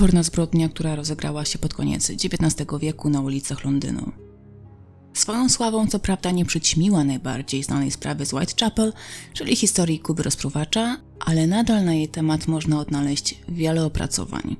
potworna 0.00 0.22
zbrodnia, 0.22 0.68
która 0.68 0.94
rozegrała 0.96 1.44
się 1.44 1.58
pod 1.58 1.74
koniec 1.74 2.10
XIX 2.10 2.70
wieku 2.80 3.10
na 3.10 3.20
ulicach 3.20 3.64
Londynu. 3.64 4.12
Swoją 5.14 5.48
sławą 5.48 5.86
co 5.86 5.98
prawda 5.98 6.30
nie 6.30 6.44
przyćmiła 6.44 7.04
najbardziej 7.04 7.62
znanej 7.62 7.90
sprawy 7.90 8.26
z 8.26 8.32
Whitechapel, 8.32 8.92
czyli 9.32 9.56
historii 9.56 9.98
Kuby 9.98 10.22
rozpruwacza, 10.22 10.96
ale 11.20 11.46
nadal 11.46 11.84
na 11.84 11.94
jej 11.94 12.08
temat 12.08 12.48
można 12.48 12.80
odnaleźć 12.80 13.40
wiele 13.48 13.84
opracowań. 13.84 14.56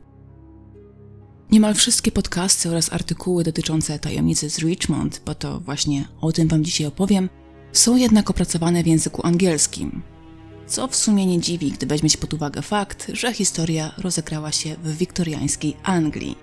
Niemal 1.51 1.75
wszystkie 1.75 2.13
podcasty 2.13 2.71
oraz 2.71 2.93
artykuły 2.93 3.45
dotyczące 3.45 3.99
tajemnicy 3.99 4.51
z 4.51 4.59
Richmond, 4.59 5.23
bo 5.27 5.35
to 5.35 5.61
właśnie 5.61 6.09
o 6.21 6.33
tym 6.33 6.49
Wam 6.49 6.65
dzisiaj 6.65 6.87
opowiem, 6.87 7.29
są 7.73 7.97
jednak 7.97 8.31
opracowane 8.31 8.83
w 8.83 8.87
języku 8.87 9.27
angielskim. 9.27 10.03
Co 10.71 10.89
w 10.89 10.97
sumie 10.97 11.27
nie 11.27 11.41
dziwi, 11.41 11.73
gdy 11.73 11.87
weźmie 11.87 12.11
się 12.11 12.19
pod 12.19 12.35
uwagę 12.35 12.63
fakt, 12.63 13.11
że 13.13 13.35
historia 13.35 13.93
rozegrała 13.99 14.53
się 14.53 14.77
w 14.83 14.97
wiktoriańskiej 14.97 15.77
Anglii. 15.83 16.39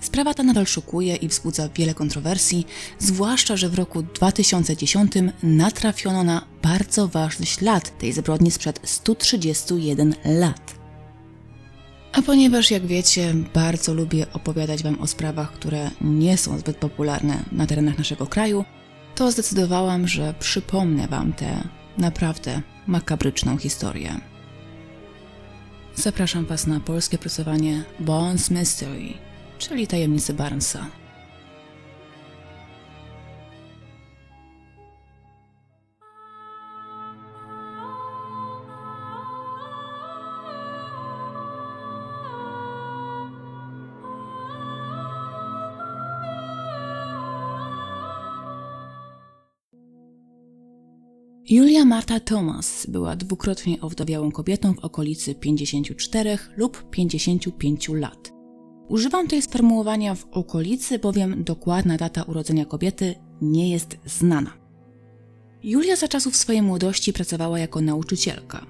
Sprawa 0.00 0.34
ta 0.34 0.42
nadal 0.42 0.66
szokuje 0.66 1.16
i 1.16 1.28
wzbudza 1.28 1.68
wiele 1.68 1.94
kontrowersji, 1.94 2.66
zwłaszcza, 2.98 3.56
że 3.56 3.68
w 3.68 3.74
roku 3.74 4.02
2010 4.02 5.12
natrafiono 5.42 6.24
na 6.24 6.46
bardzo 6.62 7.08
ważny 7.08 7.46
ślad 7.46 7.98
tej 7.98 8.12
zbrodni 8.12 8.50
sprzed 8.50 8.80
131 8.84 10.14
lat. 10.24 10.74
A 12.12 12.22
ponieważ, 12.22 12.70
jak 12.70 12.86
wiecie, 12.86 13.34
bardzo 13.54 13.94
lubię 13.94 14.26
opowiadać 14.32 14.82
Wam 14.82 15.00
o 15.00 15.06
sprawach, 15.06 15.52
które 15.52 15.90
nie 16.00 16.38
są 16.38 16.58
zbyt 16.58 16.76
popularne 16.76 17.44
na 17.52 17.66
terenach 17.66 17.98
naszego 17.98 18.26
kraju, 18.26 18.64
to 19.14 19.32
zdecydowałam, 19.32 20.08
że 20.08 20.34
przypomnę 20.38 21.08
Wam 21.08 21.32
tę 21.32 21.68
naprawdę 21.98 22.62
makabryczną 22.90 23.58
historię. 23.58 24.20
Zapraszam 25.94 26.46
Was 26.46 26.66
na 26.66 26.80
polskie 26.80 27.18
pracowanie 27.18 27.84
Bones 28.00 28.50
Mystery, 28.50 29.14
czyli 29.58 29.86
tajemnicy 29.86 30.34
Barnesa. 30.34 30.86
Julia 51.50 51.84
Marta 51.84 52.20
Thomas 52.20 52.86
była 52.86 53.16
dwukrotnie 53.16 53.80
owdowiałą 53.80 54.30
kobietą 54.30 54.74
w 54.74 54.78
okolicy 54.78 55.34
54 55.34 56.38
lub 56.56 56.90
55 56.90 57.88
lat. 57.88 58.32
Używam 58.88 59.28
tej 59.28 59.42
sformułowania 59.42 60.14
w 60.14 60.26
okolicy, 60.30 60.98
bowiem 60.98 61.44
dokładna 61.44 61.96
data 61.96 62.22
urodzenia 62.22 62.64
kobiety 62.64 63.14
nie 63.42 63.70
jest 63.70 63.96
znana. 64.06 64.52
Julia 65.62 65.96
za 65.96 66.08
czasów 66.08 66.36
swojej 66.36 66.62
młodości 66.62 67.12
pracowała 67.12 67.58
jako 67.58 67.80
nauczycielka. 67.80 68.66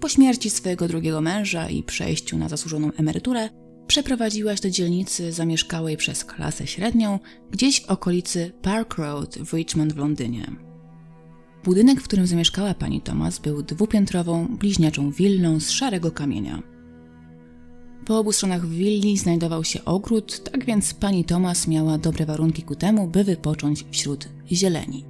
Po 0.00 0.08
śmierci 0.08 0.50
swojego 0.50 0.88
drugiego 0.88 1.20
męża 1.20 1.68
i 1.68 1.82
przejściu 1.82 2.38
na 2.38 2.48
zasłużoną 2.48 2.92
emeryturę, 2.92 3.48
przeprowadziła 3.86 4.56
się 4.56 4.62
do 4.62 4.70
dzielnicy 4.70 5.32
zamieszkałej 5.32 5.96
przez 5.96 6.24
klasę 6.24 6.66
średnią, 6.66 7.18
gdzieś 7.50 7.80
w 7.80 7.90
okolicy 7.90 8.52
Park 8.62 8.94
Road 8.94 9.38
w 9.38 9.52
Richmond 9.52 9.92
w 9.92 9.96
Londynie. 9.96 10.69
Budynek, 11.64 12.00
w 12.00 12.04
którym 12.04 12.26
zamieszkała 12.26 12.74
pani 12.74 13.00
Thomas, 13.00 13.38
był 13.38 13.62
dwupiętrową, 13.62 14.56
bliźniaczą 14.56 15.10
willą 15.10 15.60
z 15.60 15.70
szarego 15.70 16.10
kamienia. 16.12 16.62
Po 18.06 18.18
obu 18.18 18.32
stronach 18.32 18.66
willi 18.66 19.18
znajdował 19.18 19.64
się 19.64 19.84
ogród, 19.84 20.50
tak 20.50 20.64
więc 20.64 20.94
pani 20.94 21.24
Thomas 21.24 21.68
miała 21.68 21.98
dobre 21.98 22.26
warunki 22.26 22.62
ku 22.62 22.74
temu, 22.74 23.08
by 23.08 23.24
wypocząć 23.24 23.84
wśród 23.90 24.28
zieleni. 24.52 25.04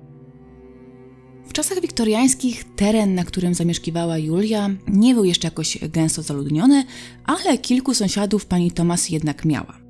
W 1.46 1.52
czasach 1.52 1.80
wiktoriańskich 1.80 2.64
teren, 2.76 3.14
na 3.14 3.24
którym 3.24 3.54
zamieszkiwała 3.54 4.18
Julia, 4.18 4.70
nie 4.88 5.14
był 5.14 5.24
jeszcze 5.24 5.46
jakoś 5.46 5.78
gęsto 5.88 6.22
zaludniony, 6.22 6.84
ale 7.24 7.58
kilku 7.58 7.94
sąsiadów 7.94 8.46
pani 8.46 8.72
Thomas 8.72 9.08
jednak 9.08 9.44
miała. 9.44 9.80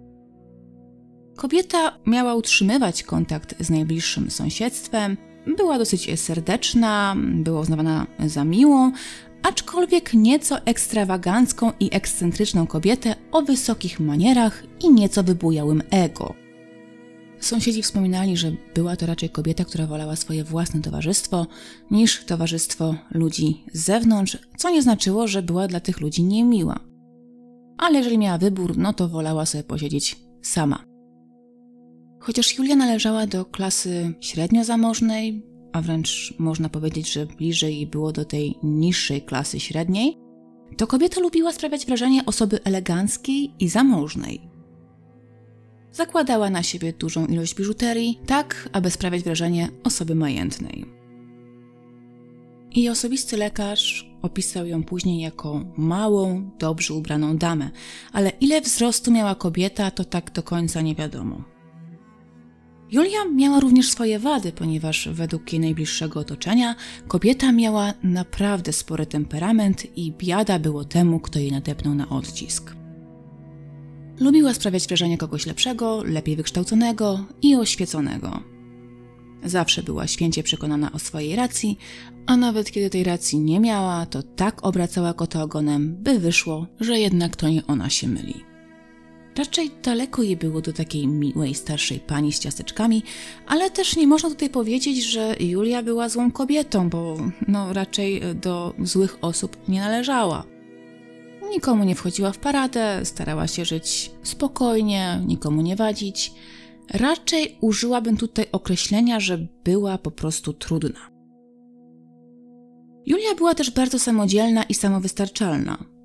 Kobieta 1.37 1.99
miała 2.07 2.35
utrzymywać 2.35 3.03
kontakt 3.03 3.55
z 3.65 3.71
najbliższym 3.71 4.31
sąsiedztwem, 4.31 5.17
była 5.47 5.79
dosyć 5.79 6.21
serdeczna, 6.21 7.17
była 7.35 7.61
uznawana 7.61 8.07
za 8.27 8.45
miłą, 8.45 8.93
aczkolwiek 9.43 10.15
nieco 10.15 10.59
ekstrawagancką 10.65 11.73
i 11.81 11.89
ekscentryczną 11.93 12.67
kobietę 12.67 13.15
o 13.33 13.43
wysokich 13.43 14.01
manierach 14.01 14.63
i 14.81 14.93
nieco 14.93 15.23
wybujałym 15.23 15.83
ego. 15.91 16.35
Sąsiedzi 17.41 17.83
wspominali, 17.83 18.37
że 18.37 18.53
była 18.75 18.97
to 18.97 19.07
raczej 19.07 19.31
kobieta, 19.31 19.65
która 19.65 19.87
wolała 19.87 20.17
swoje 20.17 20.45
własne 20.45 20.81
towarzystwo 20.81 21.47
niż 21.91 22.25
towarzystwo 22.25 22.95
ludzi 23.11 23.65
z 23.73 23.85
zewnątrz, 23.85 24.39
co 24.57 24.71
nie 24.71 24.83
znaczyło, 24.83 25.29
że 25.29 25.43
była 25.43 25.69
dla 25.69 25.81
tych 25.81 26.01
ludzi 26.01 26.25
niemiła. 26.25 26.81
Ale 27.79 27.99
jeżeli 27.99 28.19
miała 28.19 28.39
wybór, 28.39 28.79
no 28.79 28.93
to 28.93 29.09
wolała 29.09 29.47
sobie 29.47 29.65
posiedzieć 29.65 30.17
sama. 30.43 30.90
Chociaż 32.21 32.59
Julia 32.59 32.77
należała 32.77 33.27
do 33.27 33.45
klasy 33.45 34.15
średnio 34.21 34.65
zamożnej, 34.65 35.43
a 35.73 35.83
wręcz 35.83 36.35
można 36.39 36.69
powiedzieć, 36.69 37.13
że 37.13 37.27
bliżej 37.27 37.87
było 37.87 38.13
do 38.13 38.25
tej 38.25 38.55
niższej 38.63 39.23
klasy 39.23 39.61
średniej, 39.61 40.19
to 40.77 40.87
kobieta 40.87 41.21
lubiła 41.21 41.53
sprawiać 41.53 41.87
wrażenie 41.87 42.27
osoby 42.27 42.65
eleganckiej 42.65 43.55
i 43.59 43.69
zamożnej. 43.69 44.41
Zakładała 45.93 46.51
na 46.51 46.63
siebie 46.63 46.93
dużą 46.93 47.27
ilość 47.27 47.55
biżuterii, 47.55 48.19
tak 48.27 48.69
aby 48.73 48.91
sprawiać 48.91 49.23
wrażenie 49.23 49.69
osoby 49.85 50.15
majętnej. 50.15 50.85
Jej 52.75 52.89
osobisty 52.89 53.37
lekarz 53.37 54.11
opisał 54.23 54.67
ją 54.67 54.85
później 54.85 55.21
jako 55.21 55.65
małą, 55.77 56.51
dobrze 56.59 56.95
ubraną 56.95 57.37
damę, 57.37 57.71
ale 58.13 58.33
ile 58.41 58.61
wzrostu 58.61 59.11
miała 59.11 59.35
kobieta, 59.35 59.91
to 59.91 60.05
tak 60.05 60.31
do 60.33 60.43
końca 60.43 60.81
nie 60.81 60.95
wiadomo. 60.95 61.45
Julia 62.93 63.25
miała 63.35 63.61
również 63.61 63.91
swoje 63.91 64.19
wady, 64.19 64.53
ponieważ 64.53 65.09
według 65.13 65.53
jej 65.53 65.61
najbliższego 65.61 66.21
otoczenia 66.21 66.75
kobieta 67.09 67.53
miała 67.53 67.93
naprawdę 68.03 68.73
spory 68.73 69.07
temperament 69.07 69.87
i 69.97 70.13
biada 70.13 70.59
było 70.59 70.85
temu, 70.85 71.21
kto 71.21 71.39
jej 71.39 71.53
nadepnął 71.53 71.95
na 71.95 72.09
odcisk. 72.09 72.75
Lubiła 74.21 74.55
sprawiać 74.55 74.87
wrażenie 74.87 75.19
kogoś 75.19 75.47
lepszego, 75.47 76.03
lepiej 76.05 76.37
wykształconego 76.37 77.25
i 77.43 77.57
oświeconego. 77.57 78.43
Zawsze 79.45 79.83
była 79.83 80.07
święcie 80.07 80.43
przekonana 80.43 80.93
o 80.93 80.99
swojej 80.99 81.37
racji, 81.37 81.79
a 82.27 82.37
nawet 82.37 82.71
kiedy 82.71 82.91
tej 82.91 83.05
racji 83.05 83.41
nie 83.41 83.61
miała, 83.61 84.07
to 84.07 84.23
tak 84.23 84.67
obracała 84.67 85.15
kota 85.15 85.43
ogonem, 85.43 85.97
by 86.03 86.19
wyszło, 86.19 86.67
że 86.81 86.99
jednak 86.99 87.37
to 87.37 87.49
nie 87.49 87.67
ona 87.67 87.91
się 87.91 88.09
myli. 88.09 88.50
Raczej 89.37 89.71
daleko 89.83 90.23
jej 90.23 90.37
było 90.37 90.61
do 90.61 90.73
takiej 90.73 91.07
miłej, 91.07 91.55
starszej 91.55 92.01
pani 92.01 92.33
z 92.33 92.39
ciasteczkami, 92.39 93.03
ale 93.47 93.71
też 93.71 93.97
nie 93.97 94.07
można 94.07 94.29
tutaj 94.29 94.51
powiedzieć, 94.51 95.05
że 95.05 95.37
Julia 95.41 95.83
była 95.83 96.09
złą 96.09 96.33
kobietą, 96.33 96.89
bo 96.89 97.17
no 97.49 97.73
raczej 97.73 98.23
do 98.35 98.75
złych 98.79 99.19
osób 99.21 99.69
nie 99.69 99.81
należała. 99.81 100.45
Nikomu 101.51 101.85
nie 101.85 101.95
wchodziła 101.95 102.33
w 102.33 102.39
paradę, 102.39 103.01
starała 103.05 103.47
się 103.47 103.65
żyć 103.65 104.11
spokojnie, 104.23 105.23
nikomu 105.27 105.63
nie 105.63 105.77
wadzić. 105.77 106.33
Raczej 106.95 107.57
użyłabym 107.61 108.17
tutaj 108.17 108.47
określenia, 108.53 109.21
że 109.21 109.47
była 109.65 109.99
po 109.99 110.11
prostu 110.11 110.53
trudna. 110.53 111.11
Julia 113.07 113.35
była 113.37 113.55
też 113.55 113.71
bardzo 113.71 113.99
samodzielna 113.99 114.63
i 114.63 114.75
samowystarczalna. 114.75 116.00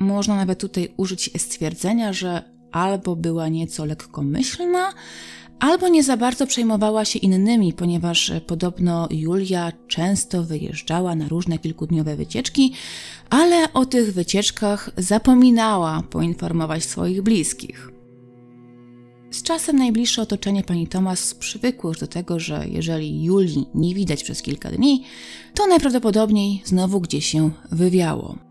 Można 0.00 0.36
nawet 0.36 0.58
tutaj 0.58 0.88
użyć 0.96 1.30
stwierdzenia, 1.36 2.12
że 2.12 2.42
albo 2.72 3.16
była 3.16 3.48
nieco 3.48 3.84
lekkomyślna, 3.84 4.92
albo 5.60 5.88
nie 5.88 6.02
za 6.02 6.16
bardzo 6.16 6.46
przejmowała 6.46 7.04
się 7.04 7.18
innymi, 7.18 7.72
ponieważ 7.72 8.32
podobno 8.46 9.08
Julia 9.10 9.72
często 9.88 10.42
wyjeżdżała 10.42 11.14
na 11.14 11.28
różne 11.28 11.58
kilkudniowe 11.58 12.16
wycieczki, 12.16 12.72
ale 13.30 13.72
o 13.72 13.86
tych 13.86 14.12
wycieczkach 14.12 14.90
zapominała 14.96 16.02
poinformować 16.10 16.84
swoich 16.84 17.22
bliskich. 17.22 17.90
Z 19.30 19.42
czasem 19.42 19.76
najbliższe 19.76 20.22
otoczenie 20.22 20.62
pani 20.62 20.86
Thomas 20.86 21.34
przywykło 21.34 21.90
już 21.90 21.98
do 21.98 22.06
tego, 22.06 22.40
że 22.40 22.64
jeżeli 22.68 23.24
Julii 23.24 23.66
nie 23.74 23.94
widać 23.94 24.24
przez 24.24 24.42
kilka 24.42 24.70
dni, 24.70 25.04
to 25.54 25.66
najprawdopodobniej 25.66 26.62
znowu 26.64 27.00
gdzieś 27.00 27.26
się 27.26 27.50
wywiało. 27.72 28.45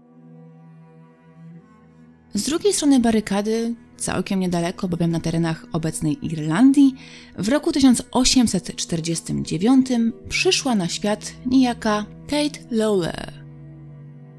Z 2.35 2.43
drugiej 2.43 2.73
strony 2.73 2.99
barykady, 2.99 3.75
całkiem 3.97 4.39
niedaleko, 4.39 4.87
bowiem 4.87 5.11
na 5.11 5.19
terenach 5.19 5.65
obecnej 5.73 6.25
Irlandii, 6.25 6.95
w 7.37 7.49
roku 7.49 7.71
1849 7.71 9.87
przyszła 10.29 10.75
na 10.75 10.87
świat 10.87 11.31
niejaka 11.45 12.05
Kate 12.27 12.59
Lowell. 12.71 13.31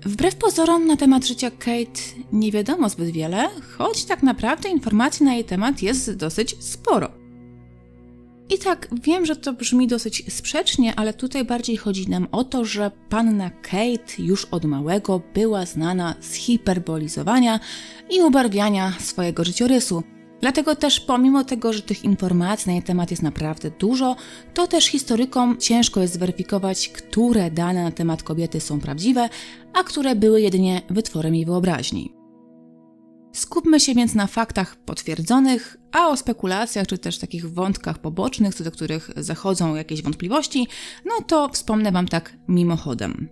Wbrew 0.03 0.35
pozorom 0.35 0.87
na 0.87 0.97
temat 0.97 1.27
życia 1.27 1.51
Kate 1.51 2.01
nie 2.33 2.53
wiadomo 2.53 2.89
zbyt 2.89 3.11
wiele, 3.11 3.49
choć 3.79 4.05
tak 4.05 4.23
naprawdę 4.23 4.69
informacji 4.69 5.27
na 5.27 5.35
jej 5.35 5.45
temat 5.45 5.83
jest 5.83 6.17
dosyć 6.17 6.65
sporo. 6.65 7.26
I 8.51 8.59
tak, 8.59 8.89
wiem, 9.03 9.27
że 9.27 9.37
to 9.37 9.53
brzmi 9.53 9.87
dosyć 9.87 10.35
sprzecznie, 10.35 10.95
ale 10.95 11.15
tutaj 11.15 11.45
bardziej 11.45 11.77
chodzi 11.77 12.11
nam 12.11 12.29
o 12.33 12.45
to, 12.45 12.65
że 12.65 12.91
panna 13.09 13.51
Kate 13.51 14.13
już 14.19 14.45
od 14.45 14.65
małego 14.65 15.23
była 15.35 15.67
znana 15.67 16.15
z 16.21 16.35
hiperbolizowania 16.35 17.61
i 18.11 18.23
ubarwiania 18.23 18.93
swojego 19.01 19.45
życiorysu. 19.45 20.03
Dlatego 20.41 20.77
też, 20.77 21.01
pomimo 21.01 21.45
tego, 21.45 21.73
że 21.73 21.83
tych 21.83 22.05
informacji 22.05 22.69
na 22.69 22.73
jej 22.73 22.83
temat 22.83 23.11
jest 23.11 23.23
naprawdę 23.23 23.71
dużo, 23.71 24.17
to 24.55 24.67
też 24.67 24.87
historykom 24.87 25.59
ciężko 25.59 26.01
jest 26.01 26.15
zweryfikować, 26.15 26.89
które 26.89 27.51
dane 27.51 27.83
na 27.83 27.91
temat 27.91 28.23
kobiety 28.23 28.61
są 28.61 28.81
prawdziwe, 28.81 29.29
a 29.73 29.85
które 29.85 30.17
były 30.17 30.41
jedynie 30.41 30.83
wytworem 30.91 31.35
jej 31.35 31.45
wyobraźni. 31.45 32.16
Skupmy 33.37 33.81
się 33.81 33.95
więc 33.95 34.15
na 34.15 34.27
faktach 34.27 34.77
potwierdzonych, 34.77 35.77
a 35.93 36.09
o 36.09 36.17
spekulacjach 36.17 36.87
czy 36.87 36.99
też 36.99 37.19
takich 37.19 37.53
wątkach 37.53 37.99
pobocznych, 37.99 38.55
co 38.55 38.65
do 38.65 38.71
których 38.71 39.11
zachodzą 39.17 39.75
jakieś 39.75 40.03
wątpliwości, 40.03 40.67
no 41.05 41.13
to 41.27 41.49
wspomnę 41.49 41.93
Wam 41.93 42.09
tak 42.09 42.37
mimochodem. 42.49 43.29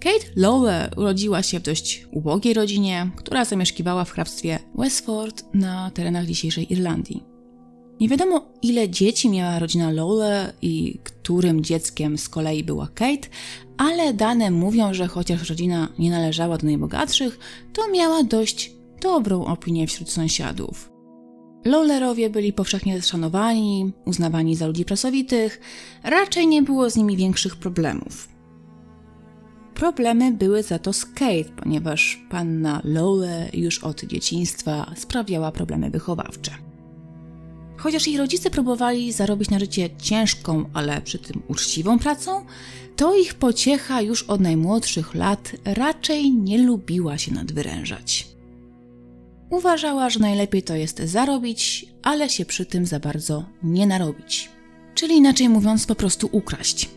Kate 0.00 0.26
Lowe 0.36 0.90
urodziła 0.96 1.42
się 1.42 1.60
w 1.60 1.62
dość 1.62 2.06
ubogiej 2.12 2.54
rodzinie, 2.54 3.10
która 3.16 3.44
zamieszkiwała 3.44 4.04
w 4.04 4.10
hrabstwie 4.10 4.58
Westford 4.74 5.44
na 5.54 5.90
terenach 5.90 6.26
dzisiejszej 6.26 6.72
Irlandii. 6.72 7.31
Nie 8.02 8.08
wiadomo, 8.08 8.44
ile 8.62 8.88
dzieci 8.88 9.30
miała 9.30 9.58
rodzina 9.58 9.90
Lowe 9.90 10.52
i 10.62 10.98
którym 11.04 11.64
dzieckiem 11.64 12.18
z 12.18 12.28
kolei 12.28 12.64
była 12.64 12.88
Kate, 12.94 13.28
ale 13.76 14.14
dane 14.14 14.50
mówią, 14.50 14.94
że 14.94 15.06
chociaż 15.06 15.48
rodzina 15.48 15.88
nie 15.98 16.10
należała 16.10 16.58
do 16.58 16.66
najbogatszych, 16.66 17.38
to 17.72 17.90
miała 17.90 18.22
dość 18.22 18.72
dobrą 19.00 19.44
opinię 19.44 19.86
wśród 19.86 20.10
sąsiadów. 20.10 20.90
Lowlerowie 21.64 22.30
byli 22.30 22.52
powszechnie 22.52 23.02
szanowani, 23.02 23.92
uznawani 24.04 24.56
za 24.56 24.66
ludzi 24.66 24.84
pracowitych, 24.84 25.60
raczej 26.02 26.46
nie 26.46 26.62
było 26.62 26.90
z 26.90 26.96
nimi 26.96 27.16
większych 27.16 27.56
problemów. 27.56 28.28
Problemy 29.74 30.32
były 30.32 30.62
za 30.62 30.78
to 30.78 30.92
z 30.92 31.04
Kate, 31.04 31.52
ponieważ 31.56 32.26
panna 32.30 32.80
Lowle 32.84 33.48
już 33.52 33.84
od 33.84 34.04
dzieciństwa 34.04 34.92
sprawiała 34.96 35.52
problemy 35.52 35.90
wychowawcze. 35.90 36.71
Chociaż 37.82 38.06
jej 38.06 38.16
rodzice 38.16 38.50
próbowali 38.50 39.12
zarobić 39.12 39.50
na 39.50 39.58
życie 39.58 39.90
ciężką, 40.02 40.64
ale 40.74 41.00
przy 41.00 41.18
tym 41.18 41.42
uczciwą 41.48 41.98
pracą, 41.98 42.46
to 42.96 43.16
ich 43.16 43.34
pociecha 43.34 44.00
już 44.00 44.22
od 44.22 44.40
najmłodszych 44.40 45.14
lat 45.14 45.52
raczej 45.64 46.32
nie 46.32 46.58
lubiła 46.58 47.18
się 47.18 47.34
nadwyrężać. 47.34 48.28
Uważała, 49.50 50.10
że 50.10 50.20
najlepiej 50.20 50.62
to 50.62 50.74
jest 50.76 50.98
zarobić, 50.98 51.86
ale 52.02 52.28
się 52.28 52.44
przy 52.44 52.66
tym 52.66 52.86
za 52.86 53.00
bardzo 53.00 53.44
nie 53.62 53.86
narobić. 53.86 54.50
Czyli 54.94 55.14
inaczej 55.14 55.48
mówiąc, 55.48 55.86
po 55.86 55.94
prostu 55.94 56.28
ukraść. 56.32 56.88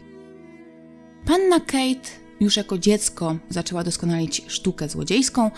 Panna 1.25 1.59
Kate 1.59 2.09
już 2.39 2.57
jako 2.57 2.77
dziecko 2.77 3.37
zaczęła 3.49 3.83
doskonalić 3.83 4.41
sztukę 4.47 4.89
złodziejską, 4.89 5.51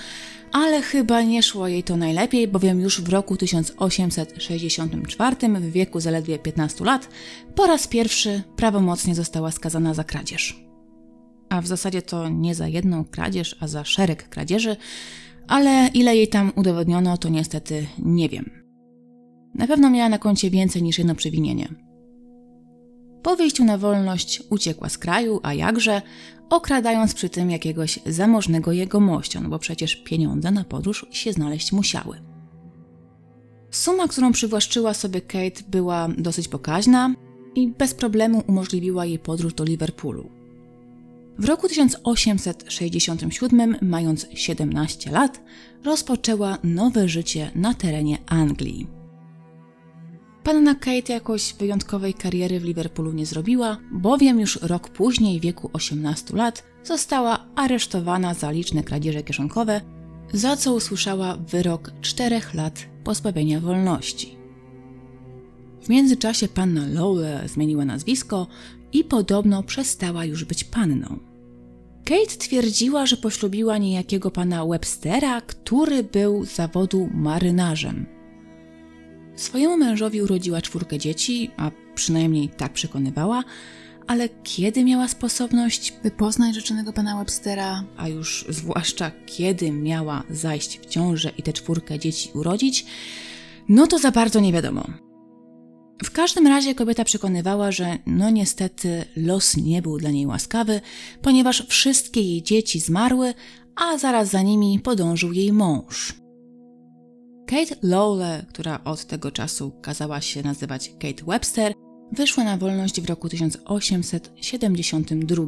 ale 0.52 0.82
chyba 0.82 1.22
nie 1.22 1.44
szło 1.44 1.68
jej 1.68 1.84
to 1.84 1.98
najlepiej, 1.98 2.48
bowiem 2.48 2.80
już 2.80 3.02
w 3.02 3.10
roku 3.10 3.38
1864, 3.38 5.36
w 5.50 5.72
wieku 5.72 6.00
zaledwie 6.00 6.40
15 6.40 6.86
lat, 6.86 7.10
po 7.56 7.68
raz 7.68 7.88
pierwszy 7.88 8.44
prawomocnie 8.56 9.16
została 9.16 9.52
skazana 9.52 9.94
za 9.94 10.04
kradzież. 10.04 10.68
A 11.50 11.62
w 11.62 11.68
zasadzie 11.68 12.02
to 12.02 12.30
nie 12.30 12.56
za 12.56 12.68
jedną 12.68 13.06
kradzież, 13.06 13.56
a 13.60 13.68
za 13.68 13.86
szereg 13.86 14.30
kradzieży, 14.30 14.76
ale 15.48 15.90
ile 15.94 16.16
jej 16.16 16.28
tam 16.28 16.52
udowodniono, 16.56 17.18
to 17.18 17.30
niestety 17.30 17.88
nie 18.00 18.30
wiem. 18.30 18.50
Na 19.56 19.68
pewno 19.68 19.90
miała 19.90 20.10
na 20.10 20.20
koncie 20.20 20.50
więcej 20.50 20.84
niż 20.84 20.98
jedno 20.98 21.16
przewinienie. 21.16 21.87
Po 23.24 23.36
wyjściu 23.36 23.64
na 23.64 23.78
wolność 23.78 24.44
uciekła 24.50 24.90
z 24.90 24.98
kraju, 24.98 25.40
a 25.44 25.54
jakże, 25.54 26.02
okradając 26.50 27.14
przy 27.14 27.30
tym 27.30 27.52
jakiegoś 27.52 28.00
zamożnego 28.06 28.72
jegomościa, 28.72 29.42
no 29.42 29.50
bo 29.50 29.60
przecież 29.60 29.96
pieniądze 29.96 30.52
na 30.52 30.64
podróż 30.64 31.06
się 31.12 31.34
znaleźć 31.34 31.72
musiały. 31.72 32.22
Suma, 33.72 34.08
którą 34.08 34.32
przywłaszczyła 34.32 34.94
sobie 34.94 35.22
Kate, 35.22 35.64
była 35.68 36.08
dosyć 36.18 36.48
pokaźna 36.48 37.16
i 37.56 37.68
bez 37.68 37.94
problemu 37.94 38.44
umożliwiła 38.48 39.06
jej 39.06 39.20
podróż 39.20 39.54
do 39.54 39.64
Liverpoolu. 39.64 40.38
W 41.40 41.46
roku 41.46 41.68
1867, 41.68 43.76
mając 43.82 44.28
17 44.34 45.12
lat, 45.12 45.42
rozpoczęła 45.84 46.58
nowe 46.64 47.10
życie 47.10 47.52
na 47.56 47.74
terenie 47.74 48.18
Anglii. 48.26 48.97
Panna 50.48 50.76
Kate 50.76 51.14
jakoś 51.14 51.54
wyjątkowej 51.54 52.14
kariery 52.14 52.60
w 52.60 52.64
Liverpoolu 52.64 53.12
nie 53.12 53.26
zrobiła, 53.26 53.78
bowiem 53.92 54.40
już 54.40 54.60
rok 54.62 54.90
później, 54.90 55.40
w 55.40 55.44
wieku 55.44 55.70
18 55.74 56.36
lat, 56.36 56.64
została 56.84 57.46
aresztowana 57.56 58.34
za 58.34 58.52
liczne 58.52 58.84
kradzieże 58.84 59.24
kieszonkowe, 59.24 59.82
za 60.34 60.58
co 60.58 60.74
usłyszała 60.74 61.38
wyrok 61.38 61.92
4 62.02 62.42
lat 62.54 62.86
pozbawienia 63.04 63.60
wolności. 63.60 64.38
W 65.82 65.90
międzyczasie 65.90 66.48
panna 66.48 66.88
Lowell 66.88 67.48
zmieniła 67.48 67.86
nazwisko 67.86 68.48
i 68.94 69.04
podobno 69.04 69.64
przestała 69.64 70.26
już 70.26 70.46
być 70.46 70.64
panną. 70.64 71.20
Kate 72.06 72.38
twierdziła, 72.38 73.06
że 73.06 73.18
poślubiła 73.18 73.78
niejakiego 73.78 74.32
pana 74.32 74.66
Webstera, 74.66 75.42
który 75.42 76.04
był 76.04 76.46
zawodu 76.46 77.10
marynarzem– 77.14 78.06
Swojemu 79.38 79.78
mężowi 79.78 80.22
urodziła 80.22 80.62
czwórkę 80.62 80.98
dzieci, 80.98 81.52
a 81.58 81.72
przynajmniej 81.96 82.50
tak 82.50 82.74
przekonywała, 82.74 83.44
ale 84.08 84.30
kiedy 84.44 84.84
miała 84.84 85.08
sposobność, 85.08 85.94
by 86.04 86.12
poznać 86.12 86.56
rzeczonego 86.56 86.94
pana 86.94 87.18
Webstera, 87.18 87.84
a 87.98 88.08
już 88.08 88.46
zwłaszcza 88.50 89.12
kiedy 89.26 89.72
miała 89.72 90.24
zajść 90.30 90.80
w 90.80 90.86
ciążę 90.86 91.32
i 91.38 91.44
tę 91.44 91.54
czwórkę 91.54 92.00
dzieci 92.00 92.30
urodzić, 92.34 92.86
no 93.70 93.88
to 93.88 94.00
za 94.00 94.12
bardzo 94.12 94.40
nie 94.40 94.54
wiadomo. 94.54 94.84
W 96.04 96.12
każdym 96.12 96.48
razie 96.48 96.76
kobieta 96.76 97.04
przekonywała, 97.04 97.72
że 97.72 97.98
no 98.06 98.30
niestety 98.30 99.06
los 99.16 99.58
nie 99.58 99.82
był 99.82 99.98
dla 99.98 100.12
niej 100.12 100.26
łaskawy, 100.26 100.82
ponieważ 101.22 101.68
wszystkie 101.68 102.22
jej 102.22 102.44
dzieci 102.44 102.80
zmarły, 102.80 103.34
a 103.76 103.98
zaraz 103.98 104.30
za 104.30 104.42
nimi 104.42 104.80
podążył 104.80 105.34
jej 105.34 105.54
mąż. 105.54 106.27
Kate 107.48 107.76
Lowle, 107.84 108.46
która 108.50 108.84
od 108.84 109.06
tego 109.06 109.32
czasu 109.32 109.72
kazała 109.82 110.22
się 110.22 110.44
nazywać 110.44 110.92
Kate 111.00 111.26
Webster, 111.28 111.74
wyszła 112.12 112.44
na 112.44 112.58
wolność 112.58 113.02
w 113.02 113.10
roku 113.10 113.30
1872. 113.30 115.46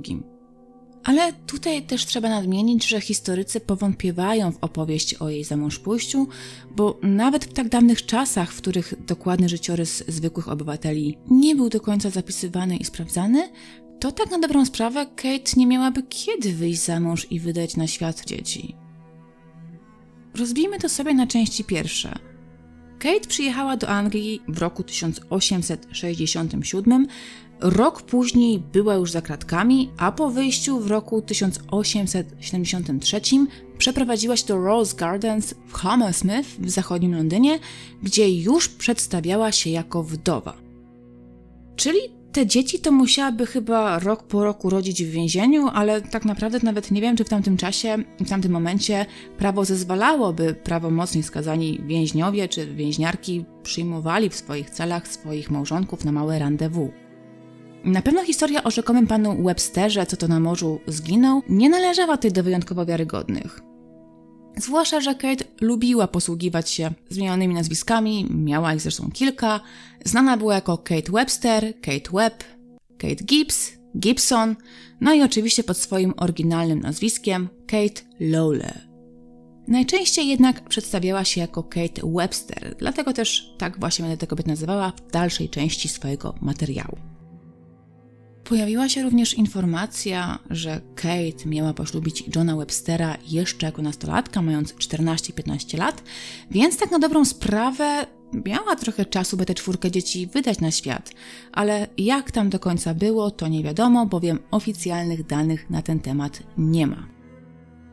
Ale 1.03 1.33
tutaj 1.33 1.83
też 1.83 2.05
trzeba 2.05 2.29
nadmienić, 2.29 2.87
że 2.87 3.01
historycy 3.01 3.59
powątpiewają 3.59 4.51
w 4.51 4.57
opowieść 4.61 5.13
o 5.13 5.29
jej 5.29 5.43
zamążpójściu, 5.43 6.27
bo 6.75 6.99
nawet 7.03 7.45
w 7.45 7.53
tak 7.53 7.69
dawnych 7.69 8.05
czasach, 8.05 8.53
w 8.53 8.57
których 8.57 9.05
dokładny 9.05 9.49
życiorys 9.49 10.03
zwykłych 10.07 10.49
obywateli 10.49 11.17
nie 11.29 11.55
był 11.55 11.69
do 11.69 11.79
końca 11.79 12.09
zapisywany 12.09 12.77
i 12.77 12.85
sprawdzany, 12.85 13.49
to 13.99 14.11
tak 14.11 14.31
na 14.31 14.39
dobrą 14.39 14.65
sprawę 14.65 15.05
Kate 15.05 15.51
nie 15.57 15.67
miałaby 15.67 16.03
kiedy 16.03 16.53
wyjść 16.53 16.81
za 16.81 16.99
mąż 16.99 17.31
i 17.31 17.39
wydać 17.39 17.77
na 17.77 17.87
świat 17.87 18.25
dzieci. 18.25 18.75
Rozbijmy 20.35 20.79
to 20.79 20.89
sobie 20.89 21.13
na 21.13 21.27
części 21.27 21.63
pierwsze. 21.63 22.19
Kate 22.99 23.27
przyjechała 23.27 23.77
do 23.77 23.87
Anglii 23.87 24.41
w 24.47 24.57
roku 24.57 24.83
1867. 24.83 27.07
Rok 27.59 28.01
później 28.01 28.59
była 28.59 28.95
już 28.95 29.11
za 29.11 29.21
kratkami, 29.21 29.89
a 29.97 30.11
po 30.11 30.29
wyjściu 30.29 30.79
w 30.79 30.87
roku 30.87 31.21
1873 31.21 33.21
przeprowadziła 33.77 34.37
się 34.37 34.45
do 34.45 34.63
Rose 34.63 34.95
Gardens 34.95 35.53
w 35.67 35.73
Hammersmith 35.73 36.49
w 36.59 36.69
zachodnim 36.69 37.15
Londynie, 37.15 37.59
gdzie 38.03 38.29
już 38.29 38.69
przedstawiała 38.69 39.51
się 39.51 39.69
jako 39.69 40.03
wdowa. 40.03 40.57
Czyli 41.75 41.99
te 42.31 42.45
dzieci 42.45 42.79
to 42.79 42.91
musiałaby 42.91 43.45
chyba 43.45 43.99
rok 43.99 44.23
po 44.23 44.43
roku 44.43 44.69
rodzić 44.69 45.03
w 45.03 45.09
więzieniu, 45.09 45.67
ale 45.67 46.01
tak 46.01 46.25
naprawdę 46.25 46.59
nawet 46.63 46.91
nie 46.91 47.01
wiem, 47.01 47.17
czy 47.17 47.23
w 47.23 47.29
tamtym 47.29 47.57
czasie, 47.57 47.97
w 48.19 48.29
tamtym 48.29 48.51
momencie 48.51 49.05
prawo 49.37 49.65
zezwalało, 49.65 50.33
prawomocnie 50.63 51.23
skazani 51.23 51.81
więźniowie 51.85 52.47
czy 52.47 52.65
więźniarki 52.75 53.45
przyjmowali 53.63 54.29
w 54.29 54.35
swoich 54.35 54.69
celach 54.69 55.07
swoich 55.07 55.51
małżonków 55.51 56.05
na 56.05 56.11
małe 56.11 56.39
rendezvous. 56.39 56.91
Na 57.83 58.01
pewno 58.01 58.23
historia 58.23 58.63
o 58.63 58.71
rzekomym 58.71 59.07
panu 59.07 59.43
Websterze, 59.43 60.05
co 60.05 60.17
to 60.17 60.27
na 60.27 60.39
morzu 60.39 60.79
zginął, 60.87 61.41
nie 61.49 61.69
należała 61.69 62.17
tej 62.17 62.31
do 62.31 62.43
wyjątkowo 62.43 62.85
wiarygodnych. 62.85 63.61
Zwłaszcza, 64.57 65.01
że 65.01 65.15
Kate 65.15 65.45
lubiła 65.61 66.07
posługiwać 66.07 66.69
się 66.69 66.91
zmienionymi 67.09 67.53
nazwiskami, 67.53 68.27
miała 68.29 68.73
ich 68.73 68.81
zresztą 68.81 69.11
kilka. 69.11 69.59
Znana 70.05 70.37
była 70.37 70.55
jako 70.55 70.77
Kate 70.77 71.11
Webster, 71.11 71.73
Kate 71.81 72.11
Webb, 72.13 72.43
Kate 72.97 73.23
Gibbs, 73.23 73.71
Gibson, 73.99 74.55
no 75.01 75.13
i 75.13 75.21
oczywiście 75.21 75.63
pod 75.63 75.77
swoim 75.77 76.13
oryginalnym 76.17 76.79
nazwiskiem 76.79 77.49
Kate 77.67 78.01
Lowell. 78.19 78.89
Najczęściej 79.67 80.27
jednak 80.27 80.69
przedstawiała 80.69 81.25
się 81.25 81.41
jako 81.41 81.63
Kate 81.63 82.01
Webster, 82.03 82.75
dlatego 82.79 83.13
też 83.13 83.53
tak 83.57 83.79
właśnie 83.79 84.03
będę 84.03 84.17
tę 84.17 84.27
kobietę 84.27 84.49
nazywała 84.49 84.91
w 84.91 85.11
dalszej 85.11 85.49
części 85.49 85.89
swojego 85.89 86.35
materiału. 86.41 86.97
Pojawiła 88.49 88.89
się 88.89 89.03
również 89.03 89.33
informacja, 89.33 90.39
że 90.49 90.81
Kate 90.95 91.45
miała 91.45 91.73
poślubić 91.73 92.23
Johna 92.35 92.55
Webstera 92.55 93.17
jeszcze 93.27 93.65
jako 93.65 93.81
nastolatka, 93.81 94.41
mając 94.41 94.73
14-15 94.73 95.77
lat, 95.77 96.03
więc 96.51 96.77
tak 96.77 96.91
na 96.91 96.99
dobrą 96.99 97.25
sprawę 97.25 98.05
miała 98.45 98.75
trochę 98.75 99.05
czasu, 99.05 99.37
by 99.37 99.45
tę 99.45 99.53
czwórkę 99.53 99.91
dzieci 99.91 100.27
wydać 100.27 100.59
na 100.59 100.71
świat, 100.71 101.11
ale 101.51 101.87
jak 101.97 102.31
tam 102.31 102.49
do 102.49 102.59
końca 102.59 102.93
było, 102.93 103.31
to 103.31 103.47
nie 103.47 103.63
wiadomo, 103.63 104.05
bowiem 104.05 104.39
oficjalnych 104.51 105.25
danych 105.25 105.69
na 105.69 105.81
ten 105.81 105.99
temat 105.99 106.43
nie 106.57 106.87
ma. 106.87 107.07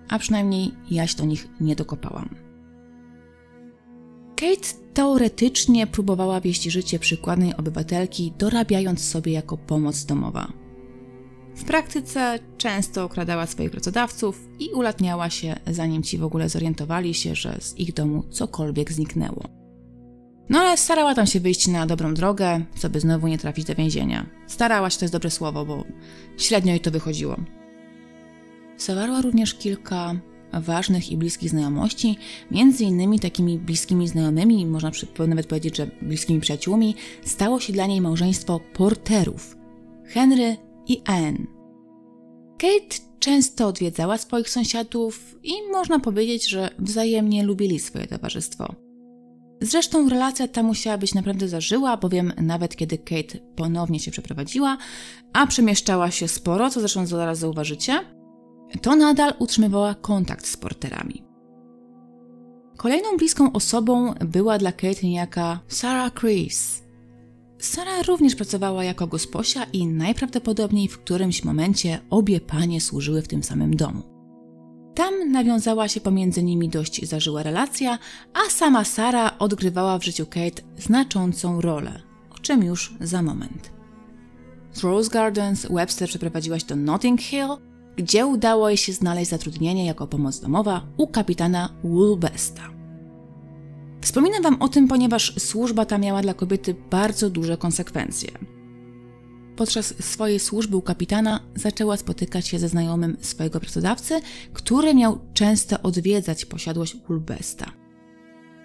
A 0.09 0.19
przynajmniej 0.19 0.75
ja 0.91 1.07
się 1.07 1.17
do 1.17 1.25
nich 1.25 1.49
nie 1.61 1.77
dokopałam. 1.77 2.46
Kate 4.37 4.69
teoretycznie 4.95 5.87
próbowała 5.87 6.41
wieść 6.41 6.63
życie 6.63 6.99
przykładnej 6.99 7.57
obywatelki, 7.57 8.33
dorabiając 8.39 9.05
sobie 9.05 9.33
jako 9.33 9.57
pomoc 9.57 10.05
domowa. 10.05 10.53
W 11.55 11.65
praktyce 11.65 12.39
często 12.59 13.05
okradała 13.05 13.47
swoich 13.47 13.71
pracodawców 13.71 14.49
i 14.59 14.69
ulatniała 14.69 15.31
się, 15.31 15.57
zanim 15.67 16.03
ci 16.03 16.19
w 16.19 16.25
ogóle 16.25 16.49
zorientowali 16.49 17.15
się, 17.15 17.35
że 17.35 17.57
z 17.61 17.79
ich 17.79 17.95
domu 17.95 18.23
cokolwiek 18.31 18.93
zniknęło. 18.93 19.43
No 20.49 20.59
ale 20.59 20.77
starała 20.77 21.15
tam 21.15 21.27
się 21.27 21.41
wyjść 21.41 21.67
na 21.67 21.87
dobrą 21.87 22.15
drogę, 22.15 22.65
co 22.79 22.91
by 22.91 23.01
znowu 23.01 23.29
nie 23.29 23.39
trafić 23.39 23.65
do 23.65 23.75
więzienia. 23.75 24.27
Starała 24.47 24.91
się 24.91 24.99
to 24.99 25.05
jest 25.05 25.15
dobre 25.15 25.31
słowo, 25.31 25.67
bo 25.67 25.85
średnio 26.37 26.71
jej 26.71 26.81
to 26.81 26.91
wychodziło. 26.91 27.37
Zawarła 28.79 29.21
również 29.21 29.55
kilka 29.55 30.15
ważnych 30.61 31.13
i 31.13 31.17
bliskich 31.17 31.51
znajomości, 31.51 32.19
między 32.51 32.85
innymi 32.85 33.21
takimi 33.21 33.59
bliskimi 33.59 34.09
znajomymi, 34.09 34.67
można 34.67 34.91
nawet 35.29 35.47
powiedzieć, 35.47 35.77
że 35.77 35.91
bliskimi 36.03 36.41
przyjaciółmi, 36.41 36.95
stało 37.25 37.61
się 37.61 37.73
dla 37.73 37.87
niej 37.87 38.01
małżeństwo 38.01 38.61
porterów 38.75 39.57
Henry 40.05 40.57
i 40.87 41.03
Anne. 41.05 41.47
Kate 42.59 42.97
często 43.19 43.67
odwiedzała 43.67 44.19
swoich 44.19 44.51
sąsiadów 44.51 45.39
i 45.43 45.53
można 45.73 45.99
powiedzieć, 45.99 46.49
że 46.49 46.71
wzajemnie 46.79 47.45
lubili 47.45 47.79
swoje 47.79 48.07
towarzystwo. 48.07 48.75
Zresztą 49.61 50.09
relacja 50.09 50.49
ta 50.49 50.63
musiała 50.63 50.99
być 50.99 51.15
naprawdę 51.15 51.49
zażyła, 51.49 51.97
bowiem 51.97 52.33
nawet 52.43 52.77
kiedy 52.77 52.99
Kate 52.99 53.39
ponownie 53.57 54.01
się 54.01 54.11
przeprowadziła, 54.11 54.79
a 55.33 55.47
przemieszczała 55.47 56.11
się 56.11 56.29
sporo, 56.29 56.71
co 56.71 56.81
zresztą 56.81 57.07
zaraz 57.07 57.39
zauważycie, 57.39 58.16
to 58.79 58.97
nadal 58.97 59.35
utrzymywała 59.39 59.95
kontakt 59.95 60.47
z 60.47 60.57
porterami. 60.57 61.23
Kolejną 62.77 63.17
bliską 63.17 63.53
osobą 63.53 64.15
była 64.15 64.59
dla 64.59 64.73
Kate 64.73 65.07
niejaka 65.07 65.61
Sarah 65.69 66.15
Chris. 66.15 66.83
Sarah 67.59 68.07
również 68.07 68.35
pracowała 68.35 68.85
jako 68.85 69.07
gosposia 69.07 69.65
i 69.73 69.87
najprawdopodobniej 69.87 70.89
w 70.89 70.99
którymś 70.99 71.45
momencie 71.45 71.99
obie 72.11 72.41
panie 72.41 72.81
służyły 72.81 73.23
w 73.23 73.29
tym 73.29 73.43
samym 73.43 73.77
domu. 73.77 74.03
Tam 74.95 75.33
nawiązała 75.33 75.89
się 75.89 76.01
pomiędzy 76.01 76.43
nimi 76.43 76.69
dość 76.69 77.09
zażyła 77.09 77.43
relacja, 77.43 77.99
a 78.35 78.51
sama 78.51 78.85
Sara 78.85 79.39
odgrywała 79.39 79.99
w 79.99 80.05
życiu 80.05 80.27
Kate 80.27 80.63
znaczącą 80.79 81.61
rolę, 81.61 82.03
o 82.35 82.39
czym 82.39 82.63
już 82.63 82.95
za 83.01 83.23
moment. 83.23 83.71
Z 84.73 84.85
Rose 84.85 85.11
Gardens 85.11 85.67
Webster 85.71 86.09
przeprowadziła 86.09 86.59
się 86.59 86.67
do 86.67 86.77
Notting 86.77 87.21
Hill, 87.21 87.49
gdzie 87.97 88.27
udało 88.27 88.69
jej 88.69 88.77
się 88.77 88.93
znaleźć 88.93 89.31
zatrudnienie 89.31 89.87
jako 89.87 90.07
pomoc 90.07 90.41
domowa 90.41 90.87
u 90.97 91.07
kapitana 91.07 91.69
Woolbesta. 91.85 92.63
Wspominam 94.01 94.43
Wam 94.43 94.63
o 94.63 94.69
tym, 94.69 94.89
ponieważ 94.89 95.35
służba 95.39 95.85
ta 95.85 95.99
miała 95.99 96.23
dla 96.23 96.35
kobiety 96.35 96.75
bardzo 96.91 97.31
duże 97.31 97.57
konsekwencje. 97.57 98.31
Podczas 99.57 99.95
swojej 100.05 100.41
służby 100.41 100.77
u 100.77 100.83
kapitana 100.83 101.41
zaczęła 101.55 101.97
spotykać 101.97 102.49
się 102.49 102.59
ze 102.59 102.69
znajomym 102.69 103.17
swojego 103.21 103.61
pracodawcy, 103.61 104.21
który 104.53 104.95
miał 104.95 105.19
często 105.35 105.83
odwiedzać 105.83 106.45
posiadłość 106.45 106.97
Woolbesta. 107.09 107.73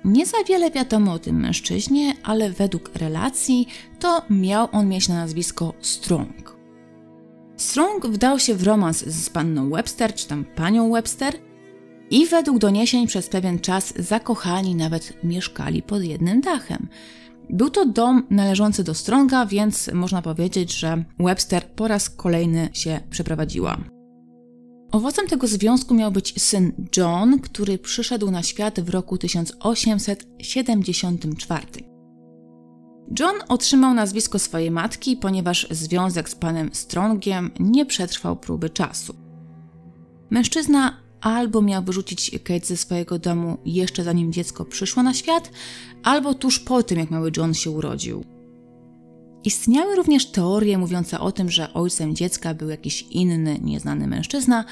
Nie 0.05 0.25
za 0.25 0.37
wiele 0.47 0.71
wiadomo 0.71 1.13
o 1.13 1.19
tym 1.19 1.39
mężczyźnie, 1.39 2.15
ale 2.23 2.51
według 2.51 2.91
relacji 2.95 3.67
to 3.99 4.21
miał 4.29 4.67
on 4.71 4.87
mieć 4.89 5.07
na 5.07 5.15
nazwisko 5.15 5.73
Strong. 5.81 6.60
Strong 7.61 8.07
wdał 8.07 8.39
się 8.39 8.55
w 8.55 8.63
romans 8.63 9.05
z 9.05 9.29
panną 9.29 9.69
Webster, 9.69 10.15
czy 10.15 10.27
tam 10.27 10.45
panią 10.45 10.91
Webster, 10.91 11.33
i 12.09 12.25
według 12.25 12.57
doniesień 12.57 13.07
przez 13.07 13.29
pewien 13.29 13.59
czas 13.59 13.93
zakochani 13.99 14.75
nawet 14.75 15.23
mieszkali 15.23 15.83
pod 15.83 16.03
jednym 16.03 16.41
dachem. 16.41 16.87
Był 17.49 17.69
to 17.69 17.85
dom 17.85 18.27
należący 18.29 18.83
do 18.83 18.93
Stronga, 18.93 19.45
więc 19.45 19.89
można 19.93 20.21
powiedzieć, 20.21 20.79
że 20.79 21.03
Webster 21.19 21.63
po 21.75 21.87
raz 21.87 22.09
kolejny 22.09 22.69
się 22.73 22.99
przeprowadziła. 23.09 23.77
Owocem 24.91 25.27
tego 25.27 25.47
związku 25.47 25.93
miał 25.93 26.11
być 26.11 26.41
syn 26.41 26.71
John, 26.97 27.39
który 27.39 27.77
przyszedł 27.77 28.31
na 28.31 28.43
świat 28.43 28.79
w 28.79 28.89
roku 28.89 29.17
1874. 29.17 31.90
John 33.19 33.35
otrzymał 33.47 33.93
nazwisko 33.93 34.39
swojej 34.39 34.71
matki, 34.71 35.17
ponieważ 35.17 35.67
związek 35.71 36.29
z 36.29 36.35
panem 36.35 36.69
Strongiem 36.73 37.51
nie 37.59 37.85
przetrwał 37.85 38.35
próby 38.35 38.69
czasu. 38.69 39.15
Mężczyzna 40.29 40.97
albo 41.21 41.61
miał 41.61 41.83
wyrzucić 41.83 42.31
Kate 42.43 42.65
ze 42.65 42.77
swojego 42.77 43.19
domu 43.19 43.57
jeszcze 43.65 44.03
zanim 44.03 44.33
dziecko 44.33 44.65
przyszło 44.65 45.03
na 45.03 45.13
świat, 45.13 45.51
albo 46.03 46.33
tuż 46.33 46.59
po 46.59 46.83
tym, 46.83 46.99
jak 46.99 47.11
mały 47.11 47.31
John 47.37 47.53
się 47.53 47.71
urodził. 47.71 48.23
Istniały 49.43 49.95
również 49.95 50.25
teorie 50.25 50.77
mówiące 50.77 51.19
o 51.19 51.31
tym, 51.31 51.51
że 51.51 51.73
ojcem 51.73 52.15
dziecka 52.15 52.53
był 52.53 52.69
jakiś 52.69 53.01
inny, 53.01 53.59
nieznany 53.61 54.07
mężczyzna, 54.07 54.65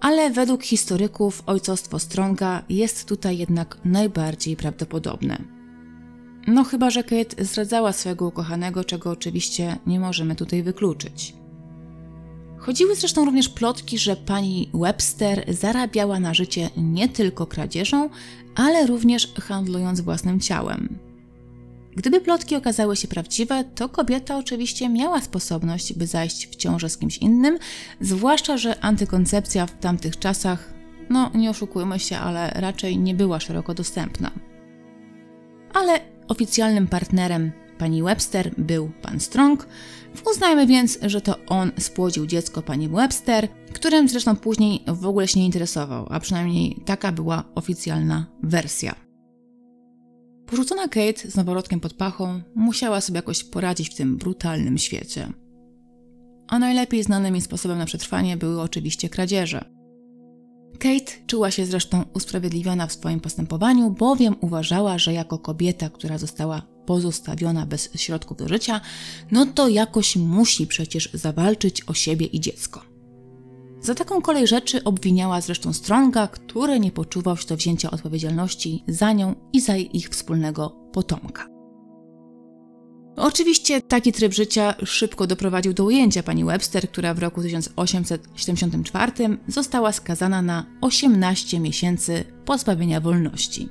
ale 0.00 0.30
według 0.30 0.62
historyków 0.62 1.42
ojcostwo 1.46 1.98
Stronga 1.98 2.62
jest 2.68 3.08
tutaj 3.08 3.38
jednak 3.38 3.78
najbardziej 3.84 4.56
prawdopodobne. 4.56 5.61
No 6.46 6.64
chyba, 6.64 6.90
że 6.90 7.02
Kate 7.02 7.44
zdradzała 7.44 7.92
swojego 7.92 8.26
ukochanego, 8.26 8.84
czego 8.84 9.10
oczywiście 9.10 9.76
nie 9.86 10.00
możemy 10.00 10.34
tutaj 10.34 10.62
wykluczyć. 10.62 11.34
Chodziły 12.58 12.96
zresztą 12.96 13.24
również 13.24 13.48
plotki, 13.48 13.98
że 13.98 14.16
pani 14.16 14.70
Webster 14.74 15.44
zarabiała 15.48 16.20
na 16.20 16.34
życie 16.34 16.70
nie 16.76 17.08
tylko 17.08 17.46
kradzieżą, 17.46 18.10
ale 18.54 18.86
również 18.86 19.34
handlując 19.34 20.00
własnym 20.00 20.40
ciałem. 20.40 20.98
Gdyby 21.96 22.20
plotki 22.20 22.56
okazały 22.56 22.96
się 22.96 23.08
prawdziwe, 23.08 23.64
to 23.74 23.88
kobieta 23.88 24.38
oczywiście 24.38 24.88
miała 24.88 25.20
sposobność, 25.20 25.92
by 25.92 26.06
zajść 26.06 26.48
w 26.48 26.56
ciążę 26.56 26.88
z 26.88 26.98
kimś 26.98 27.18
innym, 27.18 27.58
zwłaszcza, 28.00 28.56
że 28.56 28.84
antykoncepcja 28.84 29.66
w 29.66 29.78
tamtych 29.78 30.18
czasach, 30.18 30.74
no 31.10 31.30
nie 31.34 31.50
oszukujmy 31.50 31.98
się, 31.98 32.18
ale 32.18 32.50
raczej 32.50 32.98
nie 32.98 33.14
była 33.14 33.40
szeroko 33.40 33.74
dostępna. 33.74 34.30
Ale 35.74 36.11
Oficjalnym 36.32 36.88
partnerem 36.88 37.52
pani 37.78 38.02
Webster 38.02 38.54
był 38.58 38.90
pan 39.02 39.20
Strong. 39.20 39.66
Uznajmy 40.30 40.66
więc, 40.66 40.98
że 41.02 41.20
to 41.20 41.36
on 41.46 41.72
spłodził 41.78 42.26
dziecko 42.26 42.62
pani 42.62 42.88
Webster, 42.88 43.48
którym 43.72 44.08
zresztą 44.08 44.36
później 44.36 44.84
w 44.86 45.06
ogóle 45.06 45.28
się 45.28 45.40
nie 45.40 45.46
interesował, 45.46 46.06
a 46.10 46.20
przynajmniej 46.20 46.82
taka 46.84 47.12
była 47.12 47.44
oficjalna 47.54 48.26
wersja. 48.42 48.94
Porzucona 50.46 50.88
Kate 50.88 51.30
z 51.30 51.36
noworodkiem 51.36 51.80
pod 51.80 51.94
pachą 51.94 52.40
musiała 52.54 53.00
sobie 53.00 53.18
jakoś 53.18 53.44
poradzić 53.44 53.90
w 53.90 53.94
tym 53.94 54.16
brutalnym 54.16 54.78
świecie. 54.78 55.32
A 56.48 56.58
najlepiej 56.58 57.02
znanym 57.02 57.34
jej 57.34 57.42
sposobem 57.42 57.78
na 57.78 57.86
przetrwanie 57.86 58.36
były 58.36 58.60
oczywiście 58.60 59.08
kradzieże. 59.08 59.64
Kate 60.78 61.12
czuła 61.26 61.50
się 61.50 61.66
zresztą 61.66 62.04
usprawiedliwiona 62.14 62.86
w 62.86 62.92
swoim 62.92 63.20
postępowaniu, 63.20 63.90
bowiem 63.90 64.36
uważała, 64.40 64.98
że 64.98 65.12
jako 65.12 65.38
kobieta, 65.38 65.90
która 65.90 66.18
została 66.18 66.62
pozostawiona 66.86 67.66
bez 67.66 67.90
środków 67.94 68.36
do 68.36 68.48
życia, 68.48 68.80
no 69.30 69.46
to 69.46 69.68
jakoś 69.68 70.16
musi 70.16 70.66
przecież 70.66 71.10
zawalczyć 71.14 71.82
o 71.88 71.94
siebie 71.94 72.26
i 72.26 72.40
dziecko. 72.40 72.82
Za 73.80 73.94
taką 73.94 74.22
kolej 74.22 74.46
rzeczy 74.46 74.84
obwiniała 74.84 75.40
zresztą 75.40 75.72
Stronga, 75.72 76.26
który 76.26 76.80
nie 76.80 76.92
poczuwał 76.92 77.36
się 77.36 77.46
do 77.46 77.56
wzięcia 77.56 77.90
odpowiedzialności 77.90 78.84
za 78.88 79.12
nią 79.12 79.34
i 79.52 79.60
za 79.60 79.76
ich 79.76 80.08
wspólnego 80.08 80.70
potomka. 80.92 81.51
Oczywiście 83.16 83.80
taki 83.80 84.12
tryb 84.12 84.34
życia 84.34 84.74
szybko 84.84 85.26
doprowadził 85.26 85.72
do 85.72 85.84
ujęcia 85.84 86.22
pani 86.22 86.44
Webster, 86.44 86.88
która 86.88 87.14
w 87.14 87.18
roku 87.18 87.42
1874 87.42 89.12
została 89.48 89.92
skazana 89.92 90.42
na 90.42 90.66
18 90.80 91.60
miesięcy 91.60 92.24
pozbawienia 92.44 93.00
wolności. 93.00 93.68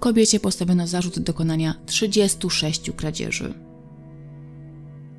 Kobiecie 0.00 0.40
postawiono 0.40 0.86
zarzut 0.86 1.18
dokonania 1.18 1.74
36 1.86 2.90
kradzieży. 2.96 3.54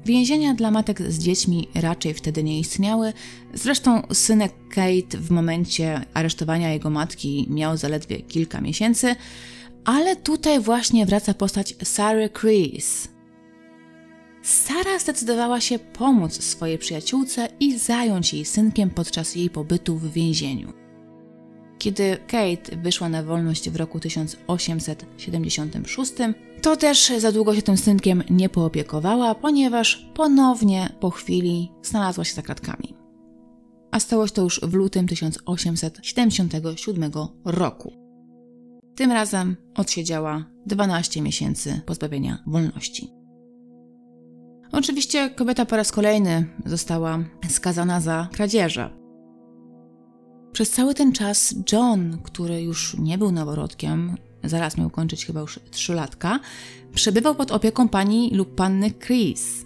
Więzienia 0.05 0.53
dla 0.53 0.71
matek 0.71 1.01
z 1.01 1.19
dziećmi 1.19 1.67
raczej 1.75 2.13
wtedy 2.13 2.43
nie 2.43 2.59
istniały. 2.59 3.13
Zresztą 3.53 4.01
synek 4.13 4.53
Kate 4.69 5.17
w 5.17 5.31
momencie 5.31 6.01
aresztowania 6.13 6.73
jego 6.73 6.89
matki 6.89 7.47
miał 7.49 7.77
zaledwie 7.77 8.21
kilka 8.21 8.61
miesięcy, 8.61 9.15
ale 9.85 10.15
tutaj 10.15 10.59
właśnie 10.59 11.05
wraca 11.05 11.33
postać 11.33 11.75
Sarah 11.83 12.31
Chris. 12.31 13.07
Sara 14.43 15.00
zdecydowała 15.00 15.61
się 15.61 15.79
pomóc 15.79 16.43
swojej 16.43 16.77
przyjaciółce 16.77 17.47
i 17.59 17.77
zająć 17.77 18.33
jej 18.33 18.45
synkiem 18.45 18.89
podczas 18.89 19.35
jej 19.35 19.50
pobytu 19.50 19.97
w 19.97 20.11
więzieniu. 20.11 20.73
Kiedy 21.77 22.17
Kate 22.27 22.77
wyszła 22.77 23.09
na 23.09 23.23
wolność 23.23 23.69
w 23.69 23.75
roku 23.75 24.00
1876, 24.00 26.13
to 26.61 26.77
też 26.77 27.13
za 27.17 27.31
długo 27.31 27.55
się 27.55 27.61
tym 27.61 27.77
synkiem 27.77 28.23
nie 28.29 28.50
poopiekowała, 28.50 29.35
ponieważ 29.35 30.09
ponownie 30.13 30.89
po 31.00 31.09
chwili 31.09 31.71
znalazła 31.83 32.23
się 32.23 32.33
za 32.33 32.41
kratkami. 32.41 32.95
A 33.91 34.00
stało 34.00 34.27
się 34.27 34.33
to 34.33 34.41
już 34.41 34.59
w 34.59 34.73
lutym 34.73 35.07
1877 35.07 37.11
roku. 37.45 38.00
Tym 39.01 39.12
razem 39.12 39.55
odsiedziała 39.75 40.46
12 40.65 41.22
miesięcy 41.22 41.81
pozbawienia 41.86 42.43
wolności. 42.48 43.12
Oczywiście 44.72 45.29
kobieta 45.29 45.65
po 45.65 45.75
raz 45.75 45.91
kolejny 45.91 46.46
została 46.65 47.20
skazana 47.50 48.01
za 48.01 48.27
kradzieże. 48.34 48.89
Przez 50.51 50.70
cały 50.70 50.93
ten 50.93 51.13
czas 51.13 51.55
John, 51.72 52.17
który 52.24 52.62
już 52.62 52.98
nie 52.98 53.17
był 53.17 53.31
noworodkiem, 53.31 54.17
zaraz 54.43 54.77
miał 54.77 54.89
kończyć 54.89 55.25
chyba 55.25 55.39
już 55.39 55.60
trzylatka, 55.72 56.39
przebywał 56.93 57.36
pod 57.36 57.51
opieką 57.51 57.89
pani 57.89 58.29
lub 58.36 58.55
panny 58.55 58.91
Chris. 58.91 59.65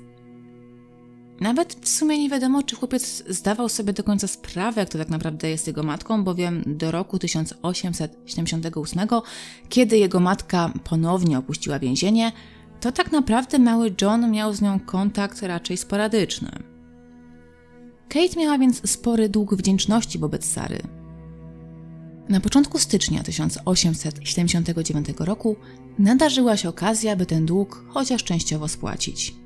Nawet 1.39 1.75
w 1.82 1.89
sumie 1.89 2.20
nie 2.20 2.30
wiadomo, 2.30 2.63
czy 2.63 2.75
chłopiec 2.75 3.24
zdawał 3.30 3.70
sobie 3.70 3.94
do 3.94 4.04
końca 4.04 4.27
sprawę, 4.27 4.86
kto 4.86 4.98
tak 4.98 5.10
naprawdę 5.10 5.50
jest 5.50 5.68
jego 5.68 5.84
matką, 5.84 6.24
bowiem 6.24 6.63
do 6.65 6.92
roku 6.92 7.20
1878, 7.20 9.08
kiedy 9.70 9.98
jego 9.98 10.20
matka 10.20 10.74
ponownie 10.84 11.38
opuściła 11.38 11.80
więzienie, 11.80 12.32
to 12.80 12.92
tak 12.92 13.12
naprawdę 13.12 13.60
mały 13.60 13.96
John 14.01 14.32
miał 14.32 14.54
z 14.54 14.62
nią 14.62 14.80
kontakt 14.80 15.42
raczej 15.42 15.77
sporadyczny. 15.77 16.51
Kate 18.10 18.39
miała 18.39 18.58
więc 18.58 18.92
spory 18.92 19.30
dług 19.30 19.56
wdzięczności 19.56 20.20
wobec 20.20 20.46
Sary. 20.46 20.82
Na 22.30 22.39
początku 22.39 22.80
stycznia 22.80 23.24
1879 23.24 25.08
roku 25.20 25.56
nadarzyła 26.00 26.58
się 26.58 26.70
okazja, 26.70 27.15
by 27.15 27.25
ten 27.25 27.46
dług 27.46 27.86
chociaż 27.89 28.24
częściowo 28.24 28.68
spłacić. 28.68 29.45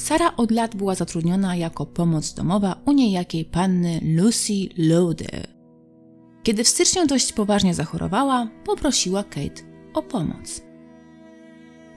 Sara 0.00 0.36
od 0.36 0.50
lat 0.50 0.76
była 0.76 0.94
zatrudniona 0.94 1.56
jako 1.56 1.86
pomoc 1.86 2.34
domowa 2.34 2.80
u 2.84 2.92
niejakiej 2.92 3.44
panny 3.44 4.00
Lucy 4.16 4.68
Lode. 4.78 5.46
Kiedy 6.42 6.64
w 6.64 6.68
styczniu 6.68 7.06
dość 7.06 7.32
poważnie 7.32 7.74
zachorowała, 7.74 8.48
poprosiła 8.64 9.24
Kate 9.24 9.62
o 9.94 10.02
pomoc. 10.02 10.62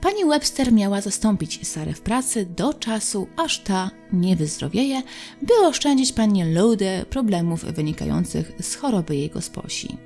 Pani 0.00 0.24
Webster 0.24 0.72
miała 0.72 1.00
zastąpić 1.00 1.68
Sarę 1.68 1.92
w 1.92 2.00
pracy 2.00 2.46
do 2.46 2.74
czasu, 2.74 3.26
aż 3.36 3.58
ta 3.58 3.90
nie 4.12 4.36
wyzdrowieje, 4.36 5.02
by 5.42 5.66
oszczędzić 5.66 6.12
pani 6.12 6.54
Lode 6.54 7.06
problemów 7.10 7.64
wynikających 7.64 8.52
z 8.60 8.74
choroby 8.74 9.16
jej 9.16 9.30
gosposi. 9.30 9.96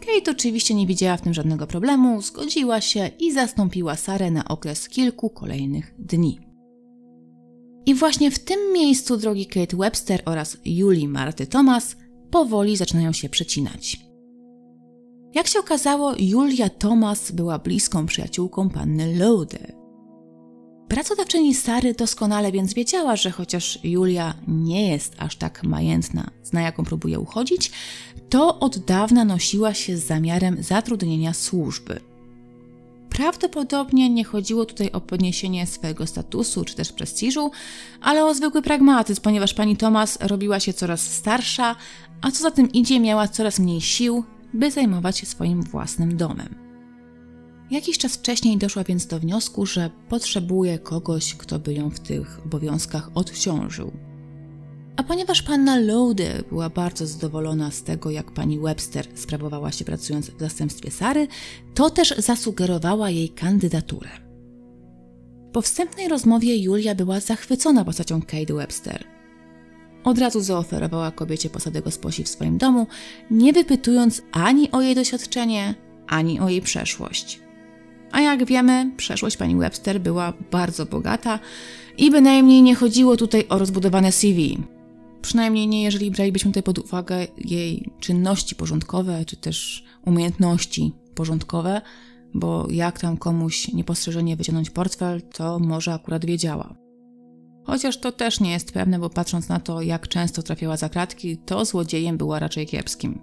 Kate 0.00 0.30
oczywiście 0.30 0.74
nie 0.74 0.86
widziała 0.86 1.16
w 1.16 1.22
tym 1.22 1.34
żadnego 1.34 1.66
problemu, 1.66 2.22
zgodziła 2.22 2.80
się 2.80 3.10
i 3.18 3.32
zastąpiła 3.32 3.96
Sarę 3.96 4.30
na 4.30 4.44
okres 4.48 4.88
kilku 4.88 5.30
kolejnych 5.30 5.94
dni. 5.98 6.45
I 7.86 7.94
właśnie 7.94 8.30
w 8.30 8.38
tym 8.38 8.72
miejscu 8.72 9.16
drogi 9.16 9.46
Kate 9.46 9.76
Webster 9.76 10.22
oraz 10.24 10.56
Julie 10.64 11.08
Marty 11.08 11.46
Thomas 11.46 11.96
powoli 12.30 12.76
zaczynają 12.76 13.12
się 13.12 13.28
przecinać. 13.28 13.96
Jak 15.34 15.46
się 15.46 15.58
okazało, 15.58 16.14
Julia 16.18 16.68
Thomas 16.68 17.32
była 17.32 17.58
bliską 17.58 18.06
przyjaciółką 18.06 18.70
panny 18.70 19.16
Lode. 19.18 19.72
Pracodawczyni 20.88 21.54
Sary 21.54 21.94
doskonale 21.94 22.52
więc 22.52 22.74
wiedziała, 22.74 23.16
że 23.16 23.30
chociaż 23.30 23.78
Julia 23.84 24.34
nie 24.48 24.90
jest 24.90 25.14
aż 25.18 25.36
tak 25.36 25.62
majętna, 25.62 26.30
zna 26.42 26.60
jaką 26.60 26.84
próbuje 26.84 27.18
uchodzić, 27.18 27.70
to 28.28 28.58
od 28.58 28.78
dawna 28.78 29.24
nosiła 29.24 29.74
się 29.74 29.96
z 29.96 30.06
zamiarem 30.06 30.62
zatrudnienia 30.62 31.34
służby. 31.34 32.00
Prawdopodobnie 33.16 34.10
nie 34.10 34.24
chodziło 34.24 34.64
tutaj 34.64 34.90
o 34.92 35.00
podniesienie 35.00 35.66
swojego 35.66 36.06
statusu 36.06 36.64
czy 36.64 36.74
też 36.74 36.92
prestiżu, 36.92 37.50
ale 38.00 38.24
o 38.24 38.34
zwykły 38.34 38.62
pragmatyzm, 38.62 39.22
ponieważ 39.22 39.54
pani 39.54 39.76
Thomas 39.76 40.18
robiła 40.20 40.60
się 40.60 40.72
coraz 40.72 41.00
starsza, 41.00 41.76
a 42.22 42.30
co 42.30 42.42
za 42.42 42.50
tym 42.50 42.72
idzie 42.72 43.00
miała 43.00 43.28
coraz 43.28 43.58
mniej 43.58 43.80
sił, 43.80 44.24
by 44.54 44.70
zajmować 44.70 45.18
się 45.18 45.26
swoim 45.26 45.62
własnym 45.62 46.16
domem. 46.16 46.54
Jakiś 47.70 47.98
czas 47.98 48.16
wcześniej 48.16 48.58
doszła 48.58 48.84
więc 48.84 49.06
do 49.06 49.18
wniosku, 49.18 49.66
że 49.66 49.90
potrzebuje 50.08 50.78
kogoś, 50.78 51.34
kto 51.34 51.58
by 51.58 51.74
ją 51.74 51.90
w 51.90 52.00
tych 52.00 52.40
obowiązkach 52.44 53.10
odciążył. 53.14 53.92
A 54.96 55.02
ponieważ 55.02 55.42
panna 55.42 55.78
Lode 55.78 56.42
była 56.48 56.70
bardzo 56.70 57.06
zadowolona 57.06 57.70
z 57.70 57.82
tego, 57.82 58.10
jak 58.10 58.30
pani 58.30 58.58
Webster 58.58 59.06
sprawowała 59.14 59.72
się 59.72 59.84
pracując 59.84 60.30
w 60.30 60.40
zastępstwie 60.40 60.90
Sary, 60.90 61.28
to 61.74 61.90
też 61.90 62.14
zasugerowała 62.18 63.10
jej 63.10 63.28
kandydaturę. 63.28 64.08
Po 65.52 65.62
wstępnej 65.62 66.08
rozmowie 66.08 66.56
Julia 66.62 66.94
była 66.94 67.20
zachwycona 67.20 67.84
postacią 67.84 68.22
Kate 68.22 68.54
Webster– 68.54 69.04
od 70.06 70.18
razu 70.18 70.40
zaoferowała 70.40 71.10
kobiecie 71.10 71.50
posadę 71.50 71.82
gosposi 71.82 72.24
w 72.24 72.28
swoim 72.28 72.58
domu, 72.58 72.86
nie 73.30 73.52
wypytując 73.52 74.22
ani 74.32 74.70
o 74.70 74.80
jej 74.80 74.94
doświadczenie, 74.94 75.74
ani 76.06 76.40
o 76.40 76.48
jej 76.48 76.62
przeszłość. 76.62 77.40
A 78.12 78.20
jak 78.20 78.44
wiemy, 78.44 78.90
przeszłość 78.96 79.36
pani 79.36 79.56
Webster 79.56 80.00
była 80.00 80.32
bardzo 80.50 80.86
bogata 80.86 81.38
i 81.98 82.10
bynajmniej 82.10 82.62
nie 82.62 82.74
chodziło 82.74 83.16
tutaj 83.16 83.46
o 83.48 83.58
rozbudowane 83.58 84.12
CV. 84.12 84.58
Przynajmniej 85.26 85.68
nie 85.68 85.82
jeżeli 85.82 86.10
bralibyśmy 86.10 86.50
tutaj 86.50 86.62
pod 86.62 86.78
uwagę 86.78 87.26
jej 87.38 87.90
czynności 88.00 88.54
porządkowe, 88.54 89.24
czy 89.24 89.36
też 89.36 89.84
umiejętności 90.04 90.92
porządkowe, 91.14 91.80
bo 92.34 92.66
jak 92.70 93.00
tam 93.00 93.16
komuś 93.16 93.72
niepostrzeżenie 93.72 94.36
wyciągnąć 94.36 94.70
portfel, 94.70 95.22
to 95.22 95.58
może 95.58 95.94
akurat 95.94 96.24
wiedziała. 96.24 96.74
Chociaż 97.64 98.00
to 98.00 98.12
też 98.12 98.40
nie 98.40 98.50
jest 98.50 98.72
pewne, 98.72 98.98
bo 98.98 99.10
patrząc 99.10 99.48
na 99.48 99.60
to, 99.60 99.82
jak 99.82 100.08
często 100.08 100.42
trafiała 100.42 100.76
za 100.76 100.88
kratki, 100.88 101.38
to 101.38 101.64
złodziejem 101.64 102.18
była 102.18 102.38
raczej 102.38 102.66
kiepskim. 102.66 103.20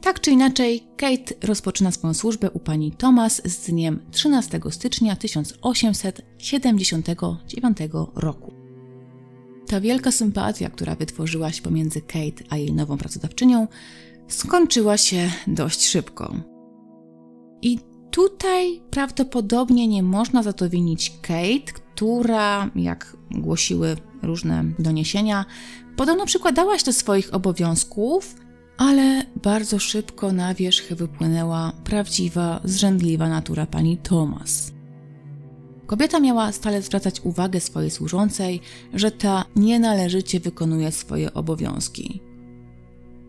Tak 0.00 0.20
czy 0.20 0.30
inaczej, 0.30 0.86
Kate 0.96 1.34
rozpoczyna 1.42 1.90
swoją 1.90 2.14
służbę 2.14 2.50
u 2.50 2.58
pani 2.58 2.92
Thomas 2.92 3.42
z 3.44 3.66
dniem 3.66 4.00
13 4.10 4.60
stycznia 4.70 5.16
1879 5.16 7.78
roku. 8.14 8.63
Ta 9.66 9.80
wielka 9.80 10.12
sympatia, 10.12 10.70
która 10.70 10.94
wytworzyła 10.94 11.52
się 11.52 11.62
pomiędzy 11.62 12.00
Kate 12.00 12.44
a 12.50 12.56
jej 12.56 12.72
nową 12.72 12.98
pracodawczynią, 12.98 13.68
skończyła 14.28 14.96
się 14.96 15.30
dość 15.46 15.86
szybko. 15.86 16.34
I 17.62 17.78
tutaj 18.10 18.80
prawdopodobnie 18.90 19.88
nie 19.88 20.02
można 20.02 20.42
za 20.42 20.52
to 20.52 20.70
winić 20.70 21.12
Kate, 21.22 21.72
która, 21.74 22.70
jak 22.76 23.16
głosiły 23.30 23.96
różne 24.22 24.64
doniesienia, 24.78 25.44
podobno 25.96 26.26
przykładała 26.26 26.78
się 26.78 26.84
do 26.84 26.92
swoich 26.92 27.34
obowiązków, 27.34 28.34
ale 28.76 29.24
bardzo 29.42 29.78
szybko 29.78 30.32
na 30.32 30.54
wierzch 30.54 30.92
wypłynęła 30.92 31.72
prawdziwa, 31.84 32.60
zrzędliwa 32.64 33.28
natura 33.28 33.66
pani 33.66 33.96
Thomas. 33.96 34.73
Kobieta 35.86 36.20
miała 36.20 36.52
stale 36.52 36.82
zwracać 36.82 37.20
uwagę 37.20 37.60
swojej 37.60 37.90
służącej, 37.90 38.60
że 38.94 39.10
ta 39.10 39.44
nienależycie 39.56 40.40
wykonuje 40.40 40.92
swoje 40.92 41.34
obowiązki. 41.34 42.20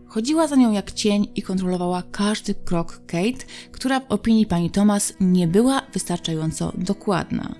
Chodziła 0.06 0.46
za 0.46 0.56
nią 0.56 0.72
jak 0.72 0.92
cień 0.92 1.28
i 1.34 1.42
kontrolowała 1.42 2.02
każdy 2.12 2.54
krok 2.54 3.00
Kate, 3.06 3.44
która 3.72 4.00
w 4.00 4.06
opinii 4.08 4.46
pani 4.46 4.70
Thomas 4.70 5.12
nie 5.20 5.48
była 5.48 5.82
wystarczająco 5.92 6.72
dokładna. 6.78 7.54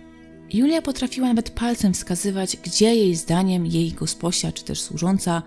Julia 0.53 0.83
potrafiła 0.83 1.29
nawet 1.29 1.51
palcem 1.51 1.95
wskazywać, 1.95 2.57
gdzie 2.57 2.95
jej 2.95 3.15
zdaniem 3.15 3.67
jej 3.67 3.93
gosposia 3.93 4.53
czy 4.53 4.65
też 4.65 4.81
służąca 4.81 5.43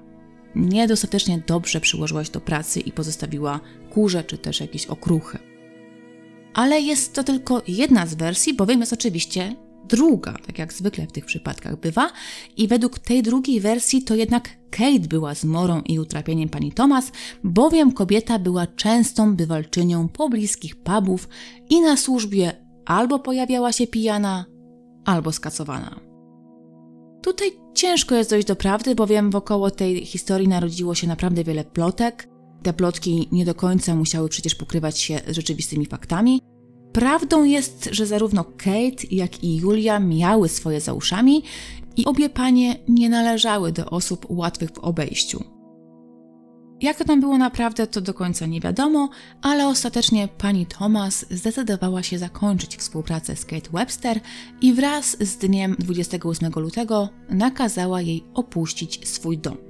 niedostatecznie 0.56 1.44
dobrze 1.48 1.82
przyłożyła 1.82 2.24
się 2.24 2.32
do 2.32 2.42
pracy 2.42 2.80
i 2.80 2.92
pozostawiła 2.92 3.60
kurze 3.90 4.24
czy 4.24 4.38
też 4.38 4.60
jakieś 4.60 4.86
okruchy. 4.86 5.49
Ale 6.54 6.82
jest 6.82 7.14
to 7.14 7.24
tylko 7.24 7.62
jedna 7.68 8.06
z 8.06 8.16
wersji, 8.16 8.54
bowiem 8.54 8.80
jest 8.80 8.94
oczywiście 8.94 9.56
druga, 9.90 10.34
tak 10.48 10.60
jak 10.60 10.74
zwykle 10.74 11.08
w 11.08 11.12
tych 11.12 11.26
przypadkach 11.26 11.80
bywa, 11.80 12.10
i 12.58 12.68
według 12.68 13.00
tej 13.00 13.24
drugiej 13.24 13.60
wersji 13.60 14.04
to 14.04 14.16
jednak 14.16 14.50
Kate 14.70 15.00
była 15.00 15.34
zmorą 15.34 15.82
i 15.82 16.00
utrapieniem 16.00 16.50
pani 16.50 16.72
Thomas, 16.72 17.12
bowiem 17.44 17.92
kobieta 17.92 18.40
była 18.40 18.68
częstą 18.68 19.36
bywalczynią 19.36 20.08
pobliskich 20.08 20.76
pubów 20.76 21.30
i 21.70 21.82
na 21.82 21.98
służbie 21.98 22.66
albo 22.86 23.20
pojawiała 23.20 23.72
się 23.72 23.88
pijana, 23.88 24.46
albo 25.06 25.32
skacowana. 25.32 26.00
Tutaj 27.22 27.52
ciężko 27.74 28.16
jest 28.16 28.30
dojść 28.30 28.48
do 28.48 28.56
prawdy, 28.56 28.96
bowiem 28.96 29.32
wokoło 29.32 29.72
tej 29.72 30.06
historii 30.06 30.48
narodziło 30.48 30.96
się 30.96 31.08
naprawdę 31.08 31.44
wiele 31.44 31.64
plotek. 31.64 32.29
Te 32.64 32.74
plotki 32.74 33.28
nie 33.32 33.46
do 33.46 33.56
końca 33.56 33.96
musiały 33.96 34.30
przecież 34.30 34.56
pokrywać 34.56 35.00
się 35.00 35.20
z 35.28 35.36
rzeczywistymi 35.36 35.86
faktami. 35.86 36.42
Prawdą 36.94 37.44
jest, 37.44 37.90
że 37.92 38.06
zarówno 38.06 38.44
Kate, 38.44 39.08
jak 39.12 39.44
i 39.44 39.56
Julia 39.56 40.00
miały 40.00 40.50
swoje 40.50 40.82
za 40.82 40.94
uszami 40.94 41.44
i 41.98 42.06
obie 42.06 42.30
panie 42.30 42.76
nie 42.88 43.10
należały 43.10 43.72
do 43.72 43.86
osób 43.86 44.26
łatwych 44.30 44.72
w 44.72 44.80
obejściu. 44.80 45.44
Jak 46.82 46.98
to 46.98 47.06
tam 47.06 47.22
było 47.22 47.38
naprawdę, 47.38 47.88
to 47.88 48.02
do 48.02 48.14
końca 48.14 48.46
nie 48.46 48.62
wiadomo, 48.62 49.10
ale 49.42 49.68
ostatecznie 49.68 50.28
pani 50.38 50.66
Thomas 50.66 51.26
zdecydowała 51.30 52.04
się 52.04 52.18
zakończyć 52.18 52.78
współpracę 52.78 53.36
z 53.36 53.46
Kate 53.46 53.70
Webster 53.74 54.20
i 54.62 54.74
wraz 54.74 55.18
z 55.20 55.38
dniem 55.38 55.76
28 55.80 56.52
lutego 56.56 57.10
nakazała 57.30 58.02
jej 58.02 58.24
opuścić 58.34 59.08
swój 59.08 59.38
dom. 59.38 59.69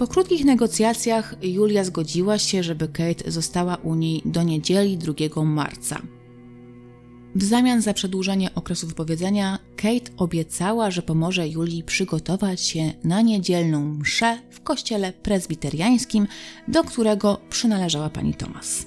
Po 0.00 0.06
krótkich 0.06 0.44
negocjacjach 0.44 1.34
Julia 1.42 1.84
zgodziła 1.84 2.38
się, 2.38 2.62
żeby 2.62 2.88
Kate 2.88 3.30
została 3.30 3.76
u 3.76 3.94
niej 3.94 4.22
do 4.24 4.42
niedzieli 4.42 4.98
2 4.98 5.44
marca. 5.44 6.02
W 7.34 7.44
zamian 7.44 7.82
za 7.82 7.94
przedłużenie 7.94 8.54
okresu 8.54 8.86
wypowiedzenia, 8.86 9.58
Kate 9.76 10.10
obiecała, 10.16 10.90
że 10.90 11.02
pomoże 11.02 11.48
Julii 11.48 11.82
przygotować 11.82 12.60
się 12.60 12.92
na 13.04 13.20
niedzielną 13.20 13.84
mszę 13.84 14.38
w 14.50 14.60
kościele 14.60 15.12
prezbiteriańskim, 15.12 16.26
do 16.68 16.84
którego 16.84 17.40
przynależała 17.50 18.10
pani 18.10 18.34
Thomas. 18.34 18.86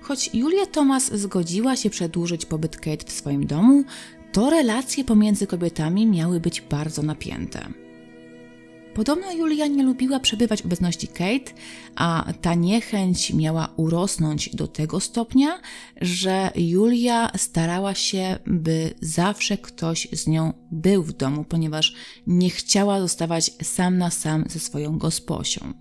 Choć 0.00 0.30
Julia 0.34 0.66
Thomas 0.66 1.12
zgodziła 1.14 1.76
się 1.76 1.90
przedłużyć 1.90 2.46
pobyt 2.46 2.76
Kate 2.76 3.06
w 3.06 3.12
swoim 3.12 3.46
domu, 3.46 3.84
to 4.32 4.50
relacje 4.50 5.04
pomiędzy 5.04 5.46
kobietami 5.46 6.06
miały 6.06 6.40
być 6.40 6.60
bardzo 6.60 7.02
napięte. 7.02 7.81
Podobno 8.94 9.32
Julia 9.32 9.66
nie 9.66 9.82
lubiła 9.82 10.20
przebywać 10.20 10.62
w 10.62 10.66
obecności 10.66 11.08
Kate, 11.08 11.52
a 11.96 12.32
ta 12.42 12.54
niechęć 12.54 13.32
miała 13.32 13.68
urosnąć 13.76 14.56
do 14.56 14.68
tego 14.68 15.00
stopnia, 15.00 15.60
że 16.00 16.50
Julia 16.56 17.30
starała 17.36 17.94
się, 17.94 18.38
by 18.46 18.94
zawsze 19.00 19.58
ktoś 19.58 20.08
z 20.12 20.26
nią 20.26 20.52
był 20.70 21.02
w 21.02 21.12
domu, 21.12 21.44
ponieważ 21.44 21.94
nie 22.26 22.50
chciała 22.50 23.00
zostawać 23.00 23.50
sam 23.62 23.98
na 23.98 24.10
sam 24.10 24.44
ze 24.48 24.58
swoją 24.58 24.98
gosposią. 24.98 25.72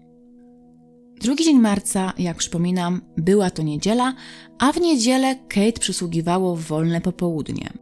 Drugi 1.21 1.43
dzień 1.43 1.59
marca, 1.59 2.13
jak 2.17 2.37
przypominam, 2.37 3.01
była 3.17 3.49
to 3.49 3.61
niedziela, 3.63 4.13
a 4.59 4.71
w 4.71 4.81
niedzielę 4.81 5.35
Kate 5.35 5.79
przysługiwało 5.79 6.55
wolne 6.55 7.01
popołudnie. 7.01 7.80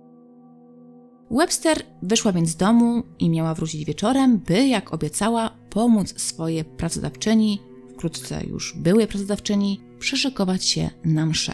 Webster 1.32 1.84
wyszła 2.02 2.32
więc 2.32 2.50
z 2.50 2.56
domu 2.56 3.04
i 3.20 3.30
miała 3.30 3.54
wrócić 3.54 3.86
wieczorem, 3.86 4.38
by, 4.38 4.68
jak 4.68 4.94
obiecała, 4.94 5.50
pomóc 5.70 6.22
swojej 6.22 6.66
pracodawczyni, 6.66 7.62
wkrótce 7.94 8.46
już 8.46 8.78
byłej 8.78 9.08
pracodawczyni, 9.08 9.82
przyszykować 10.00 10.66
się 10.66 10.90
na 11.06 11.26
mszę. 11.26 11.54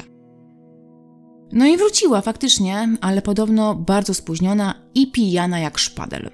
No 1.51 1.65
i 1.65 1.77
wróciła 1.77 2.21
faktycznie, 2.21 2.89
ale 3.01 3.21
podobno 3.21 3.75
bardzo 3.75 4.13
spóźniona 4.13 4.75
i 4.95 5.11
pijana 5.11 5.59
jak 5.59 5.77
szpadel. 5.77 6.31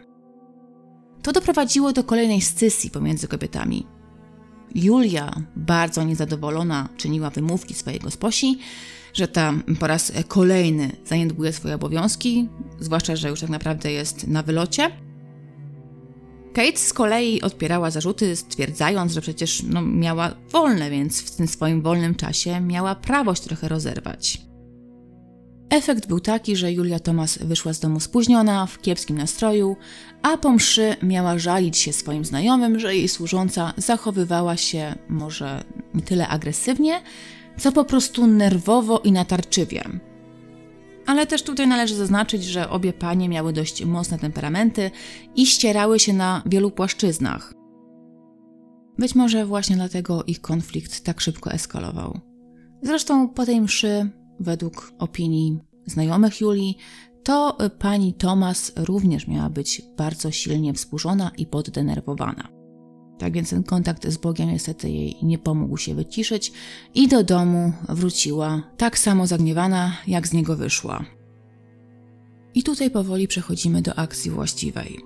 To 1.22 1.32
doprowadziło 1.32 1.94
do 1.94 2.04
kolejnej 2.04 2.42
scysji 2.42 2.90
pomiędzy 2.90 3.28
kobietami. 3.28 3.88
Julia, 4.76 5.42
bardzo 5.56 6.04
niezadowolona, 6.04 6.90
czyniła 6.98 7.30
wymówki 7.30 7.74
swojego 7.74 8.12
sposi, 8.12 8.60
że 9.14 9.28
ta 9.28 9.54
po 9.80 9.88
raz 9.88 10.12
kolejny 10.28 10.92
zaniedbuje 11.06 11.54
swoje 11.54 11.76
obowiązki, 11.76 12.50
zwłaszcza, 12.80 13.16
że 13.16 13.30
już 13.30 13.42
tak 13.42 13.50
naprawdę 13.50 13.92
jest 13.92 14.28
na 14.28 14.44
wylocie. 14.44 14.92
Kate 16.54 16.78
z 16.78 16.94
kolei 16.94 17.42
odpierała 17.42 17.92
zarzuty, 17.92 18.36
stwierdzając, 18.36 19.12
że 19.12 19.22
przecież 19.22 19.64
no, 19.64 19.82
miała 19.82 20.36
wolne, 20.52 20.90
więc 20.90 21.22
w 21.22 21.36
tym 21.36 21.48
swoim 21.48 21.82
wolnym 21.82 22.16
czasie 22.16 22.62
miała 22.62 22.96
prawość 22.96 23.42
trochę 23.42 23.68
rozerwać. 23.68 24.42
Efekt 25.70 26.08
był 26.08 26.20
taki, 26.20 26.56
że 26.56 26.72
Julia 26.72 27.00
Thomas 27.00 27.38
wyszła 27.38 27.74
z 27.74 27.80
domu 27.80 28.00
spóźniona, 28.00 28.66
w 28.66 28.82
kiepskim 28.82 29.18
nastroju, 29.18 29.78
a 30.22 30.38
po 30.38 30.52
mszy 30.52 30.96
miała 31.04 31.38
żalić 31.38 31.78
się 31.78 31.94
swoim 31.94 32.26
znajomym, 32.26 32.80
że 32.80 32.96
jej 32.96 33.08
służąca 33.08 33.74
zachowywała 33.78 34.58
się 34.58 34.96
może 35.10 35.64
tyle 36.06 36.28
agresywnie, 36.28 37.02
co 37.62 37.72
po 37.72 37.86
prostu 37.86 38.28
nerwowo 38.28 39.00
i 39.00 39.12
natarczywie. 39.12 39.84
Ale 41.06 41.28
też 41.28 41.44
tutaj 41.44 41.68
należy 41.68 41.96
zaznaczyć, 41.96 42.44
że 42.44 42.70
obie 42.70 42.94
panie 42.94 43.30
miały 43.30 43.54
dość 43.54 43.86
mocne 43.86 44.20
temperamenty 44.20 44.92
i 45.36 45.46
ścierały 45.46 46.00
się 46.00 46.14
na 46.14 46.42
wielu 46.46 46.72
płaszczyznach. 46.72 47.54
Być 48.98 49.16
może 49.16 49.46
właśnie 49.46 49.76
dlatego 49.76 50.24
ich 50.24 50.42
konflikt 50.42 51.04
tak 51.04 51.22
szybko 51.22 51.52
eskalował. 51.52 52.20
Zresztą 52.82 53.30
po 53.30 53.46
tej 53.46 53.62
mszy, 53.62 54.10
według 54.40 54.94
opinii 55.00 55.60
znajomych 55.86 56.42
Julii, 56.42 56.78
to 57.24 57.58
pani 57.80 58.14
Thomas 58.14 58.72
również 58.76 59.28
miała 59.28 59.50
być 59.50 59.82
bardzo 59.98 60.32
silnie 60.32 60.74
wzburzona 60.74 61.32
i 61.38 61.46
poddenerwowana. 61.46 62.61
Tak 63.22 63.34
więc 63.34 63.50
ten 63.50 63.64
kontakt 63.64 64.08
z 64.08 64.18
Bogiem 64.18 64.50
niestety 64.50 64.90
jej 64.90 65.16
nie 65.24 65.38
pomógł 65.38 65.78
się 65.78 65.96
wyciszyć 65.96 66.52
i 66.96 67.08
do 67.08 67.24
domu 67.24 67.74
wróciła 67.90 68.64
tak 68.78 69.00
samo 69.00 69.28
zagniewana, 69.28 69.98
jak 70.08 70.28
z 70.28 70.34
niego 70.34 70.56
wyszła. 70.56 71.06
I 72.56 72.64
tutaj 72.64 72.92
powoli 72.92 73.28
przechodzimy 73.28 73.82
do 73.82 74.00
akcji 74.00 74.32
właściwej. 74.32 75.00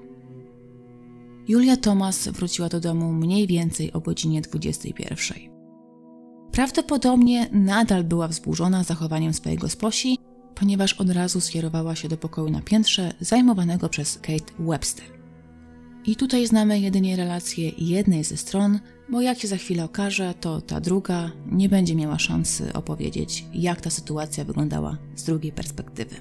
Julia 1.48 1.78
Thomas 1.78 2.28
wróciła 2.28 2.70
do 2.70 2.80
domu 2.80 3.14
mniej 3.14 3.48
więcej 3.48 3.94
o 3.94 4.00
godzinie 4.00 4.42
21. 4.42 5.38
Prawdopodobnie 6.52 7.50
nadal 7.52 8.04
była 8.04 8.28
wzburzona 8.28 8.84
zachowaniem 8.84 9.34
swojego 9.34 9.70
sposi, 9.70 10.18
ponieważ 10.56 10.94
od 10.94 11.10
razu 11.10 11.42
skierowała 11.42 11.96
się 11.96 12.10
do 12.10 12.18
pokoju 12.18 12.50
na 12.50 12.62
piętrze 12.62 13.14
zajmowanego 13.20 13.90
przez 13.90 14.18
Kate 14.18 14.54
Webster. 14.60 15.15
I 16.08 16.16
tutaj 16.16 16.48
znamy 16.48 16.80
jedynie 16.80 17.16
relację 17.16 17.72
jednej 17.78 18.24
ze 18.24 18.38
stron, 18.38 18.80
bo 19.10 19.22
jak 19.22 19.40
się 19.40 19.48
za 19.48 19.58
chwilę 19.58 19.84
okaże, 19.84 20.34
to 20.42 20.62
ta 20.62 20.82
druga 20.82 21.32
nie 21.52 21.70
będzie 21.70 21.96
miała 21.96 22.20
szansy 22.20 22.74
opowiedzieć, 22.74 23.46
jak 23.54 23.82
ta 23.82 23.90
sytuacja 23.90 24.46
wyglądała 24.46 24.98
z 25.16 25.24
drugiej 25.24 25.52
perspektywy. 25.52 26.16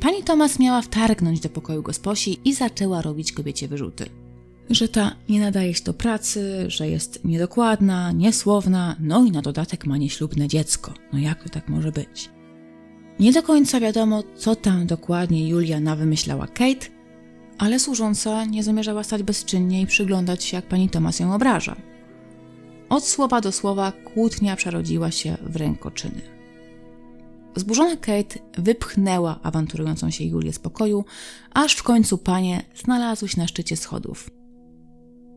Pani 0.00 0.22
Thomas 0.22 0.58
miała 0.58 0.82
wtargnąć 0.82 1.40
do 1.40 1.48
pokoju 1.48 1.82
gosposi 1.82 2.38
i 2.44 2.54
zaczęła 2.54 3.02
robić 3.02 3.32
kobiecie 3.32 3.68
wyrzuty. 3.68 4.04
Że 4.70 4.88
ta 4.88 5.16
nie 5.28 5.40
nadaje 5.40 5.74
się 5.74 5.84
do 5.84 5.94
pracy, 5.94 6.64
że 6.70 6.88
jest 6.88 7.24
niedokładna, 7.24 8.12
niesłowna, 8.12 8.96
no 9.00 9.24
i 9.24 9.30
na 9.30 9.42
dodatek 9.42 9.86
ma 9.86 9.96
nieślubne 9.96 10.48
dziecko. 10.48 10.94
No 11.12 11.18
jak 11.18 11.42
to 11.42 11.48
tak 11.48 11.68
może 11.68 11.92
być? 11.92 12.30
Nie 13.20 13.32
do 13.32 13.42
końca 13.42 13.80
wiadomo, 13.80 14.22
co 14.36 14.56
tam 14.56 14.86
dokładnie 14.86 15.48
Julia 15.48 15.80
nawymyślała 15.80 16.46
Kate, 16.46 16.97
ale 17.58 17.78
służąca 17.78 18.44
nie 18.44 18.62
zamierzała 18.62 19.04
stać 19.04 19.22
bezczynnie 19.22 19.80
i 19.80 19.86
przyglądać 19.86 20.44
się, 20.44 20.56
jak 20.56 20.68
pani 20.68 20.88
Tomas 20.88 21.20
ją 21.20 21.34
obraża. 21.34 21.76
Od 22.88 23.04
słowa 23.04 23.40
do 23.40 23.52
słowa 23.52 23.92
kłótnia 23.92 24.56
przerodziła 24.56 25.10
się 25.10 25.36
w 25.42 25.56
rękoczyny. 25.56 26.20
Zburzona 27.56 27.96
Kate 27.96 28.38
wypchnęła 28.58 29.40
awanturującą 29.42 30.10
się 30.10 30.24
Julię 30.24 30.52
z 30.52 30.58
pokoju, 30.58 31.04
aż 31.52 31.74
w 31.74 31.82
końcu 31.82 32.18
panie 32.18 32.62
znalazły 32.84 33.28
się 33.28 33.40
na 33.40 33.46
szczycie 33.46 33.76
schodów. 33.76 34.30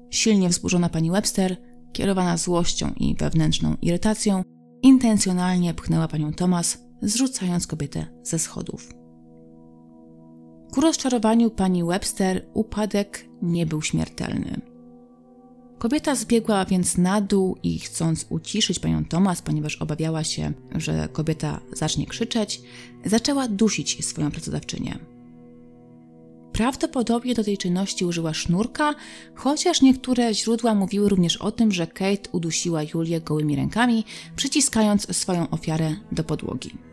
Silnie 0.10 0.50
wzburzona 0.50 0.90
pani 0.90 1.12
Webster, 1.12 1.58
kierowana 1.94 2.38
złością 2.38 2.94
i 2.98 3.16
wewnętrzną 3.16 3.76
irytacją, 3.82 4.44
intencjonalnie 4.82 5.74
pchnęła 5.74 6.08
panią 6.08 6.34
Thomas, 6.34 6.78
zrzucając 7.02 7.68
kobietę 7.68 8.06
ze 8.24 8.40
schodów. 8.40 9.01
Ku 10.72 10.82
rozczarowaniu 10.82 11.50
pani 11.50 11.84
Webster 11.84 12.46
upadek 12.54 13.26
nie 13.42 13.66
był 13.66 13.82
śmiertelny. 13.82 14.62
Kobieta 15.78 16.16
zbiegła 16.16 16.66
więc 16.66 16.98
na 16.98 17.22
dół 17.22 17.58
i 17.64 17.80
chcąc 17.80 18.26
uciszyć 18.30 18.80
panią 18.80 19.06
Thomas, 19.06 19.42
ponieważ 19.42 19.76
obawiała 19.76 20.24
się, 20.24 20.52
że 20.76 21.10
kobieta 21.14 21.60
zacznie 21.74 22.06
krzyczeć, 22.06 22.62
zaczęła 23.06 23.48
dusić 23.48 24.06
swoją 24.06 24.32
pracodawczynię. 24.32 25.00
Prawdopodobnie 26.52 27.36
do 27.36 27.44
tej 27.44 27.58
czynności 27.58 28.06
użyła 28.06 28.34
sznurka, 28.34 28.96
chociaż 29.36 29.82
niektóre 29.82 30.34
źródła 30.34 30.76
mówiły 30.76 31.10
również 31.10 31.38
o 31.38 31.52
tym, 31.52 31.72
że 31.72 31.88
Kate 31.88 32.30
udusiła 32.32 32.82
Julię 32.94 33.22
gołymi 33.22 33.56
rękami, 33.56 34.06
przyciskając 34.36 35.16
swoją 35.16 35.50
ofiarę 35.50 35.96
do 36.12 36.24
podłogi. 36.24 36.91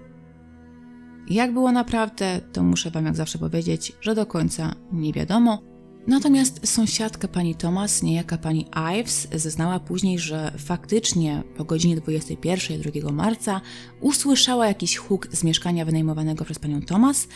Jak 1.31 1.53
było 1.53 1.73
naprawdę, 1.73 2.41
to 2.53 2.63
muszę 2.63 2.91
Wam 2.91 3.07
jak 3.07 3.17
zawsze 3.17 3.39
powiedzieć, 3.39 3.93
że 4.01 4.15
do 4.15 4.27
końca 4.27 4.75
nie 4.93 5.13
wiadomo. 5.13 5.63
Natomiast 6.07 6.69
sąsiadka 6.69 7.29
pani 7.29 7.55
Thomas, 7.55 8.03
niejaka 8.03 8.39
pani 8.39 8.67
Ives, 9.01 9.29
zeznała 9.35 9.81
później, 9.81 10.19
że 10.19 10.53
faktycznie 10.59 11.43
po 11.57 11.65
godzinie 11.65 11.97
21 11.97 12.83
2 12.93 13.13
marca 13.13 13.61
usłyszała 14.01 14.67
jakiś 14.67 14.97
huk 14.97 15.29
z 15.33 15.45
mieszkania 15.45 15.85
wynajmowanego 15.85 16.45
przez 16.45 16.59
panią 16.59 16.83
Thomas, 16.83 17.29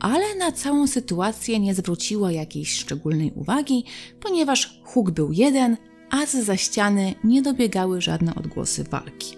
ale 0.00 0.34
na 0.38 0.52
całą 0.52 0.86
sytuację 0.86 1.60
nie 1.60 1.74
zwróciła 1.74 2.32
jakiejś 2.32 2.72
szczególnej 2.72 3.32
uwagi, 3.34 3.84
ponieważ 4.20 4.80
huk 4.84 5.10
był 5.10 5.32
jeden, 5.32 5.76
a 6.10 6.26
z 6.26 6.44
za 6.44 6.56
ściany 6.56 7.14
nie 7.24 7.42
dobiegały 7.42 8.00
żadne 8.00 8.34
odgłosy 8.34 8.84
walki. 8.84 9.37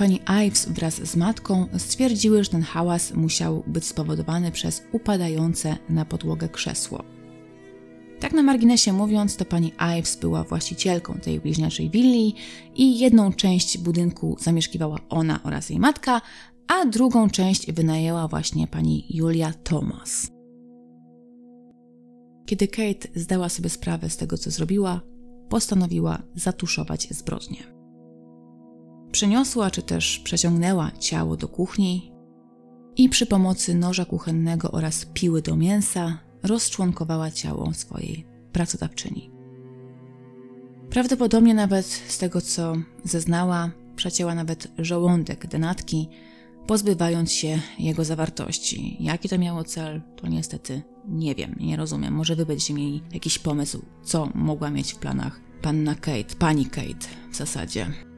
Pani 0.00 0.20
Ives 0.46 0.68
wraz 0.68 0.94
z 0.94 1.16
matką 1.16 1.66
stwierdziły, 1.78 2.44
że 2.44 2.50
ten 2.50 2.62
hałas 2.62 3.14
musiał 3.14 3.64
być 3.66 3.84
spowodowany 3.84 4.52
przez 4.52 4.82
upadające 4.92 5.76
na 5.88 6.04
podłogę 6.04 6.48
krzesło. 6.48 7.04
Tak 8.20 8.32
na 8.32 8.42
marginesie 8.42 8.92
mówiąc, 8.92 9.36
to 9.36 9.44
pani 9.44 9.72
Ives 9.98 10.16
była 10.16 10.44
właścicielką 10.44 11.14
tej 11.14 11.40
bliźniaczej 11.40 11.90
willi 11.90 12.34
i 12.74 12.98
jedną 12.98 13.32
część 13.32 13.78
budynku 13.78 14.36
zamieszkiwała 14.38 14.98
ona 15.08 15.40
oraz 15.42 15.70
jej 15.70 15.78
matka, 15.78 16.20
a 16.68 16.84
drugą 16.84 17.30
część 17.30 17.72
wynajęła 17.72 18.28
właśnie 18.28 18.66
pani 18.66 19.06
Julia 19.10 19.52
Thomas. 19.52 20.30
Kiedy 22.46 22.68
Kate 22.68 23.08
zdała 23.14 23.48
sobie 23.48 23.68
sprawę 23.68 24.10
z 24.10 24.16
tego, 24.16 24.38
co 24.38 24.50
zrobiła, 24.50 25.00
postanowiła 25.48 26.22
zatuszować 26.34 27.08
zbrodnię. 27.10 27.79
Przeniosła 29.12 29.70
czy 29.70 29.82
też 29.82 30.18
przeciągnęła 30.18 30.90
ciało 30.98 31.36
do 31.36 31.48
kuchni 31.48 32.12
i 32.96 33.08
przy 33.08 33.26
pomocy 33.26 33.74
noża 33.74 34.04
kuchennego 34.04 34.70
oraz 34.70 35.06
piły 35.14 35.42
do 35.42 35.56
mięsa 35.56 36.18
rozczłonkowała 36.42 37.30
ciało 37.30 37.74
swojej 37.74 38.26
pracodawczyni. 38.52 39.30
Prawdopodobnie 40.90 41.54
nawet 41.54 41.86
z 41.86 42.18
tego, 42.18 42.40
co 42.40 42.76
zeznała, 43.04 43.70
przecięła 43.96 44.34
nawet 44.34 44.68
żołądek 44.78 45.46
denatki, 45.46 46.08
pozbywając 46.66 47.32
się 47.32 47.58
jego 47.78 48.04
zawartości. 48.04 48.96
Jaki 49.00 49.28
to 49.28 49.38
miało 49.38 49.64
cel, 49.64 50.02
to 50.16 50.28
niestety 50.28 50.82
nie 51.08 51.34
wiem, 51.34 51.56
nie 51.60 51.76
rozumiem. 51.76 52.14
Może 52.14 52.36
wy 52.36 52.46
będziecie 52.46 52.74
mieli 52.74 53.02
jakiś 53.12 53.38
pomysł, 53.38 53.82
co 54.02 54.28
mogła 54.34 54.70
mieć 54.70 54.92
w 54.92 54.98
planach 54.98 55.40
panna 55.62 55.94
Kate, 55.94 56.36
pani 56.38 56.66
Kate 56.66 57.08
w 57.32 57.36
zasadzie. 57.36 58.09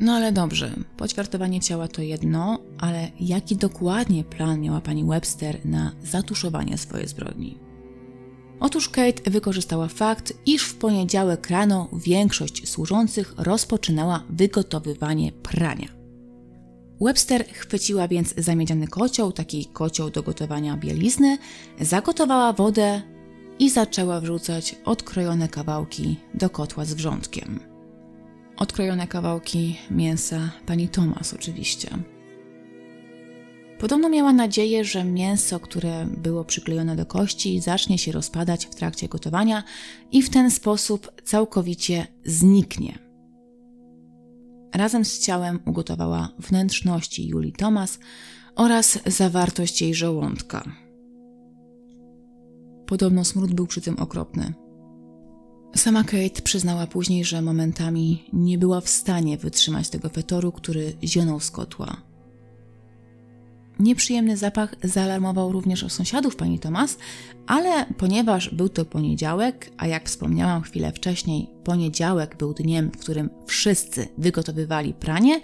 No 0.00 0.12
ale 0.12 0.32
dobrze, 0.32 0.72
poćwiartowanie 0.96 1.60
ciała 1.60 1.88
to 1.88 2.02
jedno, 2.02 2.58
ale 2.78 3.10
jaki 3.20 3.56
dokładnie 3.56 4.24
plan 4.24 4.60
miała 4.60 4.80
pani 4.80 5.04
Webster 5.04 5.66
na 5.66 5.92
zatuszowanie 6.02 6.78
swojej 6.78 7.08
zbrodni? 7.08 7.58
Otóż 8.60 8.88
Kate 8.88 9.30
wykorzystała 9.30 9.88
fakt, 9.88 10.32
iż 10.46 10.62
w 10.62 10.74
poniedziałek 10.74 11.50
rano 11.50 11.88
większość 11.92 12.68
służących 12.68 13.34
rozpoczynała 13.36 14.24
wygotowywanie 14.30 15.32
prania. 15.32 15.88
Webster 17.00 17.46
chwyciła 17.46 18.08
więc 18.08 18.34
zamiedziany 18.36 18.88
kocioł, 18.88 19.32
taki 19.32 19.66
kocioł 19.66 20.10
do 20.10 20.22
gotowania 20.22 20.76
bielizny, 20.76 21.38
zagotowała 21.80 22.52
wodę 22.52 23.02
i 23.58 23.70
zaczęła 23.70 24.20
wrzucać 24.20 24.76
odkrojone 24.84 25.48
kawałki 25.48 26.16
do 26.34 26.50
kotła 26.50 26.84
z 26.84 26.94
wrzątkiem. 26.94 27.73
Odkrojone 28.56 29.06
kawałki 29.06 29.78
mięsa 29.90 30.50
pani 30.66 30.88
Thomas 30.88 31.34
oczywiście. 31.34 31.88
Podobno 33.78 34.08
miała 34.08 34.32
nadzieję, 34.32 34.84
że 34.84 35.04
mięso, 35.04 35.60
które 35.60 36.06
było 36.06 36.44
przyklejone 36.44 36.96
do 36.96 37.06
kości, 37.06 37.60
zacznie 37.60 37.98
się 37.98 38.12
rozpadać 38.12 38.66
w 38.66 38.74
trakcie 38.74 39.08
gotowania 39.08 39.62
i 40.12 40.22
w 40.22 40.30
ten 40.30 40.50
sposób 40.50 41.22
całkowicie 41.24 42.06
zniknie. 42.24 42.98
Razem 44.74 45.04
z 45.04 45.18
ciałem 45.18 45.58
ugotowała 45.66 46.28
wnętrzności 46.38 47.28
Julii 47.28 47.52
Thomas 47.52 47.98
oraz 48.56 48.98
zawartość 49.06 49.82
jej 49.82 49.94
żołądka. 49.94 50.64
Podobno 52.86 53.24
smród 53.24 53.52
był 53.52 53.66
przy 53.66 53.80
tym 53.80 53.98
okropny. 53.98 54.63
Sama 55.76 56.04
Kate 56.04 56.42
przyznała 56.42 56.86
później, 56.86 57.24
że 57.24 57.42
momentami 57.42 58.24
nie 58.32 58.58
była 58.58 58.80
w 58.80 58.88
stanie 58.88 59.36
wytrzymać 59.38 59.88
tego 59.88 60.08
fetoru, 60.08 60.52
który 60.52 60.92
zionął 61.02 61.40
z 61.40 61.50
kotła. 61.50 61.96
Nieprzyjemny 63.78 64.36
zapach 64.36 64.74
zaalarmował 64.82 65.52
również 65.52 65.92
sąsiadów 65.92 66.36
pani 66.36 66.58
Thomas, 66.58 66.98
ale 67.46 67.86
ponieważ 67.98 68.54
był 68.54 68.68
to 68.68 68.84
poniedziałek, 68.84 69.70
a 69.76 69.86
jak 69.86 70.08
wspomniałam 70.08 70.62
chwilę 70.62 70.92
wcześniej, 70.92 71.50
poniedziałek 71.64 72.36
był 72.36 72.54
dniem, 72.54 72.90
w 72.90 72.98
którym 72.98 73.30
wszyscy 73.46 74.08
wygotowywali 74.18 74.94
pranie, 74.94 75.40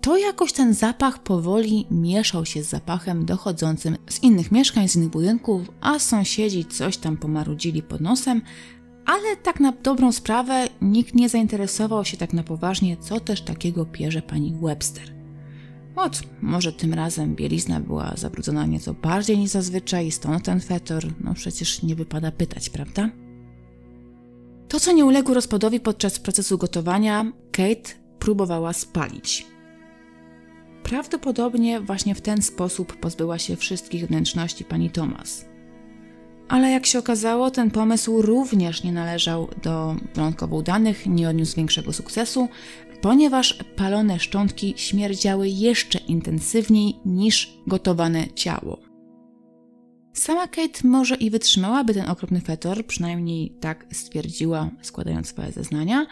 to 0.00 0.16
jakoś 0.16 0.52
ten 0.52 0.74
zapach 0.74 1.22
powoli 1.22 1.86
mieszał 1.90 2.46
się 2.46 2.62
z 2.62 2.68
zapachem 2.68 3.26
dochodzącym 3.26 3.96
z 4.08 4.22
innych 4.22 4.52
mieszkań, 4.52 4.88
z 4.88 4.96
innych 4.96 5.08
budynków, 5.08 5.70
a 5.80 5.98
sąsiedzi 5.98 6.64
coś 6.64 6.96
tam 6.96 7.16
pomarudzili 7.16 7.82
pod 7.82 8.00
nosem, 8.00 8.42
ale 9.06 9.36
tak 9.36 9.60
na 9.60 9.72
dobrą 9.72 10.12
sprawę 10.12 10.68
nikt 10.82 11.14
nie 11.14 11.28
zainteresował 11.28 12.04
się 12.04 12.16
tak 12.16 12.32
na 12.32 12.42
poważnie, 12.42 12.96
co 12.96 13.20
też 13.20 13.42
takiego 13.42 13.86
pierze 13.86 14.22
pani 14.22 14.54
Webster. 14.62 15.14
Ot, 15.96 16.22
może 16.42 16.72
tym 16.72 16.94
razem 16.94 17.34
bielizna 17.34 17.80
była 17.80 18.12
zabrudzona 18.16 18.66
nieco 18.66 18.94
bardziej 18.94 19.38
niż 19.38 19.50
zazwyczaj, 19.50 20.10
stąd 20.10 20.44
ten 20.44 20.60
fetor, 20.60 21.04
no 21.20 21.34
przecież 21.34 21.82
nie 21.82 21.94
wypada 21.94 22.32
pytać, 22.32 22.70
prawda? 22.70 23.10
To, 24.68 24.80
co 24.80 24.92
nie 24.92 25.04
uległo 25.04 25.34
rozpadowi 25.34 25.80
podczas 25.80 26.18
procesu 26.18 26.58
gotowania, 26.58 27.32
Kate 27.52 27.94
próbowała 28.18 28.72
spalić. 28.72 29.46
Prawdopodobnie 30.82 31.80
właśnie 31.80 32.14
w 32.14 32.20
ten 32.20 32.42
sposób 32.42 32.96
pozbyła 32.96 33.38
się 33.38 33.56
wszystkich 33.56 34.06
wnętrzności 34.06 34.64
pani 34.64 34.90
Thomas. 34.90 35.53
Ale 36.48 36.70
jak 36.70 36.86
się 36.86 36.98
okazało, 36.98 37.50
ten 37.50 37.70
pomysł 37.70 38.22
również 38.22 38.82
nie 38.82 38.92
należał 38.92 39.48
do 39.62 39.96
wyjątkowo 40.14 40.56
udanych, 40.56 41.06
nie 41.06 41.28
odniósł 41.28 41.56
większego 41.56 41.92
sukcesu, 41.92 42.48
ponieważ 43.00 43.58
palone 43.76 44.18
szczątki 44.18 44.74
śmierdziały 44.76 45.48
jeszcze 45.48 45.98
intensywniej 45.98 46.94
niż 47.04 47.58
gotowane 47.66 48.28
ciało. 48.34 48.78
Sama 50.12 50.48
Kate 50.48 50.88
może 50.88 51.14
i 51.14 51.30
wytrzymałaby 51.30 51.94
ten 51.94 52.08
okropny 52.08 52.40
fetor, 52.40 52.86
przynajmniej 52.86 53.56
tak 53.60 53.86
stwierdziła, 53.92 54.70
składając 54.82 55.28
swoje 55.28 55.52
zeznania, 55.52 56.06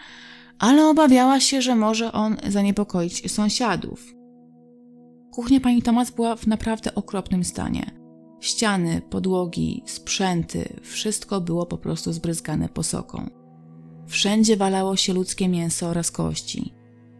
ale 0.59 0.85
obawiała 0.87 1.39
się, 1.39 1.61
że 1.61 1.75
może 1.75 2.11
on 2.11 2.37
zaniepokoić 2.47 3.31
sąsiadów. 3.31 4.13
Kuchnia 5.31 5.59
pani 5.59 5.81
Tomas 5.81 6.11
była 6.11 6.35
w 6.35 6.47
naprawdę 6.47 6.95
okropnym 6.95 7.43
stanie. 7.43 8.02
Ściany, 8.43 9.01
podłogi, 9.09 9.83
sprzęty, 9.85 10.79
wszystko 10.81 11.41
było 11.41 11.65
po 11.65 11.77
prostu 11.77 12.13
zbryzgane 12.13 12.69
posoką. 12.69 13.29
Wszędzie 14.07 14.57
walało 14.57 14.95
się 14.95 15.13
ludzkie 15.13 15.47
mięso 15.47 15.87
oraz 15.87 16.11
kości. 16.11 16.73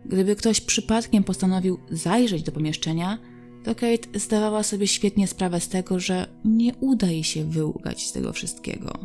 Gdyby 0.06 0.36
ktoś 0.36 0.62
przypadkiem 0.62 1.24
postanowił 1.24 1.80
zajrzeć 1.92 2.44
do 2.44 2.52
pomieszczenia, 2.52 3.18
to 3.64 3.76
Kate 3.76 4.20
zdawała 4.20 4.64
sobie 4.64 4.88
świetnie 4.88 5.28
sprawę 5.28 5.60
z 5.60 5.70
tego, 5.70 6.00
że 6.00 6.28
nie 6.46 6.76
uda 6.76 7.08
jej 7.08 7.24
się 7.24 7.46
wyłgać 7.46 8.08
z 8.08 8.12
tego 8.12 8.34
wszystkiego. 8.34 9.00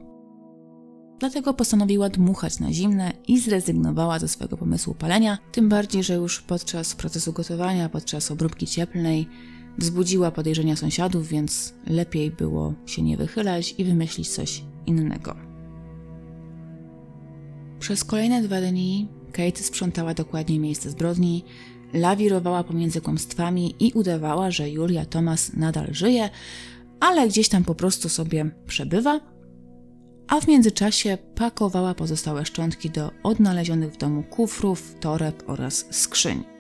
Dlatego 1.21 1.55
postanowiła 1.55 2.09
dmuchać 2.09 2.61
na 2.61 2.73
zimne 2.73 3.13
i 3.29 3.41
zrezygnowała 3.41 4.19
ze 4.19 4.29
swojego 4.29 4.57
pomysłu 4.57 4.95
palenia, 4.95 5.39
tym 5.53 5.69
bardziej, 5.69 6.03
że 6.03 6.15
już 6.15 6.41
podczas 6.41 6.95
procesu 6.95 7.33
gotowania, 7.33 7.89
podczas 7.89 8.31
obróbki 8.31 8.67
cieplnej, 8.67 9.29
wzbudziła 9.79 10.31
podejrzenia 10.31 10.77
sąsiadów, 10.77 11.29
więc 11.29 11.75
lepiej 11.87 12.31
było 12.31 12.75
się 12.87 13.03
nie 13.03 13.17
wychylać 13.17 13.75
i 13.79 13.85
wymyślić 13.85 14.29
coś 14.29 14.63
innego. 14.87 15.35
Przez 17.79 18.05
kolejne 18.05 18.43
dwa 18.43 18.61
dni 18.61 19.09
Kate 19.33 19.63
sprzątała 19.63 20.15
dokładnie 20.15 20.59
miejsce 20.59 20.91
zbrodni, 20.91 21.45
lawirowała 21.93 22.65
pomiędzy 22.65 23.01
kłamstwami 23.01 23.75
i 23.81 23.93
udawała, 23.93 24.51
że 24.51 24.71
Julia 24.71 25.05
Thomas 25.05 25.53
nadal 25.53 25.87
żyje, 25.91 26.31
ale 27.01 27.29
gdzieś 27.29 27.49
tam 27.49 27.65
po 27.65 27.75
prostu 27.75 28.09
sobie 28.09 28.51
przebywa, 28.67 29.21
a 30.29 30.41
w 30.41 30.49
międzyczasie 30.49 31.19
pakowała 31.35 31.95
pozostałe 31.95 32.47
szczątki 32.47 32.91
do 32.91 33.11
odnalezionych 33.23 33.93
w 33.93 33.97
domu 33.97 34.23
kufrów, 34.23 34.95
toreb 35.01 35.43
oraz 35.47 35.87
skrzyń. 35.91 36.58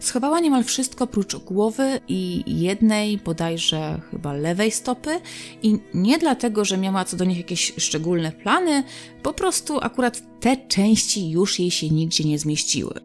Schowała 0.00 0.40
niemal 0.40 0.64
wszystko 0.64 1.06
prócz 1.06 1.36
głowy 1.36 2.00
i 2.08 2.44
jednej, 2.46 3.18
bodajże 3.18 4.00
chyba 4.10 4.32
lewej 4.32 4.70
stopy, 4.70 5.20
i 5.62 5.78
nie 5.94 6.18
dlatego, 6.18 6.64
że 6.64 6.78
miała 6.78 7.04
co 7.04 7.16
do 7.16 7.24
nich 7.24 7.38
jakieś 7.38 7.72
szczególne 7.76 8.32
plany, 8.32 8.82
po 9.22 9.32
prostu 9.32 9.78
akurat 9.80 10.22
te 10.40 10.56
części 10.56 11.30
już 11.30 11.58
jej 11.58 11.70
się 11.70 11.88
nigdzie 11.88 12.24
nie 12.24 12.38
zmieściły. 12.38 13.00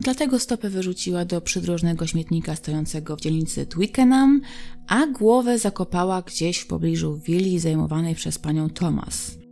Dlatego 0.00 0.38
stopę 0.38 0.70
wyrzuciła 0.70 1.24
do 1.24 1.40
przydrożnego 1.40 2.06
śmietnika 2.06 2.56
stojącego 2.56 3.16
w 3.16 3.20
dzielnicy 3.20 3.66
Twickenham, 3.66 4.40
a 4.86 5.06
głowę 5.06 5.58
zakopała 5.58 6.22
gdzieś 6.22 6.58
w 6.58 6.66
pobliżu 6.66 7.16
willi 7.16 7.58
zajmowanej 7.58 8.14
przez 8.14 8.38
panią 8.38 8.70
Thomas. 8.70 9.43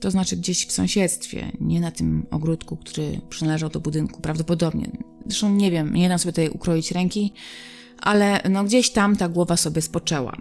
To 0.00 0.10
znaczy 0.10 0.36
gdzieś 0.36 0.66
w 0.66 0.72
sąsiedztwie, 0.72 1.52
nie 1.60 1.80
na 1.80 1.90
tym 1.90 2.26
ogródku, 2.30 2.76
który 2.76 3.20
przynależał 3.28 3.68
do 3.68 3.80
budynku, 3.80 4.20
prawdopodobnie. 4.20 4.90
Zresztą 5.26 5.50
nie 5.50 5.70
wiem, 5.70 5.94
nie 5.94 6.08
dam 6.08 6.18
sobie 6.18 6.32
tutaj 6.32 6.48
ukroić 6.48 6.92
ręki, 6.92 7.32
ale 7.98 8.40
no 8.50 8.64
gdzieś 8.64 8.90
tam 8.90 9.16
ta 9.16 9.28
głowa 9.28 9.56
sobie 9.56 9.82
spoczęła. 9.82 10.36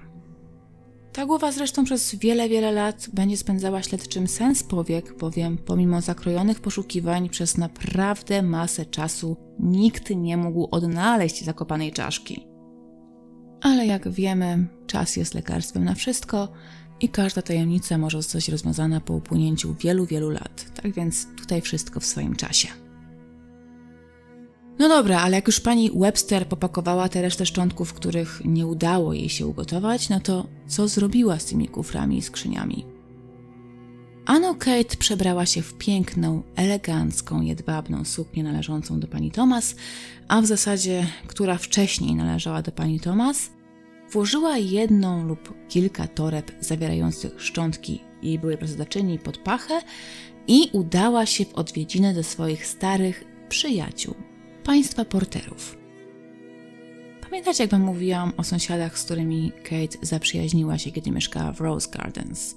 Ta 1.13 1.25
głowa 1.25 1.51
zresztą 1.51 1.83
przez 1.83 2.15
wiele, 2.15 2.49
wiele 2.49 2.71
lat 2.71 3.07
będzie 3.13 3.37
spędzała 3.37 3.83
śledczym 3.83 4.27
sens 4.27 4.63
powiek, 4.63 5.17
bowiem 5.17 5.57
pomimo 5.57 6.01
zakrojonych 6.01 6.59
poszukiwań 6.59 7.29
przez 7.29 7.57
naprawdę 7.57 8.41
masę 8.41 8.85
czasu 8.85 9.37
nikt 9.59 10.09
nie 10.09 10.37
mógł 10.37 10.67
odnaleźć 10.71 11.43
zakopanej 11.43 11.91
czaszki. 11.91 12.47
Ale 13.61 13.85
jak 13.85 14.09
wiemy, 14.09 14.67
czas 14.87 15.15
jest 15.15 15.33
lekarstwem 15.33 15.83
na 15.83 15.95
wszystko 15.95 16.47
i 17.01 17.09
każda 17.09 17.41
tajemnica 17.41 17.97
może 17.97 18.21
zostać 18.21 18.49
rozwiązana 18.49 19.01
po 19.01 19.13
upłynięciu 19.13 19.73
wielu, 19.73 20.05
wielu 20.05 20.29
lat. 20.29 20.65
Tak 20.81 20.93
więc 20.93 21.27
tutaj 21.37 21.61
wszystko 21.61 21.99
w 21.99 22.05
swoim 22.05 22.35
czasie. 22.35 22.67
No 24.79 24.89
dobra, 24.89 25.21
ale 25.21 25.35
jak 25.35 25.47
już 25.47 25.59
pani 25.59 25.91
Webster 25.95 26.47
popakowała 26.47 27.09
te 27.09 27.21
resztę 27.21 27.45
szczątków, 27.45 27.93
których 27.93 28.41
nie 28.45 28.67
udało 28.67 29.13
jej 29.13 29.29
się 29.29 29.47
ugotować, 29.47 30.09
no 30.09 30.19
to 30.19 30.47
co 30.67 30.87
zrobiła 30.87 31.39
z 31.39 31.45
tymi 31.45 31.67
kuframi 31.67 32.17
i 32.17 32.21
skrzyniami? 32.21 32.85
Ano 34.25 34.55
Kate 34.55 34.97
przebrała 34.99 35.45
się 35.45 35.61
w 35.61 35.73
piękną, 35.73 36.43
elegancką, 36.55 37.41
jedwabną 37.41 38.05
suknię 38.05 38.43
należącą 38.43 38.99
do 38.99 39.07
pani 39.07 39.31
Thomas, 39.31 39.75
a 40.27 40.41
w 40.41 40.45
zasadzie, 40.45 41.07
która 41.27 41.57
wcześniej 41.57 42.15
należała 42.15 42.61
do 42.61 42.71
pani 42.71 42.99
Thomas, 42.99 43.49
włożyła 44.11 44.57
jedną 44.57 45.27
lub 45.27 45.67
kilka 45.67 46.07
toreb 46.07 46.51
zawierających 46.59 47.41
szczątki 47.41 48.01
jej 48.21 48.39
byłej 48.39 48.57
pracodawczyni 48.57 49.19
pod 49.19 49.37
pachę 49.37 49.81
i 50.47 50.69
udała 50.73 51.25
się 51.25 51.45
w 51.45 51.53
odwiedziny 51.53 52.13
do 52.13 52.23
swoich 52.23 52.65
starych 52.65 53.23
przyjaciół 53.49 54.15
państwa 54.63 55.05
porterów. 55.05 55.77
Pamiętacie, 57.21 57.63
jak 57.63 57.71
wam 57.71 57.81
mówiłam 57.81 58.33
o 58.37 58.43
sąsiadach, 58.43 58.99
z 58.99 59.03
którymi 59.03 59.51
Kate 59.63 59.97
zaprzyjaźniła 60.01 60.77
się, 60.77 60.91
kiedy 60.91 61.11
mieszkała 61.11 61.53
w 61.53 61.61
Rose 61.61 61.89
Gardens? 61.91 62.55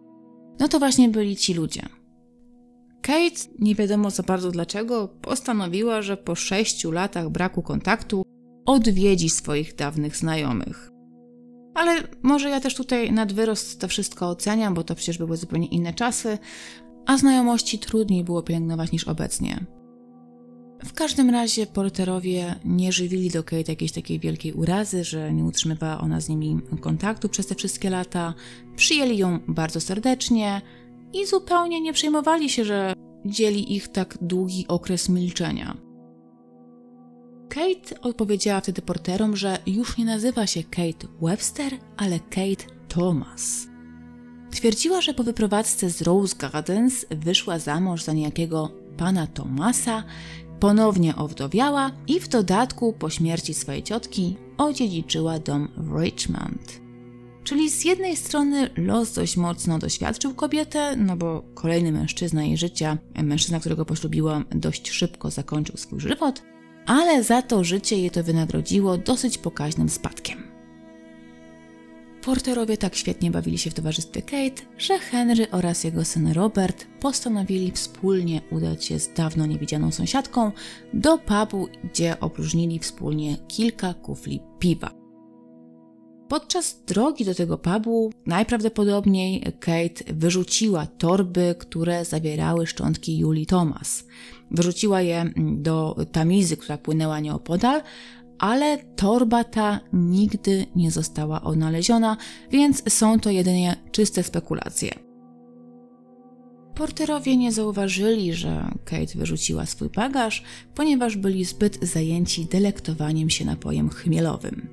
No 0.61 0.69
to 0.69 0.79
właśnie 0.79 1.09
byli 1.09 1.37
ci 1.37 1.55
ludzie. 1.55 1.83
Kate, 3.03 3.41
nie 3.59 3.75
wiadomo 3.75 4.11
za 4.11 4.23
bardzo 4.23 4.51
dlaczego, 4.51 5.09
postanowiła, 5.09 6.03
że 6.03 6.17
po 6.17 6.35
sześciu 6.35 6.91
latach 6.91 7.31
braku 7.31 7.63
kontaktu 7.63 8.23
odwiedzi 8.67 9.31
swoich 9.31 9.75
dawnych 9.75 10.17
znajomych. 10.17 10.92
Ale 11.75 12.03
może 12.23 12.51
ja 12.51 12.61
też 12.61 12.75
tutaj 12.75 13.13
nad 13.13 13.33
wyrost 13.33 13.81
to 13.81 13.89
wszystko 13.89 14.29
oceniam, 14.29 14.75
bo 14.75 14.85
to 14.85 14.95
przecież 14.95 15.19
były 15.19 15.37
zupełnie 15.37 15.67
inne 15.67 15.95
czasy, 15.95 16.39
a 17.07 17.19
znajomości 17.19 17.79
trudniej 17.79 18.25
było 18.25 18.43
pielęgnować 18.43 18.93
niż 18.93 19.09
obecnie. 19.09 19.67
W 20.85 20.93
każdym 20.93 21.31
razie 21.31 21.67
porterowie 21.67 22.55
nie 22.65 22.93
żywili 22.93 23.31
do 23.31 23.45
Kate 23.45 23.73
jakiejś 23.73 23.93
takiej 23.93 24.19
wielkiej 24.19 24.53
urazy, 24.53 25.05
że 25.05 25.33
nie 25.33 25.45
utrzymywała 25.45 26.01
ona 26.01 26.21
z 26.21 26.29
nimi 26.29 26.61
kontaktu 26.81 27.29
przez 27.29 27.47
te 27.47 27.55
wszystkie 27.55 27.91
lata. 27.91 28.35
Przyjęli 28.77 29.19
ją 29.19 29.39
bardzo 29.49 29.81
serdecznie 29.81 30.63
i 31.13 31.27
zupełnie 31.27 31.81
nie 31.81 31.93
przejmowali 31.93 32.51
się, 32.51 32.65
że 32.65 32.95
dzieli 33.27 33.77
ich 33.77 33.89
tak 33.89 34.19
długi 34.21 34.65
okres 34.69 35.09
milczenia. 35.09 35.92
Kate 37.55 38.01
odpowiedziała 38.01 38.61
wtedy 38.61 38.83
porterom, 38.83 39.37
że 39.37 39.59
już 39.67 39.99
nie 39.99 40.05
nazywa 40.05 40.47
się 40.47 40.63
Kate 40.63 41.09
Webster, 41.23 41.73
ale 41.97 42.21
Kate 42.21 42.65
Thomas. 42.89 43.67
Twierdziła, 44.51 45.01
że 45.01 45.15
po 45.15 45.25
wyprowadzce 45.25 45.91
z 45.91 46.03
Rose 46.03 46.37
Gardens 46.39 47.07
wyszła 47.11 47.59
za 47.59 47.81
mąż 47.81 48.03
za 48.03 48.13
niejakiego 48.13 48.71
pana 48.97 49.27
Thomasa 49.27 50.05
ponownie 50.61 51.17
owdowiała 51.17 51.91
i 52.07 52.21
w 52.21 52.29
dodatku 52.29 52.93
po 52.93 53.11
śmierci 53.11 53.55
swojej 53.55 53.83
ciotki 53.83 54.37
odziedziczyła 54.59 55.39
dom 55.39 55.69
w 55.77 56.01
Richmond. 56.01 56.81
Czyli 57.45 57.71
z 57.71 57.85
jednej 57.85 58.17
strony 58.17 58.71
los 58.77 59.13
dość 59.13 59.37
mocno 59.37 59.79
doświadczył 59.79 60.35
kobietę, 60.35 60.97
no 60.97 61.17
bo 61.17 61.43
kolejny 61.55 61.93
mężczyzna 61.93 62.45
jej 62.45 62.57
życia, 62.57 62.99
mężczyzna, 63.23 63.61
którego 63.61 63.85
poślubiła, 63.85 64.45
dość 64.51 64.91
szybko 64.91 65.31
zakończył 65.31 65.77
swój 65.77 66.01
żywot, 66.01 66.52
ale 66.87 67.23
za 67.23 67.43
to 67.43 67.65
życie 67.65 67.97
jej 67.97 68.11
to 68.11 68.23
wynagrodziło 68.25 68.99
dosyć 68.99 69.39
pokaźnym 69.39 69.89
spadkiem. 69.89 70.53
Porterowie 72.23 72.77
tak 72.77 72.97
świetnie 72.97 73.31
bawili 73.31 73.59
się 73.59 73.71
w 73.71 73.75
towarzystwie 73.75 74.23
Kate, 74.23 74.63
że 74.79 74.99
Henry 74.99 75.51
oraz 75.51 75.85
jego 75.85 76.05
syn 76.05 76.33
Robert 76.33 76.87
postanowili 77.01 77.71
wspólnie 77.71 78.41
udać 78.51 78.85
się 78.85 78.99
z 78.99 79.13
dawno 79.13 79.47
niewidzianą 79.47 79.91
sąsiadką 79.91 80.53
do 80.95 81.19
pubu, 81.19 81.69
gdzie 81.85 82.21
opróżnili 82.21 82.79
wspólnie 82.79 83.37
kilka 83.49 83.95
kufli 83.95 84.41
piwa. 84.59 84.91
Podczas 86.29 86.83
drogi 86.87 87.25
do 87.25 87.35
tego 87.35 87.59
pubu 87.59 88.13
najprawdopodobniej 88.27 89.43
Kate 89.61 90.15
wyrzuciła 90.15 90.87
torby, 90.87 91.55
które 91.59 92.05
zawierały 92.05 92.67
szczątki 92.67 93.19
Julii 93.19 93.47
Thomas. 93.47 94.05
Wyrzuciła 94.53 95.01
je 95.01 95.25
do 95.37 95.97
tamizy, 96.13 96.57
która 96.57 96.79
płynęła 96.79 97.21
nieopodal, 97.21 97.83
ale 98.39 98.79
torba 98.97 99.45
ta 99.45 99.81
nigdy 99.93 100.67
nie 100.77 100.91
została 100.91 101.43
odnaleziona, 101.43 102.17
więc 102.51 102.93
są 102.93 103.21
to 103.21 103.31
jedynie 103.31 103.77
czyste 103.93 104.23
spekulacje. 104.23 104.95
Porterowie 106.75 107.37
nie 107.37 107.53
zauważyli, 107.53 108.35
że 108.35 108.71
Kate 108.85 109.19
wyrzuciła 109.19 109.67
swój 109.67 109.89
bagaż, 109.89 110.43
ponieważ 110.75 111.17
byli 111.17 111.45
zbyt 111.45 111.89
zajęci 111.89 112.47
delektowaniem 112.47 113.31
się 113.31 113.45
napojem 113.45 113.89
chmielowym. 113.89 114.69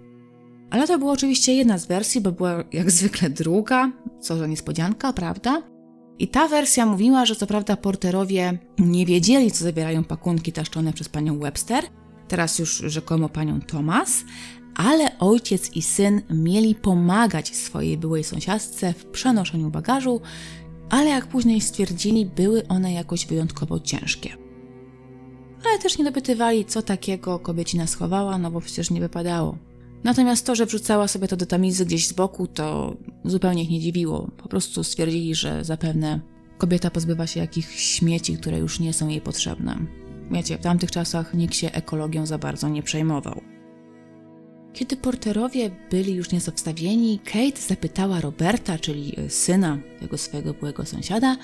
Ale 0.69 0.87
to 0.87 0.99
była 0.99 1.11
oczywiście 1.11 1.53
jedna 1.53 1.77
z 1.77 1.85
wersji, 1.85 2.21
bo 2.21 2.31
była 2.31 2.63
jak 2.73 2.91
zwykle 2.91 3.29
druga, 3.29 3.91
co 4.19 4.37
za 4.37 4.47
niespodzianka, 4.47 5.13
prawda? 5.13 5.63
I 6.19 6.27
ta 6.27 6.47
wersja 6.47 6.85
mówiła, 6.85 7.25
że 7.25 7.35
co 7.35 7.47
prawda 7.47 7.77
porterowie 7.77 8.59
nie 8.79 9.05
wiedzieli, 9.05 9.51
co 9.51 9.63
zawierają 9.63 10.03
pakunki 10.03 10.51
taszczone 10.51 10.93
przez 10.93 11.09
panią 11.09 11.39
Webster, 11.39 11.83
teraz 12.27 12.59
już 12.59 12.77
rzekomo 12.77 13.29
panią 13.29 13.61
Thomas, 13.61 14.23
ale 14.75 15.19
ojciec 15.19 15.75
i 15.75 15.81
syn 15.81 16.21
mieli 16.29 16.75
pomagać 16.75 17.55
swojej 17.55 17.97
byłej 17.97 18.23
sąsiadce 18.23 18.93
w 18.93 19.05
przenoszeniu 19.05 19.69
bagażu, 19.69 20.21
ale 20.89 21.09
jak 21.09 21.27
później 21.27 21.61
stwierdzili, 21.61 22.25
były 22.25 22.67
one 22.67 22.93
jakoś 22.93 23.25
wyjątkowo 23.25 23.79
ciężkie. 23.79 24.29
Ale 25.65 25.79
też 25.79 25.97
nie 25.97 26.05
dopytywali, 26.05 26.65
co 26.65 26.81
takiego 26.81 27.39
kobiecina 27.39 27.87
schowała, 27.87 28.37
no 28.37 28.51
bo 28.51 28.61
przecież 28.61 28.91
nie 28.91 28.99
wypadało. 28.99 29.57
Natomiast 30.03 30.45
to, 30.45 30.55
że 30.55 30.65
wrzucała 30.65 31.07
sobie 31.07 31.27
to 31.27 31.37
do 31.37 31.45
tamizy 31.45 31.85
gdzieś 31.85 32.07
z 32.07 32.13
boku, 32.13 32.47
to 32.47 32.97
zupełnie 33.25 33.63
ich 33.63 33.69
nie 33.69 33.79
dziwiło. 33.79 34.31
Po 34.37 34.49
prostu 34.49 34.83
stwierdzili, 34.83 35.35
że 35.35 35.63
zapewne 35.63 36.19
kobieta 36.57 36.91
pozbywa 36.91 37.27
się 37.27 37.39
jakichś 37.39 37.79
śmieci, 37.79 38.37
które 38.37 38.59
już 38.59 38.79
nie 38.79 38.93
są 38.93 39.07
jej 39.07 39.21
potrzebne. 39.21 39.77
Wiecie, 40.31 40.57
w 40.57 40.61
tamtych 40.61 40.91
czasach 40.91 41.33
nikt 41.33 41.55
się 41.55 41.71
ekologią 41.71 42.25
za 42.25 42.37
bardzo 42.37 42.69
nie 42.69 42.83
przejmował. 42.83 43.41
Kiedy 44.73 44.97
porterowie 44.97 45.71
byli 45.91 46.13
już 46.13 46.31
niezobstawieni, 46.31 47.19
Kate 47.19 47.61
zapytała 47.67 48.21
Roberta, 48.21 48.77
czyli 48.77 49.15
syna 49.29 49.79
tego 49.99 50.17
swojego 50.17 50.53
byłego 50.53 50.85
sąsiada, 50.85 51.37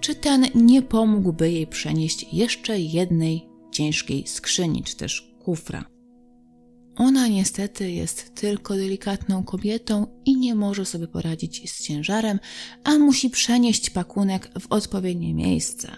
czy 0.00 0.14
ten 0.14 0.46
nie 0.54 0.82
pomógłby 0.82 1.52
jej 1.52 1.66
przenieść 1.66 2.26
jeszcze 2.32 2.80
jednej 2.80 3.48
ciężkiej 3.70 4.26
skrzyni, 4.26 4.82
czy 4.82 4.96
też 4.96 5.34
kufra. 5.44 5.91
Ona 6.96 7.28
niestety 7.28 7.90
jest 7.90 8.34
tylko 8.34 8.74
delikatną 8.74 9.44
kobietą 9.44 10.06
i 10.24 10.36
nie 10.36 10.54
może 10.54 10.84
sobie 10.84 11.08
poradzić 11.08 11.70
z 11.70 11.82
ciężarem, 11.82 12.38
a 12.84 12.98
musi 12.98 13.30
przenieść 13.30 13.90
pakunek 13.90 14.50
w 14.60 14.66
odpowiednie 14.72 15.34
miejsce. 15.34 15.88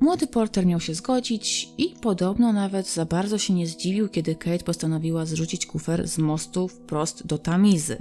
Młody 0.00 0.26
Porter 0.26 0.66
miał 0.66 0.80
się 0.80 0.94
zgodzić 0.94 1.68
i 1.78 1.94
podobno 2.00 2.52
nawet 2.52 2.88
za 2.88 3.04
bardzo 3.04 3.38
się 3.38 3.54
nie 3.54 3.66
zdziwił, 3.66 4.08
kiedy 4.08 4.34
Kate 4.34 4.64
postanowiła 4.64 5.26
zrzucić 5.26 5.66
kufer 5.66 6.08
z 6.08 6.18
mostu 6.18 6.68
wprost 6.68 7.26
do 7.26 7.38
tamizy. 7.38 7.96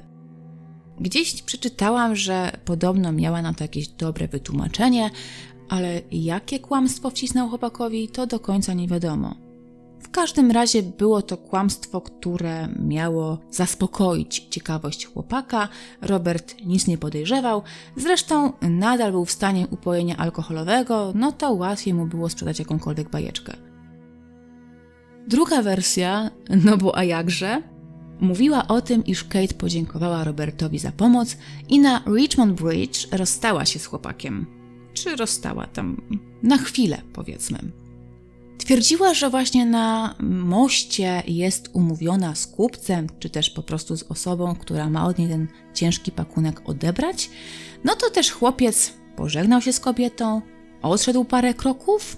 Gdzieś 0.99 1.41
przeczytałam, 1.41 2.15
że 2.15 2.51
podobno 2.65 3.11
miała 3.11 3.41
na 3.41 3.53
to 3.53 3.63
jakieś 3.63 3.87
dobre 3.87 4.27
wytłumaczenie, 4.27 5.09
ale 5.69 6.01
jakie 6.11 6.59
kłamstwo 6.59 7.09
wcisnął 7.09 7.49
chłopakowi, 7.49 8.07
to 8.07 8.27
do 8.27 8.39
końca 8.39 8.73
nie 8.73 8.87
wiadomo. 8.87 9.46
W 10.07 10.11
każdym 10.11 10.51
razie 10.51 10.83
było 10.83 11.21
to 11.21 11.37
kłamstwo, 11.37 12.01
które 12.01 12.67
miało 12.79 13.37
zaspokoić 13.51 14.47
ciekawość 14.49 15.05
chłopaka. 15.05 15.69
Robert 16.01 16.55
nic 16.65 16.87
nie 16.87 16.97
podejrzewał, 16.97 17.61
zresztą 17.95 18.53
nadal 18.61 19.11
był 19.11 19.25
w 19.25 19.31
stanie 19.31 19.67
upojenia 19.67 20.17
alkoholowego, 20.17 21.11
no 21.15 21.31
to 21.31 21.53
łatwiej 21.53 21.93
mu 21.93 22.05
było 22.05 22.29
sprzedać 22.29 22.59
jakąkolwiek 22.59 23.09
bajeczkę. 23.09 23.53
Druga 25.27 25.61
wersja, 25.61 26.31
no 26.65 26.77
bo 26.77 26.97
a 26.97 27.03
jakże, 27.03 27.61
mówiła 28.19 28.67
o 28.67 28.81
tym, 28.81 29.05
iż 29.05 29.23
Kate 29.23 29.53
podziękowała 29.53 30.23
Robertowi 30.23 30.79
za 30.79 30.91
pomoc 30.91 31.37
i 31.69 31.79
na 31.79 32.03
Richmond 32.15 32.61
Bridge 32.61 33.07
rozstała 33.11 33.65
się 33.65 33.79
z 33.79 33.85
chłopakiem. 33.85 34.45
Czy 34.93 35.15
rozstała 35.15 35.67
tam 35.67 36.01
na 36.43 36.57
chwilę, 36.57 37.01
powiedzmy. 37.13 37.86
Twierdziła, 38.57 39.13
że 39.13 39.29
właśnie 39.29 39.65
na 39.65 40.15
moście 40.29 41.23
jest 41.27 41.69
umówiona 41.73 42.35
z 42.35 42.47
kupcem, 42.47 43.07
czy 43.19 43.29
też 43.29 43.49
po 43.49 43.63
prostu 43.63 43.97
z 43.97 44.03
osobą, 44.03 44.55
która 44.55 44.89
ma 44.89 45.05
od 45.05 45.17
niej 45.17 45.29
ten 45.29 45.47
ciężki 45.73 46.11
pakunek 46.11 46.69
odebrać. 46.69 47.29
No 47.83 47.95
to 47.95 48.09
też 48.09 48.31
chłopiec 48.31 48.93
pożegnał 49.15 49.61
się 49.61 49.73
z 49.73 49.79
kobietą, 49.79 50.41
odszedł 50.81 51.25
parę 51.25 51.53
kroków 51.53 52.17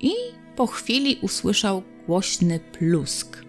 i 0.00 0.12
po 0.56 0.66
chwili 0.66 1.18
usłyszał 1.22 1.82
głośny 2.06 2.60
plusk. 2.60 3.44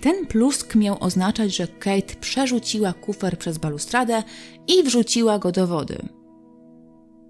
Ten 0.00 0.26
plusk 0.26 0.74
miał 0.74 0.96
oznaczać, 1.00 1.56
że 1.56 1.68
Kate 1.68 2.14
przerzuciła 2.20 2.92
kufer 2.92 3.38
przez 3.38 3.58
balustradę 3.58 4.22
i 4.66 4.82
wrzuciła 4.82 5.38
go 5.38 5.52
do 5.52 5.66
wody. 5.66 6.17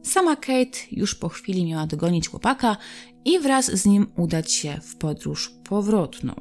Sama 0.02 0.36
Kate 0.36 0.78
już 0.92 1.14
po 1.14 1.28
chwili 1.28 1.64
miała 1.66 1.86
dogonić 1.86 2.28
chłopaka 2.28 2.76
i 3.24 3.38
wraz 3.38 3.66
z 3.66 3.86
nim 3.86 4.06
udać 4.16 4.52
się 4.52 4.78
w 4.82 4.96
podróż 4.96 5.52
powrotną. 5.64 6.34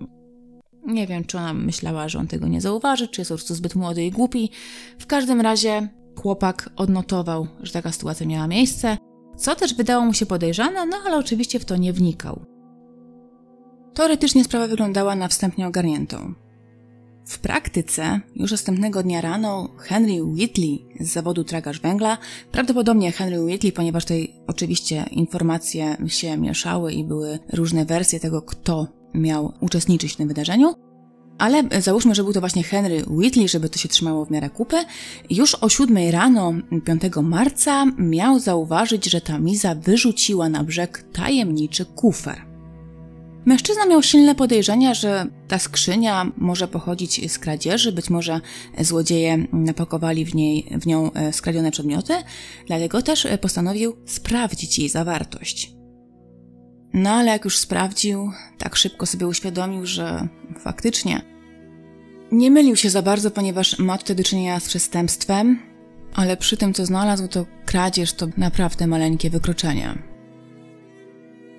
Nie 0.85 1.07
wiem, 1.07 1.23
czy 1.25 1.37
ona 1.37 1.53
myślała, 1.53 2.09
że 2.09 2.19
on 2.19 2.27
tego 2.27 2.47
nie 2.47 2.61
zauważy, 2.61 3.07
czy 3.07 3.21
jest 3.21 3.29
po 3.29 3.35
prostu 3.35 3.55
zbyt 3.55 3.75
młody 3.75 4.05
i 4.05 4.11
głupi. 4.11 4.49
W 4.99 5.05
każdym 5.05 5.41
razie 5.41 5.89
chłopak 6.21 6.69
odnotował, 6.75 7.47
że 7.63 7.73
taka 7.73 7.91
sytuacja 7.91 8.27
miała 8.27 8.47
miejsce, 8.47 8.97
co 9.37 9.55
też 9.55 9.73
wydało 9.73 10.05
mu 10.05 10.13
się 10.13 10.25
podejrzane, 10.25 10.85
no 10.85 10.97
ale 11.05 11.17
oczywiście 11.17 11.59
w 11.59 11.65
to 11.65 11.77
nie 11.77 11.93
wnikał. 11.93 12.45
Teoretycznie 13.93 14.43
sprawa 14.43 14.67
wyglądała 14.67 15.15
na 15.15 15.27
wstępnie 15.27 15.67
ogarniętą. 15.67 16.33
W 17.27 17.39
praktyce 17.39 18.19
już 18.35 18.51
następnego 18.51 19.03
dnia 19.03 19.21
rano 19.21 19.69
Henry 19.77 20.23
Whitley 20.23 20.85
z 20.99 21.11
zawodu 21.11 21.43
tragarz 21.43 21.79
węgla, 21.79 22.17
prawdopodobnie 22.51 23.11
Henry 23.11 23.43
Whitley, 23.43 23.71
ponieważ 23.71 24.03
tutaj 24.03 24.33
oczywiście 24.47 25.05
informacje 25.11 25.97
się 26.07 26.37
mieszały 26.37 26.93
i 26.93 27.03
były 27.03 27.39
różne 27.53 27.85
wersje 27.85 28.19
tego, 28.19 28.41
kto 28.41 28.87
miał 29.13 29.53
uczestniczyć 29.61 30.13
w 30.13 30.15
tym 30.15 30.27
wydarzeniu, 30.27 30.73
ale 31.37 31.63
załóżmy, 31.79 32.15
że 32.15 32.23
był 32.23 32.33
to 32.33 32.39
właśnie 32.39 32.63
Henry 32.63 33.03
Whitley, 33.09 33.47
żeby 33.47 33.69
to 33.69 33.79
się 33.79 33.89
trzymało 33.89 34.25
w 34.25 34.31
miarę 34.31 34.49
kupy. 34.49 34.77
Już 35.29 35.55
o 35.55 35.69
7 35.69 35.97
rano 36.11 36.53
5 36.85 37.01
marca 37.23 37.85
miał 37.97 38.39
zauważyć, 38.39 39.05
że 39.05 39.21
Tamiza 39.21 39.75
wyrzuciła 39.75 40.49
na 40.49 40.63
brzeg 40.63 41.05
tajemniczy 41.13 41.85
kufer. 41.85 42.46
Mężczyzna 43.47 43.85
miał 43.85 44.03
silne 44.03 44.35
podejrzenia, 44.35 44.93
że 44.93 45.25
ta 45.47 45.59
skrzynia 45.59 46.31
może 46.37 46.67
pochodzić 46.67 47.31
z 47.31 47.39
kradzieży, 47.39 47.91
być 47.91 48.09
może 48.09 48.41
złodzieje 48.79 49.47
napakowali 49.53 50.25
w, 50.25 50.35
niej, 50.35 50.67
w 50.81 50.87
nią 50.87 51.13
e, 51.13 51.33
skradzione 51.33 51.71
przedmioty, 51.71 52.13
dlatego 52.65 53.01
też 53.01 53.27
postanowił 53.41 53.95
sprawdzić 54.05 54.79
jej 54.79 54.89
zawartość. 54.89 55.73
No 56.93 57.09
ale 57.09 57.31
jak 57.31 57.45
już 57.45 57.57
sprawdził, 57.57 58.31
tak 58.57 58.75
szybko 58.75 59.05
sobie 59.05 59.27
uświadomił, 59.27 59.85
że 59.85 60.27
faktycznie 60.59 61.21
nie 62.31 62.51
mylił 62.51 62.75
się 62.75 62.89
za 62.89 63.01
bardzo, 63.01 63.31
ponieważ 63.31 63.79
ma 63.79 63.97
tutaj 63.97 64.15
do 64.15 64.23
czynienia 64.23 64.59
z 64.59 64.67
przestępstwem, 64.67 65.59
ale 66.13 66.37
przy 66.37 66.57
tym, 66.57 66.73
co 66.73 66.85
znalazł, 66.85 67.27
to 67.27 67.45
kradzież 67.65 68.13
to 68.13 68.27
naprawdę 68.37 68.87
maleńkie 68.87 69.29
wykroczenie. 69.29 70.16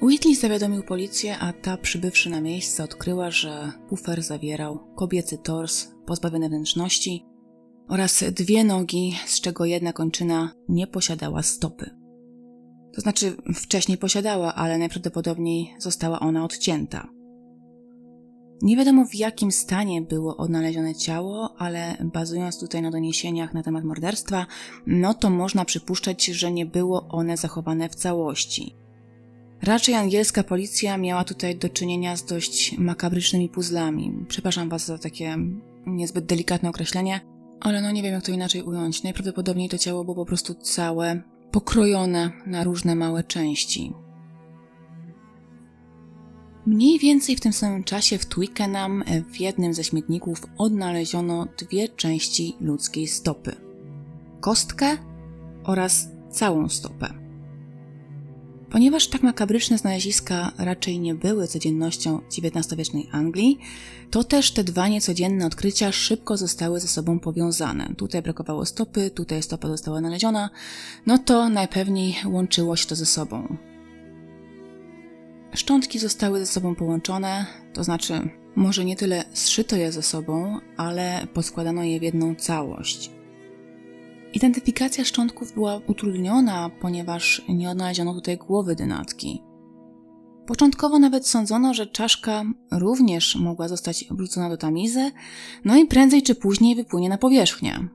Whitley 0.03 0.35
zawiadomił 0.35 0.83
policję, 0.83 1.39
a 1.39 1.53
ta 1.53 1.77
przybywszy 1.77 2.31
na 2.31 2.41
miejsce 2.41 2.85
odkryła, 2.85 3.31
że 3.31 3.73
pufer 3.89 4.23
zawierał 4.23 4.79
kobiecy 4.97 5.39
tors 5.39 5.89
pozbawiony 6.07 6.49
wnętrzności 6.49 7.27
oraz 7.89 8.25
dwie 8.33 8.65
nogi, 8.65 9.15
z 9.27 9.41
czego 9.41 9.65
jedna 9.65 9.93
kończyna 9.93 10.53
nie 10.69 10.87
posiadała 10.87 11.43
stopy. 11.43 11.91
To 12.95 13.01
znaczy 13.01 13.37
wcześniej 13.55 13.99
posiadała, 13.99 14.55
ale 14.55 14.79
najprawdopodobniej 14.79 15.75
została 15.79 16.21
ona 16.21 16.45
odcięta. 16.45 17.09
Nie 18.63 18.77
wiadomo 18.77 19.05
w 19.05 19.15
jakim 19.15 19.53
stanie 19.53 20.03
było 20.03 20.37
odnalezione 20.37 20.95
ciało, 20.95 21.55
ale 21.59 21.97
bazując 22.13 22.61
tutaj 22.61 22.83
na 22.83 22.91
doniesieniach 22.91 23.55
na 23.55 23.63
temat 23.63 23.85
morderstwa, 23.85 24.47
no 24.87 25.15
to 25.15 25.31
można 25.31 25.65
przypuszczać, 25.65 26.25
że 26.25 26.53
nie 26.53 26.67
było 26.67 27.09
one 27.09 27.37
zachowane 27.37 27.89
w 27.89 27.95
całości. 27.95 28.77
Raczej 29.63 29.95
angielska 29.95 30.43
policja 30.43 30.99
miała 30.99 31.25
tutaj 31.25 31.57
do 31.57 31.69
czynienia 31.69 32.17
z 32.17 32.25
dość 32.25 32.79
makabrycznymi 32.79 33.49
puzzlami. 33.49 34.13
Przepraszam 34.29 34.69
Was 34.69 34.87
za 34.87 34.99
takie 34.99 35.37
niezbyt 35.87 36.25
delikatne 36.27 36.69
określenie, 36.69 37.21
ale 37.61 37.83
no 37.83 37.91
nie 37.91 38.03
wiem 38.03 38.13
jak 38.13 38.25
to 38.25 38.33
inaczej 38.33 38.63
ująć. 38.63 39.03
Najprawdopodobniej 39.03 39.69
to 39.69 39.79
ciało 39.79 40.05
było 40.05 40.17
po 40.17 40.27
prostu 40.27 40.55
całe, 40.55 41.23
pokrojone 41.51 42.33
na 42.47 42.65
różne 42.65 42.97
małe 42.97 43.25
części. 43.25 43.93
Mniej 46.67 46.99
więcej 46.99 47.37
w 47.37 47.41
tym 47.41 47.53
samym 47.53 47.85
czasie 47.85 48.19
w 48.19 48.27
Twickenham 48.27 49.05
w 49.33 49.41
jednym 49.41 49.75
ze 49.75 49.85
śmietników 49.85 50.43
odnaleziono 50.59 51.47
dwie 51.59 51.89
części 51.89 52.57
ludzkiej 52.61 53.07
stopy. 53.07 53.57
Kostkę 54.41 54.97
oraz 55.65 56.09
całą 56.31 56.69
stopę. 56.69 57.18
Ponieważ 58.71 59.09
tak 59.09 59.23
makabryczne 59.23 59.79
znaleziska 59.79 60.53
raczej 60.59 61.01
nie 61.01 61.15
były 61.15 61.49
codziennością 61.49 62.21
XIX-wiecznej 62.39 63.09
Anglii, 63.13 63.59
to 64.11 64.25
też 64.25 64.51
te 64.51 64.65
dwa 64.65 64.89
niecodzienne 64.89 65.47
odkrycia 65.47 65.93
szybko 65.93 66.37
zostały 66.37 66.81
ze 66.81 66.89
sobą 66.89 67.19
powiązane. 67.19 67.95
Tutaj 67.97 68.23
brakowało 68.23 68.67
stopy, 68.67 69.11
tutaj 69.11 69.43
stopa 69.43 69.69
została 69.69 69.99
znaleziona, 69.99 70.51
no 71.07 71.19
to 71.19 71.49
najpewniej 71.49 72.15
łączyło 72.27 72.77
się 72.77 72.87
to 72.87 72.97
ze 72.97 73.07
sobą. 73.07 73.57
Szczątki 75.55 75.99
zostały 75.99 76.39
ze 76.39 76.47
sobą 76.47 76.75
połączone, 76.75 77.47
to 77.73 77.85
znaczy 77.85 78.31
może 78.57 78.85
nie 78.85 78.97
tyle 78.97 79.25
zszyto 79.33 79.77
je 79.77 79.93
ze 79.93 80.03
sobą, 80.03 80.59
ale 80.77 81.27
poskładano 81.35 81.85
je 81.85 82.01
w 82.01 82.03
jedną 82.03 82.35
całość. 82.35 83.18
Identyfikacja 84.33 85.05
szczątków 85.05 85.55
była 85.55 85.81
utrudniona, 85.87 86.71
ponieważ 86.81 87.43
nie 87.49 87.71
odnaleziono 87.71 88.15
tutaj 88.15 88.37
głowy 88.37 88.77
dynatki. 88.77 89.43
Początkowo 90.47 90.99
nawet 90.99 91.27
sądzono, 91.27 91.75
że 91.75 91.87
czaszka 91.87 92.45
również 92.73 93.37
mogła 93.37 93.69
zostać 93.69 94.05
wrócona 94.11 94.49
do 94.49 94.57
tamizy, 94.57 95.11
no 95.65 95.77
i 95.77 95.87
prędzej 95.87 96.23
czy 96.23 96.35
później 96.35 96.77
wypłynie 96.77 97.09
na 97.09 97.19
powierzchnię. 97.19 97.89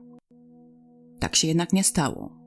Tak 1.20 1.36
się 1.36 1.48
jednak 1.48 1.72
nie 1.72 1.84
stało. 1.84 2.44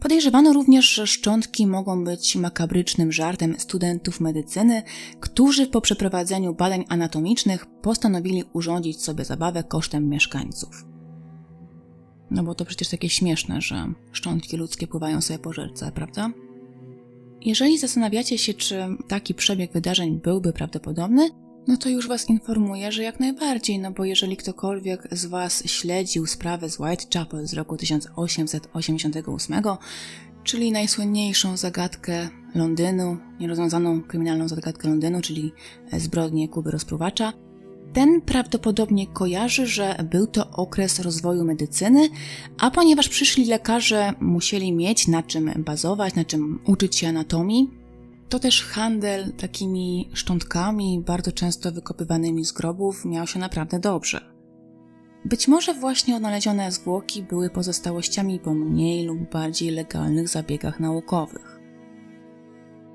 Podejrzewano 0.00 0.52
również, 0.52 0.94
że 0.94 1.06
szczątki 1.06 1.66
mogą 1.66 2.04
być 2.04 2.36
makabrycznym 2.36 3.12
żartem 3.12 3.54
studentów 3.58 4.20
medycyny, 4.20 4.82
którzy 5.20 5.66
po 5.66 5.80
przeprowadzeniu 5.80 6.54
badań 6.54 6.84
anatomicznych 6.88 7.66
postanowili 7.82 8.44
urządzić 8.52 9.04
sobie 9.04 9.24
zabawę 9.24 9.64
kosztem 9.64 10.08
mieszkańców. 10.08 10.91
No 12.32 12.42
bo 12.42 12.54
to 12.54 12.64
przecież 12.64 12.88
takie 12.88 13.08
śmieszne, 13.08 13.60
że 13.60 13.92
szczątki 14.12 14.56
ludzkie 14.56 14.86
pływają 14.86 15.20
sobie 15.20 15.38
po 15.38 15.52
rzece, 15.52 15.92
prawda? 15.94 16.30
Jeżeli 17.40 17.78
zastanawiacie 17.78 18.38
się, 18.38 18.54
czy 18.54 18.86
taki 19.08 19.34
przebieg 19.34 19.72
wydarzeń 19.72 20.20
byłby 20.20 20.52
prawdopodobny, 20.52 21.30
no 21.68 21.76
to 21.76 21.88
już 21.88 22.08
Was 22.08 22.28
informuję, 22.28 22.92
że 22.92 23.02
jak 23.02 23.20
najbardziej, 23.20 23.78
no 23.78 23.90
bo 23.90 24.04
jeżeli 24.04 24.36
ktokolwiek 24.36 25.08
z 25.10 25.26
Was 25.26 25.62
śledził 25.66 26.26
sprawę 26.26 26.70
z 26.70 26.80
Whitechapel 26.80 27.46
z 27.46 27.54
roku 27.54 27.76
1888, 27.76 29.62
czyli 30.44 30.72
najsłynniejszą 30.72 31.56
zagadkę 31.56 32.28
Londynu, 32.54 33.16
nierozwiązaną 33.40 34.02
kryminalną 34.02 34.48
zagadkę 34.48 34.88
Londynu, 34.88 35.20
czyli 35.20 35.52
zbrodnię 35.92 36.48
Kuby 36.48 36.70
Rozpruwacza, 36.70 37.32
ten 37.92 38.20
prawdopodobnie 38.20 39.06
kojarzy, 39.06 39.66
że 39.66 39.96
był 40.10 40.26
to 40.26 40.50
okres 40.50 41.00
rozwoju 41.00 41.44
medycyny, 41.44 42.08
a 42.58 42.70
ponieważ 42.70 43.08
przyszli 43.08 43.44
lekarze 43.44 44.12
musieli 44.20 44.72
mieć 44.72 45.08
na 45.08 45.22
czym 45.22 45.50
bazować, 45.56 46.14
na 46.14 46.24
czym 46.24 46.60
uczyć 46.66 46.96
się 46.96 47.08
anatomii, 47.08 47.70
to 48.28 48.38
też 48.38 48.64
handel 48.64 49.32
takimi 49.32 50.08
szczątkami, 50.12 51.02
bardzo 51.06 51.32
często 51.32 51.72
wykopywanymi 51.72 52.44
z 52.44 52.52
grobów, 52.52 53.04
miał 53.04 53.26
się 53.26 53.38
naprawdę 53.38 53.78
dobrze. 53.78 54.32
Być 55.24 55.48
może 55.48 55.74
właśnie 55.74 56.16
odnalezione 56.16 56.72
zwłoki 56.72 57.22
były 57.22 57.50
pozostałościami 57.50 58.38
po 58.38 58.54
mniej 58.54 59.04
lub 59.04 59.30
bardziej 59.32 59.70
legalnych 59.70 60.28
zabiegach 60.28 60.80
naukowych. 60.80 61.61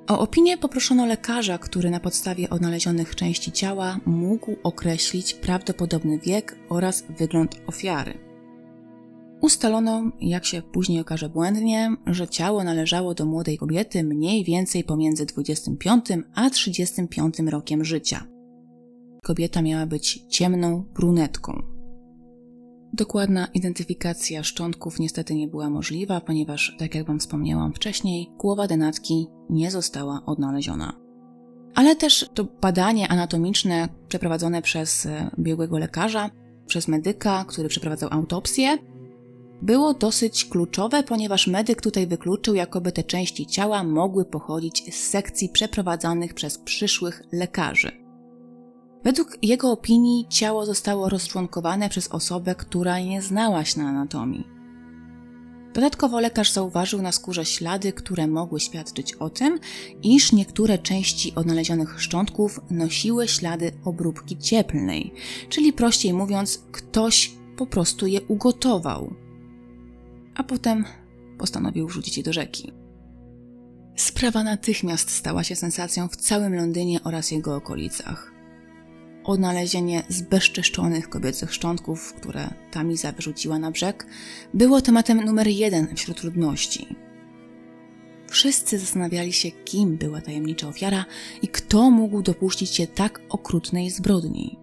O 0.07 0.19
opinię 0.19 0.57
poproszono 0.57 1.05
lekarza, 1.05 1.57
który 1.57 1.89
na 1.89 1.99
podstawie 1.99 2.49
odnalezionych 2.49 3.15
części 3.15 3.51
ciała 3.51 3.99
mógł 4.05 4.55
określić 4.63 5.33
prawdopodobny 5.33 6.19
wiek 6.19 6.59
oraz 6.69 7.03
wygląd 7.19 7.55
ofiary. 7.67 8.13
Ustalono, 9.41 10.11
jak 10.21 10.45
się 10.45 10.61
później 10.61 11.01
okaże 11.01 11.29
błędnie, 11.29 11.95
że 12.05 12.27
ciało 12.27 12.63
należało 12.63 13.13
do 13.13 13.25
młodej 13.25 13.57
kobiety 13.57 14.03
mniej 14.03 14.43
więcej 14.43 14.83
pomiędzy 14.83 15.25
25 15.25 16.05
a 16.35 16.49
35 16.49 17.39
rokiem 17.39 17.85
życia. 17.85 18.25
kobieta 19.23 19.61
miała 19.61 19.85
być 19.85 20.23
ciemną 20.29 20.83
brunetką. 20.95 21.76
Dokładna 22.93 23.47
identyfikacja 23.53 24.43
szczątków 24.43 24.99
niestety 24.99 25.35
nie 25.35 25.47
była 25.47 25.69
możliwa, 25.69 26.21
ponieważ, 26.21 26.75
tak 26.79 26.95
jak 26.95 27.07
Wam 27.07 27.19
wspomniałam 27.19 27.73
wcześniej, 27.73 28.31
głowa 28.37 28.67
denatki 28.67 29.27
nie 29.49 29.71
została 29.71 30.21
odnaleziona. 30.25 30.93
Ale 31.75 31.95
też 31.95 32.29
to 32.33 32.43
badanie 32.61 33.07
anatomiczne 33.07 33.89
przeprowadzone 34.07 34.61
przez 34.61 35.05
e, 35.05 35.31
biegłego 35.39 35.77
lekarza, 35.77 36.29
przez 36.65 36.87
medyka, 36.87 37.45
który 37.47 37.69
przeprowadzał 37.69 38.09
autopsję, 38.11 38.77
było 39.61 39.93
dosyć 39.93 40.45
kluczowe, 40.45 41.03
ponieważ 41.03 41.47
medyk 41.47 41.81
tutaj 41.81 42.07
wykluczył, 42.07 42.55
jakoby 42.55 42.91
te 42.91 43.03
części 43.03 43.45
ciała 43.45 43.83
mogły 43.83 44.25
pochodzić 44.25 44.95
z 44.95 45.09
sekcji 45.09 45.49
przeprowadzanych 45.49 46.33
przez 46.33 46.57
przyszłych 46.57 47.23
lekarzy. 47.31 48.06
Według 49.07 49.37
jego 49.41 49.71
opinii 49.71 50.25
ciało 50.29 50.65
zostało 50.65 51.09
rozczłonkowane 51.09 51.89
przez 51.89 52.07
osobę, 52.07 52.55
która 52.55 52.99
nie 52.99 53.21
znała 53.21 53.65
się 53.65 53.79
na 53.81 53.89
anatomii. 53.89 54.47
Dodatkowo 55.73 56.19
lekarz 56.19 56.51
zauważył 56.51 57.01
na 57.01 57.11
skórze 57.11 57.45
ślady, 57.45 57.93
które 57.93 58.27
mogły 58.27 58.59
świadczyć 58.59 59.13
o 59.13 59.29
tym, 59.29 59.59
iż 60.03 60.31
niektóre 60.31 60.77
części 60.77 61.35
odnalezionych 61.35 62.01
szczątków 62.01 62.59
nosiły 62.69 63.27
ślady 63.27 63.71
obróbki 63.85 64.37
cieplnej, 64.37 65.13
czyli 65.49 65.73
prościej 65.73 66.13
mówiąc, 66.13 66.63
ktoś 66.71 67.31
po 67.57 67.67
prostu 67.67 68.07
je 68.07 68.21
ugotował 68.21 69.13
a 70.35 70.43
potem 70.43 70.85
postanowił 71.37 71.87
wrzucić 71.87 72.17
je 72.17 72.23
do 72.23 72.33
rzeki. 72.33 72.71
Sprawa 73.95 74.43
natychmiast 74.43 75.09
stała 75.11 75.43
się 75.43 75.55
sensacją 75.55 76.07
w 76.07 76.15
całym 76.15 76.55
Londynie 76.55 77.03
oraz 77.03 77.31
jego 77.31 77.55
okolicach. 77.55 78.36
Odnalezienie 79.27 80.03
zbezczeszczonych 80.09 81.09
kobiecych 81.09 81.53
szczątków, 81.53 82.13
które 82.13 82.49
Tamiza 82.71 83.11
wyrzuciła 83.11 83.59
na 83.59 83.71
brzeg, 83.71 84.07
było 84.53 84.81
tematem 84.81 85.25
numer 85.25 85.47
jeden 85.47 85.95
wśród 85.95 86.23
ludności. 86.23 86.95
Wszyscy 88.27 88.79
zastanawiali 88.79 89.33
się, 89.33 89.51
kim 89.51 89.97
była 89.97 90.21
tajemnicza 90.21 90.67
ofiara 90.67 91.05
i 91.41 91.47
kto 91.47 91.91
mógł 91.91 92.21
dopuścić 92.21 92.69
się 92.69 92.87
tak 92.87 93.21
okrutnej 93.29 93.89
zbrodni. 93.89 94.59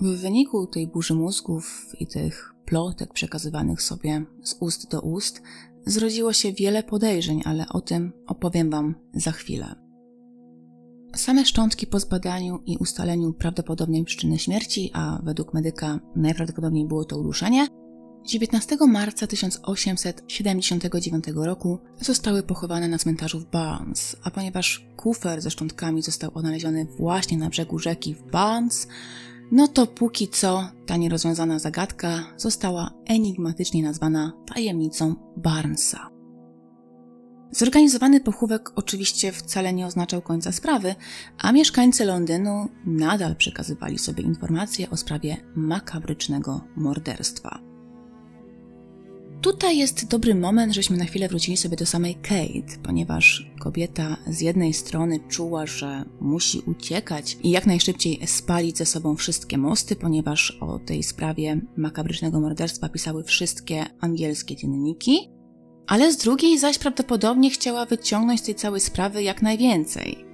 W 0.00 0.20
wyniku 0.20 0.66
tej 0.66 0.86
burzy 0.86 1.14
mózgów 1.14 1.86
i 2.00 2.06
tych 2.06 2.54
plotek 2.64 3.12
przekazywanych 3.12 3.82
sobie 3.82 4.24
z 4.42 4.56
ust 4.60 4.90
do 4.90 5.00
ust, 5.00 5.42
zrodziło 5.86 6.32
się 6.32 6.52
wiele 6.52 6.82
podejrzeń, 6.82 7.42
ale 7.44 7.68
o 7.68 7.80
tym 7.80 8.12
opowiem 8.26 8.70
Wam 8.70 8.94
za 9.14 9.32
chwilę. 9.32 9.89
Same 11.16 11.46
szczątki 11.46 11.86
po 11.86 12.00
zbadaniu 12.00 12.60
i 12.66 12.76
ustaleniu 12.76 13.32
prawdopodobnej 13.32 14.04
przyczyny 14.04 14.38
śmierci, 14.38 14.90
a 14.94 15.20
według 15.22 15.54
medyka 15.54 16.00
najprawdopodobniej 16.16 16.86
było 16.86 17.04
to 17.04 17.18
uduszenie, 17.18 17.66
19 18.24 18.76
marca 18.88 19.26
1879 19.26 21.24
roku 21.34 21.78
zostały 22.00 22.42
pochowane 22.42 22.88
na 22.88 22.98
cmentarzu 22.98 23.40
w 23.40 23.50
Barnes, 23.50 24.16
a 24.22 24.30
ponieważ 24.30 24.86
kufer 24.96 25.42
ze 25.42 25.50
szczątkami 25.50 26.02
został 26.02 26.30
odnaleziony 26.34 26.84
właśnie 26.84 27.38
na 27.38 27.48
brzegu 27.48 27.78
rzeki 27.78 28.14
w 28.14 28.22
Barnes, 28.22 28.88
no 29.52 29.68
to 29.68 29.86
póki 29.86 30.28
co 30.28 30.68
ta 30.86 30.96
nierozwiązana 30.96 31.58
zagadka 31.58 32.24
została 32.36 32.90
enigmatycznie 33.06 33.82
nazwana 33.82 34.32
tajemnicą 34.54 35.14
Barnesa. 35.36 36.19
Zorganizowany 37.52 38.20
pochówek 38.20 38.70
oczywiście 38.74 39.32
wcale 39.32 39.72
nie 39.72 39.86
oznaczał 39.86 40.22
końca 40.22 40.52
sprawy, 40.52 40.94
a 41.38 41.52
mieszkańcy 41.52 42.04
Londynu 42.04 42.68
nadal 42.86 43.36
przekazywali 43.36 43.98
sobie 43.98 44.22
informacje 44.22 44.90
o 44.90 44.96
sprawie 44.96 45.36
makabrycznego 45.54 46.60
morderstwa. 46.76 47.70
Tutaj 49.40 49.78
jest 49.78 50.08
dobry 50.08 50.34
moment, 50.34 50.74
żeśmy 50.74 50.96
na 50.96 51.04
chwilę 51.04 51.28
wrócili 51.28 51.56
sobie 51.56 51.76
do 51.76 51.86
samej 51.86 52.14
Kate, 52.14 52.78
ponieważ 52.82 53.50
kobieta 53.60 54.16
z 54.26 54.40
jednej 54.40 54.72
strony 54.72 55.20
czuła, 55.28 55.66
że 55.66 56.04
musi 56.20 56.58
uciekać 56.66 57.36
i 57.42 57.50
jak 57.50 57.66
najszybciej 57.66 58.26
spalić 58.26 58.78
ze 58.78 58.86
sobą 58.86 59.16
wszystkie 59.16 59.58
mosty, 59.58 59.96
ponieważ 59.96 60.58
o 60.60 60.78
tej 60.78 61.02
sprawie 61.02 61.60
makabrycznego 61.76 62.40
morderstwa 62.40 62.88
pisały 62.88 63.24
wszystkie 63.24 63.86
angielskie 64.00 64.56
dzienniki, 64.56 65.39
ale 65.90 66.12
z 66.12 66.16
drugiej 66.16 66.58
zaś 66.58 66.78
prawdopodobnie 66.78 67.50
chciała 67.50 67.86
wyciągnąć 67.86 68.40
z 68.40 68.42
tej 68.42 68.54
całej 68.54 68.80
sprawy 68.80 69.22
jak 69.22 69.42
najwięcej. 69.42 70.24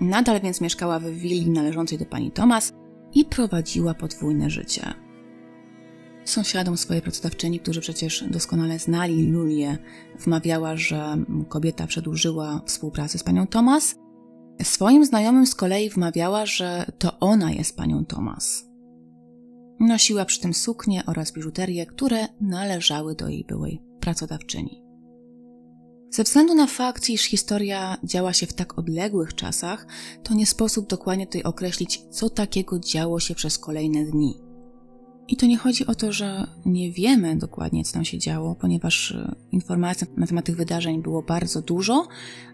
Nadal 0.00 0.40
więc 0.40 0.60
mieszkała 0.60 0.98
w 0.98 1.04
willi 1.04 1.50
należącej 1.50 1.98
do 1.98 2.06
pani 2.06 2.30
Thomas 2.30 2.72
i 3.14 3.24
prowadziła 3.24 3.94
podwójne 3.94 4.50
życie 4.50 4.94
sąsiadom 6.24 6.76
swojej 6.76 7.02
pracodawczyni, 7.02 7.60
którzy 7.60 7.80
przecież 7.80 8.24
doskonale 8.30 8.78
znali 8.78 9.28
Julię, 9.28 9.78
wmawiała, 10.18 10.76
że 10.76 11.16
kobieta 11.48 11.86
przedłużyła 11.86 12.60
współpracę 12.66 13.18
z 13.18 13.22
panią 13.22 13.46
Thomas. 13.46 13.96
Swoim 14.62 15.04
znajomym 15.04 15.46
z 15.46 15.54
kolei 15.54 15.90
wmawiała, 15.90 16.46
że 16.46 16.86
to 16.98 17.18
ona 17.20 17.52
jest 17.52 17.76
panią 17.76 18.04
Thomas. 18.04 18.64
Nosiła 19.80 20.24
przy 20.24 20.40
tym 20.40 20.54
suknie 20.54 21.02
oraz 21.06 21.32
biżuterię, 21.32 21.86
które 21.86 22.26
należały 22.40 23.14
do 23.14 23.28
jej 23.28 23.44
byłej 23.44 23.82
pracodawczyni. 24.04 24.82
Ze 26.10 26.24
względu 26.24 26.54
na 26.54 26.66
fakt, 26.66 27.10
iż 27.10 27.22
historia 27.22 27.96
działa 28.04 28.32
się 28.32 28.46
w 28.46 28.52
tak 28.52 28.78
odległych 28.78 29.34
czasach, 29.34 29.86
to 30.22 30.34
nie 30.34 30.46
sposób 30.46 30.88
dokładnie 30.88 31.26
tutaj 31.26 31.42
określić, 31.42 32.02
co 32.10 32.30
takiego 32.30 32.78
działo 32.78 33.20
się 33.20 33.34
przez 33.34 33.58
kolejne 33.58 34.04
dni. 34.04 34.34
I 35.28 35.36
to 35.36 35.46
nie 35.46 35.58
chodzi 35.58 35.86
o 35.86 35.94
to, 35.94 36.12
że 36.12 36.46
nie 36.66 36.92
wiemy 36.92 37.36
dokładnie, 37.36 37.84
co 37.84 37.92
tam 37.92 38.04
się 38.04 38.18
działo, 38.18 38.54
ponieważ 38.54 39.12
e, 39.12 39.34
informacji 39.52 40.06
na 40.16 40.26
temat 40.26 40.44
tych 40.44 40.56
wydarzeń 40.56 41.02
było 41.02 41.22
bardzo 41.22 41.62
dużo, 41.62 42.08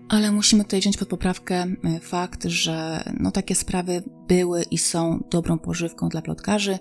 ale 0.09 0.33
musimy 0.33 0.65
tutaj 0.65 0.81
wziąć 0.81 0.97
pod 0.97 1.09
poprawkę 1.09 1.57
e, 1.57 2.01
fakt, 2.01 2.45
że 2.45 3.05
no, 3.21 3.31
takie 3.31 3.55
sprawy 3.55 4.03
były 4.29 4.63
i 4.63 4.79
są 4.79 5.25
dobrą 5.31 5.59
pożywką 5.59 6.09
dla 6.09 6.23
plotkarzy, 6.23 6.79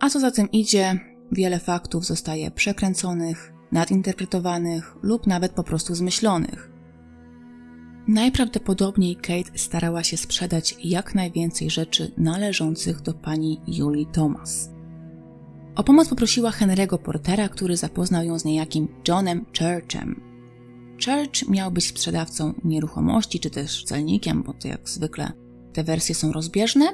a 0.00 0.10
co 0.10 0.20
za 0.20 0.30
tym 0.30 0.50
idzie, 0.50 1.00
wiele 1.32 1.58
faktów 1.58 2.06
zostaje 2.06 2.50
przekręconych, 2.50 3.55
nadinterpretowanych 3.76 4.96
lub 5.02 5.26
nawet 5.26 5.52
po 5.52 5.62
prostu 5.62 5.94
zmyślonych. 5.94 6.70
Najprawdopodobniej 8.08 9.16
Kate 9.16 9.58
starała 9.58 10.04
się 10.04 10.16
sprzedać 10.16 10.76
jak 10.84 11.14
najwięcej 11.14 11.70
rzeczy 11.70 12.12
należących 12.16 13.00
do 13.00 13.14
pani 13.14 13.60
Julie 13.66 14.06
Thomas. 14.06 14.70
O 15.76 15.84
pomoc 15.84 16.08
poprosiła 16.08 16.50
Henry'ego 16.50 16.98
Portera, 16.98 17.48
który 17.48 17.76
zapoznał 17.76 18.24
ją 18.24 18.38
z 18.38 18.44
niejakim 18.44 18.88
Johnem 19.08 19.44
Churchem. 19.58 20.20
Church 21.04 21.48
miał 21.48 21.70
być 21.70 21.86
sprzedawcą 21.86 22.54
nieruchomości, 22.64 23.40
czy 23.40 23.50
też 23.50 23.84
celnikiem, 23.84 24.42
bo 24.42 24.52
to 24.52 24.68
jak 24.68 24.88
zwykle 24.88 25.32
te 25.72 25.84
wersje 25.84 26.14
są 26.14 26.32
rozbieżne. 26.32 26.86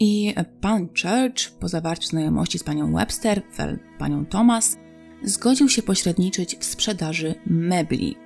I 0.00 0.34
pan 0.60 0.88
Church, 0.88 1.58
po 1.60 1.68
zawarciu 1.68 2.08
znajomości 2.08 2.58
z 2.58 2.64
panią 2.64 2.92
Webster, 2.92 3.42
fel 3.54 3.78
panią 3.98 4.26
Thomas, 4.26 4.76
zgodził 5.22 5.68
się 5.68 5.82
pośredniczyć 5.82 6.56
w 6.56 6.64
sprzedaży 6.64 7.34
mebli. 7.46 8.16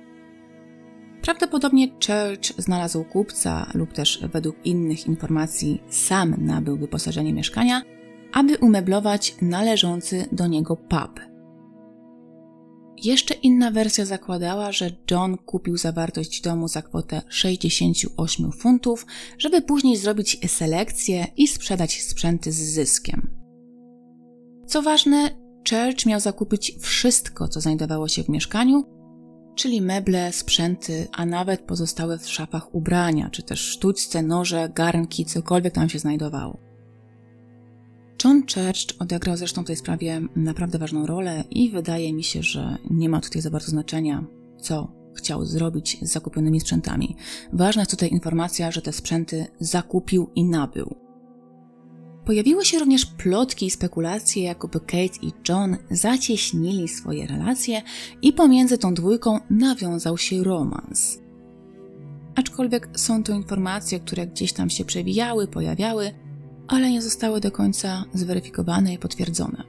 Prawdopodobnie 1.21 1.87
Church 1.87 2.57
znalazł 2.57 3.03
kupca 3.03 3.71
lub 3.73 3.93
też 3.93 4.19
według 4.33 4.55
innych 4.65 5.07
informacji 5.07 5.81
sam 5.89 6.35
nabył 6.37 6.77
wyposażenie 6.77 7.33
mieszkania– 7.33 7.81
aby 8.33 8.57
umeblować 8.57 9.35
należący 9.41 10.25
do 10.31 10.47
niego 10.47 10.75
pub. 10.75 11.19
Jeszcze 13.03 13.33
inna 13.33 13.71
wersja 13.71 14.05
zakładała, 14.05 14.71
że 14.71 14.91
John 15.11 15.37
kupił 15.37 15.77
zawartość 15.77 16.41
domu 16.41 16.67
za 16.67 16.81
kwotę 16.81 17.21
68 17.29 18.51
funtów, 18.51 19.05
żeby 19.37 19.61
później 19.61 19.97
zrobić 19.97 20.51
selekcję 20.51 21.27
i 21.37 21.47
sprzedać 21.47 22.01
sprzęty 22.01 22.51
z 22.51 22.55
zyskiem. 22.55 23.29
Co 24.67 24.81
ważne, 24.81 25.29
Church 25.69 26.05
miał 26.05 26.19
zakupić 26.19 26.75
wszystko, 26.79 27.47
co 27.47 27.61
znajdowało 27.61 28.07
się 28.07 28.23
w 28.23 28.29
mieszkaniu, 28.29 28.85
czyli 29.55 29.81
meble, 29.81 30.31
sprzęty, 30.31 31.07
a 31.11 31.25
nawet 31.25 31.61
pozostałe 31.61 32.17
w 32.17 32.29
szafach 32.29 32.75
ubrania, 32.75 33.29
czy 33.29 33.43
też 33.43 33.59
sztućce, 33.59 34.23
noże, 34.23 34.69
garnki, 34.75 35.25
cokolwiek 35.25 35.73
tam 35.73 35.89
się 35.89 35.99
znajdowało. 35.99 36.57
John 38.23 38.41
Church 38.41 39.01
odegrał 39.01 39.37
zresztą 39.37 39.63
w 39.63 39.67
tej 39.67 39.75
sprawie 39.75 40.21
naprawdę 40.35 40.77
ważną 40.77 41.05
rolę 41.05 41.43
i 41.51 41.69
wydaje 41.69 42.13
mi 42.13 42.23
się, 42.23 42.43
że 42.43 42.77
nie 42.89 43.09
ma 43.09 43.21
tutaj 43.21 43.41
za 43.41 43.49
bardzo 43.49 43.71
znaczenia, 43.71 44.25
co 44.61 44.91
chciał 45.15 45.45
zrobić 45.45 45.97
z 46.01 46.11
zakupionymi 46.11 46.59
sprzętami. 46.59 47.15
Ważna 47.53 47.81
jest 47.81 47.91
tutaj 47.91 48.09
informacja, 48.09 48.71
że 48.71 48.81
te 48.81 48.93
sprzęty 48.93 49.47
zakupił 49.59 50.29
i 50.35 50.45
nabył. 50.45 51.02
Pojawiły 52.25 52.65
się 52.65 52.79
również 52.79 53.05
plotki 53.05 53.65
i 53.65 53.71
spekulacje, 53.71 54.43
jakoby 54.43 54.79
Kate 54.79 55.19
i 55.21 55.31
John 55.49 55.77
zacieśnili 55.91 56.87
swoje 56.87 57.27
relacje 57.27 57.81
i 58.21 58.33
pomiędzy 58.33 58.77
tą 58.77 58.93
dwójką 58.93 59.39
nawiązał 59.49 60.17
się 60.17 60.43
romans. 60.43 61.19
aczkolwiek 62.35 62.89
są 62.95 63.23
to 63.23 63.33
informacje, 63.33 63.99
które 63.99 64.27
gdzieś 64.27 64.53
tam 64.53 64.69
się 64.69 64.85
przewijały, 64.85 65.47
pojawiały, 65.47 66.11
ale 66.67 66.91
nie 66.91 67.01
zostały 67.01 67.39
do 67.39 67.51
końca 67.51 68.05
zweryfikowane 68.13 68.93
i 68.93 68.97
potwierdzone. 68.97 69.63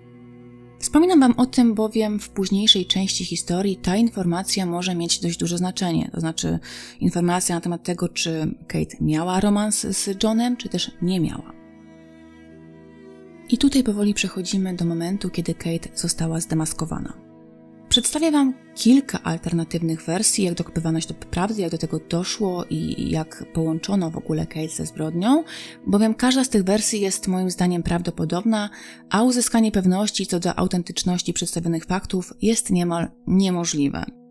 Wspominam 0.81 1.21
Wam 1.21 1.35
o 1.37 1.47
tym, 1.47 1.75
bowiem 1.75 2.21
w 2.21 2.29
późniejszej 2.29 2.87
części 2.87 3.25
historii 3.25 3.77
ta 3.77 3.97
informacja 3.97 4.67
może 4.67 4.95
mieć 4.95 5.21
dość 5.21 5.39
duże 5.39 5.59
znaczenie. 5.59 6.11
To 6.15 6.21
znaczy, 6.21 6.59
informacja 7.01 7.55
na 7.55 7.61
temat 7.61 7.83
tego, 7.83 8.09
czy 8.09 8.55
Kate 8.69 8.97
miała 9.01 9.41
romans 9.41 9.81
z 9.81 10.23
Johnem, 10.23 10.57
czy 10.57 10.69
też 10.69 10.91
nie 11.03 11.21
miała. 11.21 11.64
I 13.49 13.59
tutaj 13.59 13.83
powoli 13.83 14.15
przechodzimy 14.15 14.75
do 14.75 14.85
momentu, 14.85 15.31
kiedy 15.31 15.55
Kate 15.55 15.89
została 15.95 16.41
zdemaskowana. 16.41 17.13
Przedstawię 17.89 18.31
Wam 18.31 18.55
kilka 18.75 19.23
alternatywnych 19.23 20.05
wersji, 20.05 20.45
jak 20.45 20.55
dokopywano 20.55 21.01
się 21.01 21.09
do 21.09 21.15
prawdy, 21.15 21.63
jak 21.63 21.71
do 21.71 21.79
tego 21.79 22.01
doszło 22.11 22.65
i 22.71 23.11
jak 23.11 23.45
połączono 23.53 24.11
w 24.11 24.17
ogóle 24.17 24.47
Kate 24.47 24.69
ze 24.69 24.87
zbrodnią, 24.87 25.45
bowiem 25.87 26.15
każda 26.15 26.45
z 26.45 26.49
tych 26.49 26.65
wersji 26.65 27.01
jest 27.01 27.29
moim 27.29 27.51
zdaniem 27.51 27.83
prawdopodobna, 27.83 28.71
a 29.11 29.23
uzyskanie 29.23 29.73
pewności 29.73 30.27
co 30.27 30.41
do 30.41 30.59
autentyczności 30.59 31.33
przedstawionych 31.33 31.85
faktów 31.85 32.33
jest 32.43 32.71
niemal 32.71 33.09
niemożliwe. 33.27 34.24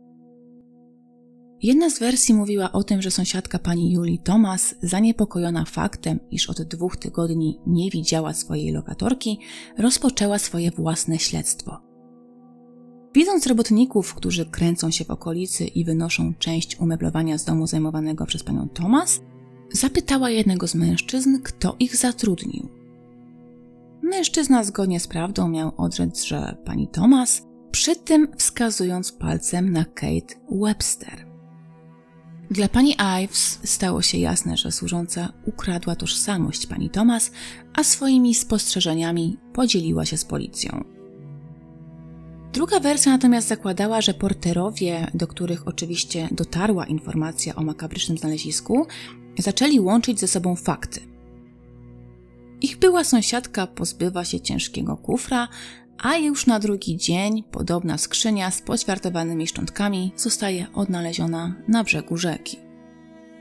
Jedna 1.64 1.90
z 1.90 2.00
wersji 2.00 2.36
mówiła 2.36 2.72
o 2.72 2.84
tym, 2.84 3.02
że 3.02 3.12
sąsiadka 3.12 3.60
pani 3.60 3.92
Julii 3.92 4.20
Thomas, 4.20 4.76
zaniepokojona 4.82 5.66
faktem, 5.66 6.20
iż 6.32 6.50
od 6.50 6.62
dwóch 6.62 6.98
tygodni 6.98 7.60
nie 7.68 7.90
widziała 7.90 8.34
swojej 8.34 8.72
lokatorki, 8.72 9.40
rozpoczęła 9.78 10.40
swoje 10.40 10.72
własne 10.72 11.20
śledztwo. 11.20 11.82
Widząc 13.16 13.48
robotników, 13.48 14.14
którzy 14.14 14.46
kręcą 14.46 14.92
się 14.92 15.06
w 15.06 15.12
okolicy 15.12 15.66
i 15.66 15.86
wynoszą 15.86 16.34
część 16.40 16.80
umeblowania 16.80 17.38
z 17.38 17.46
domu 17.46 17.68
zajmowanego 17.68 18.26
przez 18.26 18.44
panią 18.44 18.70
Thomas, 18.70 19.22
zapytała 19.72 20.30
jednego 20.30 20.68
z 20.68 20.76
mężczyzn, 20.76 21.42
kto 21.44 21.76
ich 21.80 21.96
zatrudnił. 21.96 22.70
Mężczyzna 24.02 24.64
zgodnie 24.64 25.00
z 25.00 25.08
prawdą 25.08 25.50
miał 25.50 25.72
odrzec, 25.78 26.24
że 26.24 26.58
pani 26.66 26.88
Thomas, 26.88 27.42
przy 27.72 27.96
tym 27.96 28.28
wskazując 28.38 29.12
palcem 29.12 29.72
na 29.72 29.86
Kate 29.86 30.36
Webster. 30.52 31.33
Dla 32.54 32.68
pani 32.68 32.96
Ives 33.24 33.60
stało 33.64 34.02
się 34.02 34.18
jasne, 34.18 34.58
że 34.58 34.72
służąca 34.72 35.34
ukradła 35.46 35.96
tożsamość 35.96 36.68
pani 36.68 36.90
Thomas, 36.90 37.32
a 37.76 37.84
swoimi 37.84 38.36
spostrzeżeniami 38.36 39.38
podzieliła 39.54 40.06
się 40.06 40.18
z 40.18 40.26
policją. 40.26 40.84
Druga 42.52 42.80
wersja 42.80 43.12
natomiast 43.12 43.48
zakładała, 43.48 44.02
że 44.02 44.14
porterowie, 44.14 45.08
do 45.14 45.28
których 45.28 45.68
oczywiście 45.68 46.30
dotarła 46.32 46.86
informacja 46.86 47.56
o 47.56 47.64
makabrycznym 47.64 48.18
znalezisku, 48.18 48.88
zaczęli 49.40 49.80
łączyć 49.80 50.20
ze 50.20 50.28
sobą 50.28 50.56
fakty. 50.56 51.00
Ich 52.62 52.80
była 52.80 53.04
sąsiadka 53.04 53.68
pozbywa 53.68 54.26
się 54.26 54.42
ciężkiego 54.42 54.98
kufra, 54.98 55.48
a 55.98 56.18
już 56.18 56.48
na 56.48 56.60
drugi 56.60 56.98
dzień 56.98 57.44
podobna 57.52 57.98
skrzynia 57.98 58.52
z 58.52 58.62
poćwiartowanymi 58.62 59.48
szczątkami 59.48 60.12
zostaje 60.16 60.68
odnaleziona 60.74 61.56
na 61.68 61.84
brzegu 61.84 62.18
rzeki. 62.18 62.58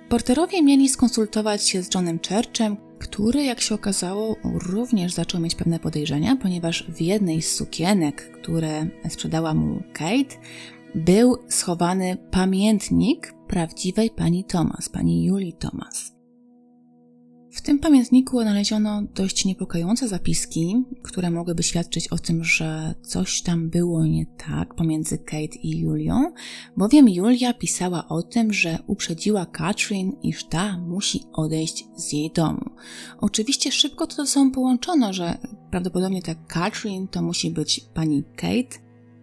Porterowie 0.08 0.62
mieli 0.62 0.88
skonsultować 0.88 1.68
się 1.68 1.82
z 1.82 1.94
Johnem 1.94 2.18
Churchem, 2.28 2.76
który, 2.98 3.44
jak 3.44 3.60
się 3.60 3.74
okazało, 3.74 4.36
również 4.44 5.12
zaczął 5.12 5.40
mieć 5.40 5.54
pewne 5.54 5.78
podejrzenia, 5.78 6.36
ponieważ 6.36 6.84
w 6.88 7.00
jednej 7.00 7.42
z 7.42 7.54
sukienek, 7.56 8.32
które 8.32 8.86
sprzedała 9.08 9.54
mu 9.54 9.82
Kate, 9.92 10.36
był 10.94 11.36
schowany 11.48 12.16
pamiętnik 12.30 13.34
prawdziwej 13.48 14.10
pani 14.10 14.44
Thomas, 14.44 14.88
pani 14.88 15.24
Julii 15.24 15.52
Thomas. 15.52 16.21
W 17.52 17.60
tym 17.60 17.78
pamiętniku 17.78 18.38
odnaleziono 18.38 19.02
dość 19.02 19.44
niepokojące 19.44 20.08
zapiski, 20.08 20.84
które 21.02 21.30
mogłyby 21.30 21.62
świadczyć 21.62 22.08
o 22.08 22.18
tym, 22.18 22.44
że 22.44 22.94
coś 23.02 23.42
tam 23.42 23.70
było 23.70 24.06
nie 24.06 24.26
tak 24.26 24.74
pomiędzy 24.74 25.18
Kate 25.18 25.58
i 25.62 25.78
Julią, 25.78 26.32
bowiem 26.76 27.08
Julia 27.08 27.54
pisała 27.54 28.08
o 28.08 28.22
tym, 28.22 28.52
że 28.52 28.78
uprzedziła 28.86 29.46
Katrin, 29.46 30.12
iż 30.22 30.44
ta 30.44 30.78
musi 30.78 31.20
odejść 31.32 31.84
z 31.96 32.12
jej 32.12 32.30
domu. 32.30 32.70
Oczywiście 33.20 33.72
szybko 33.72 34.06
to 34.06 34.14
ze 34.14 34.26
sobą 34.26 34.50
połączono, 34.50 35.12
że 35.12 35.38
prawdopodobnie 35.70 36.22
ta 36.22 36.34
Katrin 36.34 37.08
to 37.08 37.22
musi 37.22 37.50
być 37.50 37.80
pani 37.94 38.24
Kate, 38.36 38.78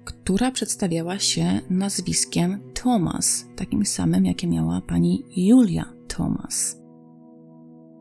która 0.06 0.52
przedstawiała 0.52 1.20
się 1.20 1.60
nazwiskiem 1.70 2.60
Thomas, 2.74 3.46
takim 3.56 3.86
samym, 3.86 4.26
jakie 4.26 4.48
miała 4.48 4.82
pani 4.82 5.24
Julia 5.36 5.94
Thomas. 6.08 6.79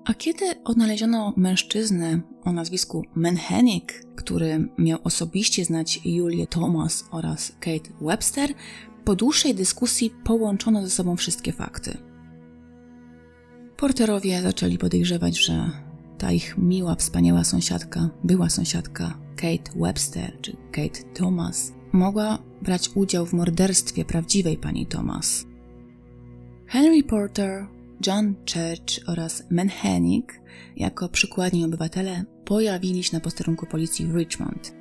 A 0.08 0.14
kiedy 0.14 0.44
odnaleziono 0.64 1.34
mężczyznę 1.36 2.20
o 2.44 2.52
nazwisku 2.52 3.04
Menhenik, 3.14 4.04
który 4.16 4.68
miał 4.78 4.98
osobiście 5.04 5.64
znać 5.64 6.00
Julię 6.04 6.46
Thomas 6.46 7.04
oraz 7.10 7.52
Kate 7.60 7.90
Webster, 8.00 8.50
po 9.04 9.14
dłuższej 9.14 9.54
dyskusji 9.54 10.10
połączono 10.24 10.82
ze 10.82 10.90
sobą 10.90 11.16
wszystkie 11.16 11.52
fakty. 11.52 11.96
Porterowie 13.76 14.42
zaczęli 14.42 14.78
podejrzewać, 14.78 15.44
że 15.44 15.70
ta 16.18 16.32
ich 16.32 16.58
miła, 16.58 16.94
wspaniała 16.94 17.44
sąsiadka, 17.44 18.10
była 18.24 18.48
sąsiadka 18.48 19.18
Kate 19.36 19.78
Webster 19.80 20.40
czy 20.40 20.56
Kate 20.72 21.02
Thomas, 21.14 21.72
mogła 21.92 22.38
brać 22.62 22.90
udział 22.94 23.26
w 23.26 23.32
morderstwie 23.32 24.04
prawdziwej 24.04 24.56
pani 24.56 24.86
Thomas. 24.86 25.46
Henry 26.66 27.02
Porter 27.02 27.77
John 28.06 28.34
Church 28.34 29.08
oraz 29.08 29.44
Menhenik 29.50 30.40
jako 30.76 31.08
przykładni 31.08 31.64
obywatele 31.64 32.24
pojawili 32.44 33.04
się 33.04 33.16
na 33.16 33.20
posterunku 33.20 33.66
policji 33.66 34.06
w 34.06 34.16
Richmond. 34.16 34.74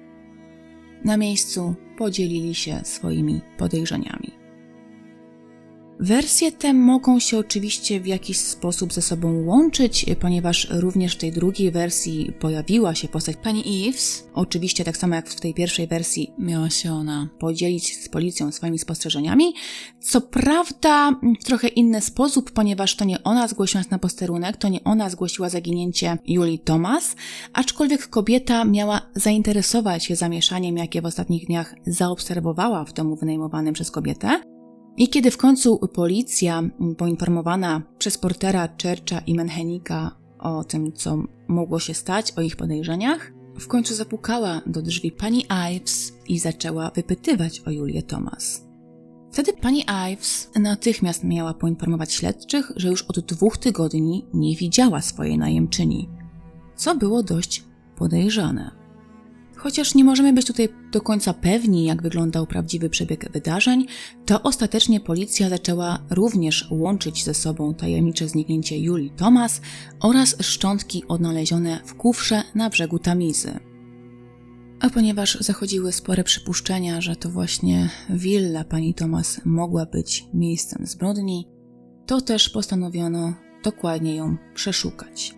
Na 1.06 1.18
miejscu 1.18 1.76
podzielili 1.98 2.56
się 2.56 2.80
swoimi 2.84 3.42
podejrzeniami. 3.58 4.37
Wersje 6.00 6.52
te 6.52 6.74
mogą 6.74 7.20
się 7.20 7.38
oczywiście 7.38 8.00
w 8.00 8.08
jakiś 8.08 8.38
sposób 8.38 8.94
ze 8.94 9.02
sobą 9.02 9.46
łączyć, 9.46 10.06
ponieważ 10.20 10.68
również 10.72 11.16
w 11.16 11.18
tej 11.18 11.32
drugiej 11.32 11.72
wersji 11.72 12.32
pojawiła 12.40 12.96
się 12.96 13.08
postać 13.08 13.36
pani 13.44 13.88
Eves. 13.88 14.28
Oczywiście 14.34 14.84
tak 14.84 14.98
samo 14.98 15.16
jak 15.16 15.30
w 15.30 15.40
tej 15.40 15.54
pierwszej 15.54 15.88
wersji 15.88 16.34
miała 16.38 16.70
się 16.70 16.94
ona 16.94 17.30
podzielić 17.40 17.98
z 17.98 18.10
policją 18.10 18.52
swoimi 18.52 18.80
spostrzeżeniami. 18.80 19.54
Co 20.00 20.22
prawda 20.22 21.12
w 21.42 21.44
trochę 21.44 21.68
inny 21.68 22.02
sposób, 22.02 22.52
ponieważ 22.52 22.96
to 22.96 23.06
nie 23.06 23.24
ona 23.24 23.48
zgłosiła 23.48 23.84
się 23.84 23.90
na 23.92 24.00
posterunek, 24.00 24.58
to 24.58 24.70
nie 24.70 24.84
ona 24.84 25.10
zgłosiła 25.10 25.50
zaginięcie 25.50 26.18
Julii 26.28 26.60
Thomas, 26.60 27.16
aczkolwiek 27.54 28.08
kobieta 28.08 28.66
miała 28.66 29.02
zainteresować 29.16 30.04
się 30.06 30.16
zamieszaniem, 30.16 30.78
jakie 30.78 31.02
w 31.02 31.06
ostatnich 31.06 31.46
dniach 31.46 31.76
zaobserwowała 31.88 32.86
w 32.86 32.94
domu 32.94 33.16
wynajmowanym 33.16 33.74
przez 33.74 33.92
kobietę. 33.92 34.57
I 34.98 35.10
kiedy 35.10 35.32
w 35.32 35.38
końcu 35.38 35.78
policja, 35.78 36.64
poinformowana 36.98 37.82
przez 37.98 38.18
portera 38.18 38.68
Churcha 38.68 39.20
i 39.20 39.34
Menhenika 39.34 40.12
o 40.40 40.64
tym, 40.64 40.94
co 40.94 41.24
mogło 41.48 41.80
się 41.80 41.94
stać, 41.94 42.34
o 42.36 42.42
ich 42.42 42.56
podejrzeniach, 42.56 43.34
w 43.60 43.68
końcu 43.68 43.96
zapukała 43.96 44.62
do 44.66 44.82
drzwi 44.82 45.12
pani 45.12 45.46
Ives 45.76 46.14
i 46.28 46.40
zaczęła 46.40 46.90
wypytywać 46.90 47.60
o 47.60 47.72
Julię 47.72 48.04
Thomas. 48.04 48.68
Wtedy 49.32 49.54
pani 49.54 49.86
Ives 50.14 50.52
natychmiast 50.56 51.24
miała 51.24 51.54
poinformować 51.54 52.14
śledczych, 52.14 52.72
że 52.76 52.88
już 52.88 53.02
od 53.02 53.20
dwóch 53.20 53.58
tygodni 53.58 54.26
nie 54.34 54.56
widziała 54.56 55.02
swojej 55.02 55.38
najemczyni, 55.38 56.10
co 56.76 56.96
było 56.96 57.24
dość 57.24 57.64
podejrzane. 57.96 58.87
Chociaż 59.58 59.96
nie 59.96 60.04
możemy 60.04 60.34
być 60.34 60.48
tutaj 60.48 60.70
do 60.92 61.02
końca 61.02 61.34
pewni, 61.34 61.86
jak 61.86 62.02
wyglądał 62.02 62.48
prawdziwy 62.48 62.90
przebieg 62.90 63.32
wydarzeń, 63.32 63.86
to 64.26 64.44
ostatecznie 64.44 65.00
policja 65.00 65.50
zaczęła 65.50 66.00
również 66.10 66.68
łączyć 66.72 67.24
ze 67.24 67.34
sobą 67.34 67.74
tajemnicze 67.74 68.28
zniknięcie 68.28 68.80
Julii 68.80 69.12
Thomas 69.18 69.62
oraz 70.00 70.36
szczątki 70.42 71.04
odnalezione 71.08 71.80
w 71.86 71.96
kufrze 71.96 72.44
na 72.56 72.70
brzegu 72.70 73.00
Tamizy. 73.00 73.60
A 74.80 74.90
ponieważ 74.90 75.38
zachodziły 75.40 75.92
spore 75.92 76.24
przypuszczenia, 76.24 77.02
że 77.02 77.16
to 77.16 77.30
właśnie 77.30 77.90
willa 78.10 78.64
pani 78.64 78.94
Thomas 78.94 79.42
mogła 79.46 79.86
być 79.86 80.26
miejscem 80.34 80.86
zbrodni, 80.86 81.48
to 82.06 82.22
też 82.22 82.50
postanowiono 82.50 83.34
dokładnie 83.64 84.16
ją 84.16 84.38
przeszukać. 84.54 85.34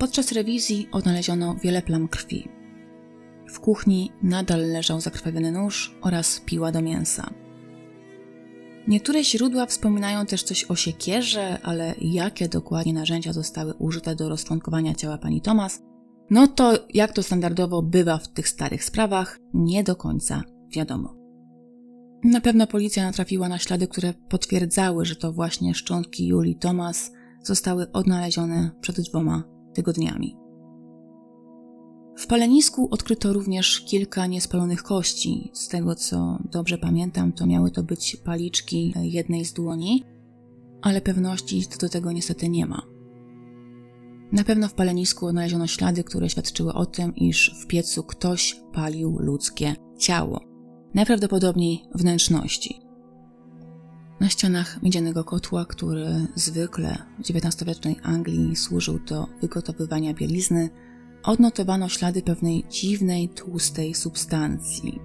Podczas 0.00 0.32
rewizji 0.32 0.88
odnaleziono 0.92 1.54
wiele 1.54 1.82
plam 1.82 2.08
krwi. 2.08 2.48
W 3.48 3.60
kuchni 3.60 4.12
nadal 4.22 4.70
leżał 4.72 5.00
zakrwawiony 5.00 5.52
nóż 5.52 5.98
oraz 6.02 6.40
piła 6.40 6.72
do 6.72 6.82
mięsa. 6.82 7.30
Niektóre 8.88 9.24
źródła 9.24 9.66
wspominają 9.66 10.26
też 10.26 10.42
coś 10.42 10.64
o 10.64 10.76
siekierze, 10.76 11.58
ale 11.62 11.94
jakie 12.00 12.48
dokładnie 12.48 12.92
narzędzia 12.92 13.32
zostały 13.32 13.74
użyte 13.74 14.16
do 14.16 14.28
rozczłonkowania 14.28 14.94
ciała 14.94 15.18
pani 15.18 15.40
Thomas, 15.40 15.82
no 16.30 16.46
to 16.46 16.72
jak 16.94 17.12
to 17.12 17.22
standardowo 17.22 17.82
bywa 17.82 18.18
w 18.18 18.28
tych 18.28 18.48
starych 18.48 18.84
sprawach, 18.84 19.38
nie 19.54 19.84
do 19.84 19.96
końca 19.96 20.42
wiadomo. 20.76 21.14
Na 22.24 22.40
pewno 22.40 22.66
policja 22.66 23.02
natrafiła 23.02 23.48
na 23.48 23.58
ślady, 23.58 23.88
które 23.88 24.14
potwierdzały, 24.28 25.04
że 25.04 25.16
to 25.16 25.32
właśnie 25.32 25.74
szczątki 25.74 26.26
Julii 26.26 26.56
Thomas 26.56 27.12
zostały 27.42 27.92
odnalezione 27.92 28.70
przed 28.80 29.00
dwoma 29.00 29.59
tygodniami. 29.74 30.36
W 32.16 32.26
palenisku 32.26 32.88
odkryto 32.90 33.32
również 33.32 33.80
kilka 33.80 34.26
niespalonych 34.26 34.82
kości. 34.82 35.50
Z 35.52 35.68
tego 35.68 35.94
co 35.94 36.38
dobrze 36.50 36.78
pamiętam, 36.78 37.32
to 37.32 37.46
miały 37.46 37.70
to 37.70 37.82
być 37.82 38.16
paliczki 38.16 38.94
jednej 39.02 39.44
z 39.44 39.52
dłoni, 39.52 40.04
ale 40.82 41.00
pewności 41.00 41.62
co 41.62 41.78
do 41.78 41.88
tego 41.88 42.12
niestety 42.12 42.48
nie 42.48 42.66
ma. 42.66 42.82
Na 44.32 44.44
pewno 44.44 44.68
w 44.68 44.74
palenisku 44.74 45.26
odnaleziono 45.26 45.66
ślady, 45.66 46.04
które 46.04 46.28
świadczyły 46.30 46.72
o 46.72 46.86
tym, 46.86 47.16
iż 47.16 47.54
w 47.62 47.66
piecu 47.66 48.02
ktoś 48.02 48.60
palił 48.72 49.18
ludzkie 49.18 49.74
ciało, 49.98 50.40
najprawdopodobniej 50.94 51.82
wnętrzności. 51.94 52.89
Na 54.20 54.28
ścianach 54.28 54.82
miedzianego 54.82 55.24
kotła, 55.24 55.64
który 55.64 56.26
zwykle 56.34 56.98
w 57.18 57.20
XIX-wiecznej 57.20 57.96
Anglii 58.02 58.56
służył 58.56 58.98
do 58.98 59.26
wygotowywania 59.40 60.14
bielizny, 60.14 60.70
odnotowano 61.22 61.88
ślady 61.88 62.22
pewnej 62.22 62.64
dziwnej, 62.70 63.28
tłustej 63.28 63.94
substancji. 63.94 65.00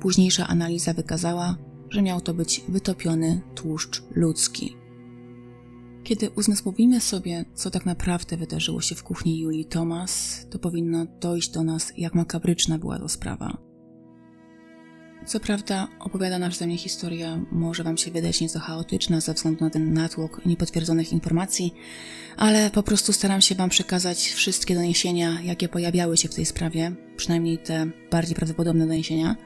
Późniejsza 0.00 0.46
analiza 0.46 0.94
wykazała, 0.94 1.56
że 1.90 2.02
miał 2.02 2.20
to 2.20 2.34
być 2.34 2.64
wytopiony 2.68 3.40
tłuszcz 3.54 4.02
ludzki. 4.10 4.76
Kiedy 6.04 6.30
uzmysłowimy 6.30 7.00
sobie, 7.00 7.44
co 7.54 7.70
tak 7.70 7.86
naprawdę 7.86 8.36
wydarzyło 8.36 8.80
się 8.80 8.94
w 8.94 9.02
kuchni 9.02 9.40
Julii 9.40 9.64
Thomas, 9.64 10.46
to 10.50 10.58
powinno 10.58 11.06
dojść 11.20 11.50
do 11.50 11.64
nas, 11.64 11.92
jak 11.96 12.14
makabryczna 12.14 12.78
była 12.78 12.98
to 12.98 13.08
sprawa. 13.08 13.73
Co 15.26 15.40
prawda, 15.40 15.88
opowiadana 16.00 16.48
przeze 16.48 16.66
mnie 16.66 16.78
historia 16.78 17.40
może 17.52 17.82
Wam 17.82 17.96
się 17.96 18.10
wydać 18.10 18.40
nieco 18.40 18.60
chaotyczna 18.60 19.20
ze 19.20 19.34
względu 19.34 19.64
na 19.64 19.70
ten 19.70 19.94
natłok 19.94 20.46
niepotwierdzonych 20.46 21.12
informacji, 21.12 21.74
ale 22.36 22.70
po 22.70 22.82
prostu 22.82 23.12
staram 23.12 23.40
się 23.40 23.54
Wam 23.54 23.70
przekazać 23.70 24.18
wszystkie 24.18 24.74
doniesienia, 24.74 25.40
jakie 25.42 25.68
pojawiały 25.68 26.16
się 26.16 26.28
w 26.28 26.34
tej 26.34 26.46
sprawie, 26.46 26.92
przynajmniej 27.16 27.58
te 27.58 27.86
bardziej 28.10 28.36
prawdopodobne 28.36 28.86
doniesienia. 28.86 29.36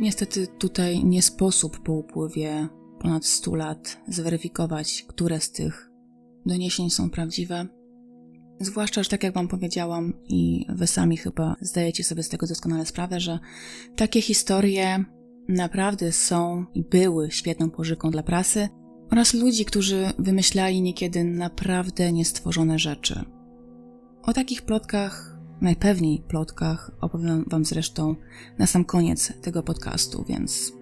Niestety 0.00 0.46
tutaj 0.46 1.04
nie 1.04 1.22
sposób 1.22 1.82
po 1.82 1.92
upływie 1.92 2.68
ponad 3.00 3.26
100 3.26 3.54
lat 3.54 4.00
zweryfikować, 4.08 5.04
które 5.08 5.40
z 5.40 5.50
tych 5.50 5.90
doniesień 6.46 6.90
są 6.90 7.10
prawdziwe. 7.10 7.66
Zwłaszcza, 8.62 9.02
że 9.02 9.08
tak 9.08 9.22
jak 9.22 9.34
Wam 9.34 9.48
powiedziałam, 9.48 10.12
i 10.28 10.66
Wy 10.68 10.86
sami 10.86 11.16
chyba 11.16 11.56
zdajecie 11.60 12.04
sobie 12.04 12.22
z 12.22 12.28
tego 12.28 12.46
doskonale 12.46 12.86
sprawę, 12.86 13.20
że 13.20 13.38
takie 13.96 14.22
historie 14.22 15.04
naprawdę 15.48 16.12
są 16.12 16.64
i 16.74 16.82
były 16.82 17.30
świetną 17.30 17.70
pożyką 17.70 18.10
dla 18.10 18.22
prasy 18.22 18.68
oraz 19.10 19.34
ludzi, 19.34 19.64
którzy 19.64 20.12
wymyślali 20.18 20.82
niekiedy 20.82 21.24
naprawdę 21.24 22.12
niestworzone 22.12 22.78
rzeczy. 22.78 23.24
O 24.22 24.32
takich 24.32 24.62
plotkach, 24.62 25.38
najpewniej 25.60 26.22
plotkach, 26.28 26.90
opowiem 27.00 27.44
Wam 27.50 27.64
zresztą 27.64 28.16
na 28.58 28.66
sam 28.66 28.84
koniec 28.84 29.32
tego 29.40 29.62
podcastu, 29.62 30.24
więc 30.28 30.72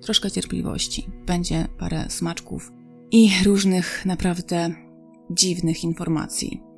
troszkę 0.00 0.30
cierpliwości. 0.30 1.06
Będzie 1.26 1.68
parę 1.78 2.04
smaczków 2.08 2.72
i 3.10 3.30
różnych 3.44 4.06
naprawdę 4.06 4.74
dziwnych 5.30 5.84
informacji. 5.84 6.71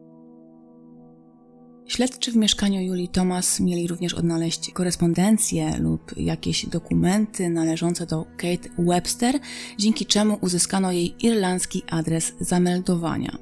Śledczy 1.87 2.33
w 2.33 2.37
mieszkaniu 2.37 2.81
Julii 2.81 3.09
Thomas 3.09 3.61
mieli 3.61 3.89
również 3.89 4.15
odnaleźć 4.15 4.71
korespondencję 4.71 5.77
lub 5.79 6.17
jakieś 6.17 6.67
dokumenty 6.67 7.51
należące 7.51 8.07
do 8.07 8.25
Kate 8.37 8.69
Webster, 8.79 9.39
dzięki 9.79 10.07
czemu 10.07 10.39
uzyskano 10.41 10.93
jej 10.93 11.15
irlandzki 11.27 11.83
adres 11.91 12.33
zameldowania. 12.41 13.39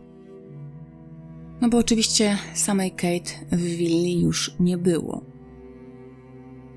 No 1.61 1.69
bo 1.69 1.79
oczywiście 1.79 2.39
samej 2.55 2.91
Kate 2.91 3.31
w 3.53 3.63
willi 3.63 4.23
już 4.23 4.55
nie 4.61 4.79
było. 4.79 5.25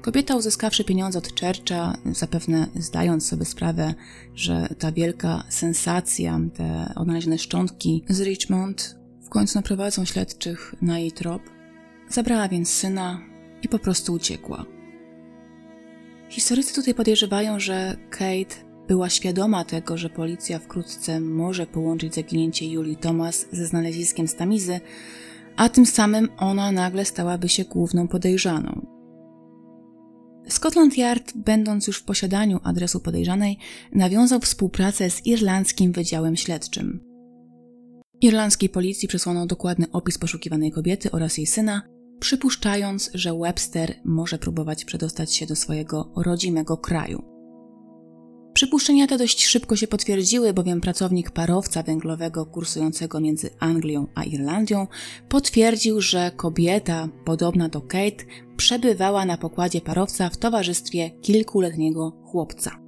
Kobieta 0.02 0.36
uzyskawszy 0.36 0.84
pieniądze 0.84 1.20
od 1.20 1.40
Churcha, 1.40 1.98
zapewne 2.12 2.68
zdając 2.76 3.28
sobie 3.28 3.46
sprawę, 3.46 3.94
że 4.36 4.68
ta 4.80 4.92
wielka 4.92 5.44
sensacja, 5.50 6.40
te 6.54 6.94
odnalezione 6.96 7.38
szczątki 7.38 8.04
z 8.10 8.22
Richmond 8.22 8.96
w 9.22 9.30
końcu 9.30 9.58
naprowadzą 9.58 10.06
śledczych 10.06 10.76
na 10.82 11.00
jej 11.00 11.12
trop, 11.12 11.55
zabrała 12.10 12.48
więc 12.48 12.70
syna 12.70 13.22
i 13.62 13.68
po 13.70 13.80
prostu 13.80 14.14
uciekła. 14.14 14.66
Historycy 16.30 16.76
tutaj 16.76 16.94
podejrzewają, 16.94 17.60
że 17.60 17.98
Kate 18.10 18.66
była 18.88 19.10
świadoma 19.10 19.66
tego, 19.66 19.98
że 19.98 20.10
policja 20.10 20.60
wkrótce 20.60 21.20
może 21.20 21.68
połączyć 21.68 22.16
zaginięcie 22.16 22.68
Julii 22.68 22.98
Thomas 22.98 23.46
ze 23.52 23.66
znaleziskiem 23.66 24.28
Stamizy, 24.28 24.80
a 25.56 25.70
tym 25.70 25.86
samym 25.86 26.30
ona 26.38 26.72
nagle 26.72 27.06
stałaby 27.06 27.50
się 27.50 27.64
główną 27.64 28.08
podejrzaną. 28.08 28.86
Scotland 30.50 30.98
Yard, 30.98 31.34
będąc 31.36 31.88
już 31.88 31.98
w 31.98 32.04
posiadaniu 32.04 32.60
adresu 32.64 33.00
podejrzanej, 33.00 33.58
nawiązał 33.92 34.40
współpracę 34.40 35.10
z 35.10 35.26
irlandzkim 35.26 35.92
wydziałem 35.92 36.36
śledczym. 36.36 37.00
Irlandzkiej 38.22 38.70
policji 38.70 39.08
przesłano 39.08 39.46
dokładny 39.46 39.86
opis 39.92 40.18
poszukiwanej 40.18 40.72
kobiety 40.72 41.12
oraz 41.12 41.38
jej 41.38 41.48
syna, 41.48 41.82
przypuszczając, 42.20 43.10
że 43.14 43.34
Webster 43.34 43.96
może 44.06 44.38
próbować 44.38 44.86
przedostać 44.86 45.36
się 45.36 45.46
do 45.46 45.56
swojego 45.56 46.12
rodzimego 46.16 46.78
kraju. 46.78 47.36
Przypuszczenia 48.54 49.08
te 49.08 49.18
dość 49.18 49.46
szybko 49.46 49.76
się 49.76 49.88
potwierdziły, 49.88 50.54
bowiem 50.54 50.82
pracownik 50.82 51.32
parowca 51.32 51.84
węglowego 51.84 52.46
kursującego 52.46 53.20
między 53.20 53.50
Anglią 53.60 54.08
a 54.16 54.24
Irlandią 54.24 54.88
potwierdził, 55.30 56.02
że 56.02 56.32
kobieta, 56.36 57.10
podobna 57.26 57.70
do 57.70 57.82
Kate, 57.82 58.26
przebywała 58.58 59.26
na 59.26 59.38
pokładzie 59.38 59.82
parowca 59.82 60.30
w 60.30 60.38
towarzystwie 60.38 61.10
kilkuletniego 61.10 62.12
chłopca. 62.24 62.85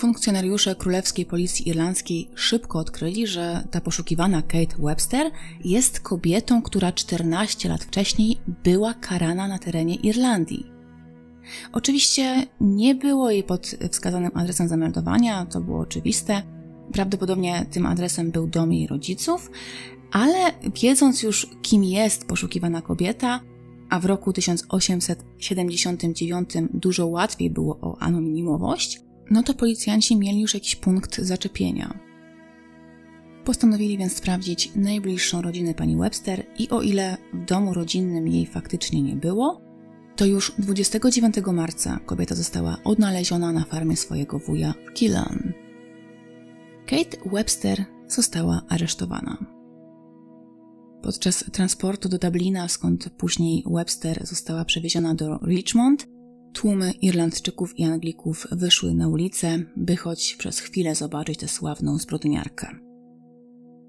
Funkcjonariusze 0.00 0.74
Królewskiej 0.74 1.26
Policji 1.26 1.68
Irlandzkiej 1.68 2.30
szybko 2.34 2.78
odkryli, 2.78 3.26
że 3.26 3.64
ta 3.70 3.80
poszukiwana 3.80 4.42
Kate 4.42 4.76
Webster 4.78 5.30
jest 5.64 6.00
kobietą, 6.00 6.62
która 6.62 6.92
14 6.92 7.68
lat 7.68 7.84
wcześniej 7.84 8.40
była 8.64 8.94
karana 8.94 9.48
na 9.48 9.58
terenie 9.58 9.94
Irlandii. 9.94 10.66
Oczywiście 11.72 12.46
nie 12.60 12.94
było 12.94 13.30
jej 13.30 13.42
pod 13.42 13.74
wskazanym 13.90 14.30
adresem 14.34 14.68
zameldowania, 14.68 15.46
to 15.46 15.60
było 15.60 15.80
oczywiste. 15.80 16.42
Prawdopodobnie 16.92 17.66
tym 17.70 17.86
adresem 17.86 18.30
był 18.30 18.46
dom 18.46 18.72
jej 18.72 18.86
rodziców, 18.86 19.50
ale 20.12 20.52
wiedząc 20.82 21.22
już, 21.22 21.46
kim 21.62 21.84
jest 21.84 22.26
poszukiwana 22.26 22.82
kobieta, 22.82 23.40
a 23.90 24.00
w 24.00 24.04
roku 24.04 24.32
1879 24.32 26.50
dużo 26.74 27.06
łatwiej 27.06 27.50
było 27.50 27.78
o 27.80 27.98
anonimowość, 27.98 29.00
no 29.30 29.42
to 29.42 29.54
policjanci 29.54 30.16
mieli 30.16 30.40
już 30.40 30.54
jakiś 30.54 30.76
punkt 30.76 31.18
zaczepienia. 31.18 31.98
Postanowili 33.44 33.98
więc 33.98 34.16
sprawdzić 34.16 34.72
najbliższą 34.76 35.42
rodzinę 35.42 35.74
pani 35.74 35.96
Webster 35.96 36.46
i 36.58 36.68
o 36.68 36.82
ile 36.82 37.16
w 37.34 37.44
domu 37.44 37.74
rodzinnym 37.74 38.28
jej 38.28 38.46
faktycznie 38.46 39.02
nie 39.02 39.16
było, 39.16 39.60
to 40.16 40.26
już 40.26 40.52
29 40.58 41.34
marca 41.52 42.00
kobieta 42.06 42.34
została 42.34 42.76
odnaleziona 42.84 43.52
na 43.52 43.64
farmie 43.64 43.96
swojego 43.96 44.38
wuja 44.38 44.74
w 44.86 44.92
Killan. 44.92 45.52
Kate 46.86 47.16
Webster 47.32 47.84
została 48.08 48.62
aresztowana. 48.68 49.60
Podczas 51.02 51.44
transportu 51.52 52.08
do 52.08 52.18
Dublina, 52.18 52.68
skąd 52.68 53.10
później 53.10 53.64
Webster 53.66 54.26
została 54.26 54.64
przewieziona 54.64 55.14
do 55.14 55.38
Richmond, 55.46 56.06
tłumy 56.52 56.90
Irlandczyków 56.90 57.78
i 57.78 57.84
Anglików 57.84 58.46
wyszły 58.52 58.94
na 58.94 59.08
ulicę, 59.08 59.58
by 59.76 59.96
choć 59.96 60.36
przez 60.38 60.58
chwilę 60.58 60.94
zobaczyć 60.94 61.38
tę 61.38 61.48
sławną 61.48 61.98
zbrodniarkę. 61.98 62.90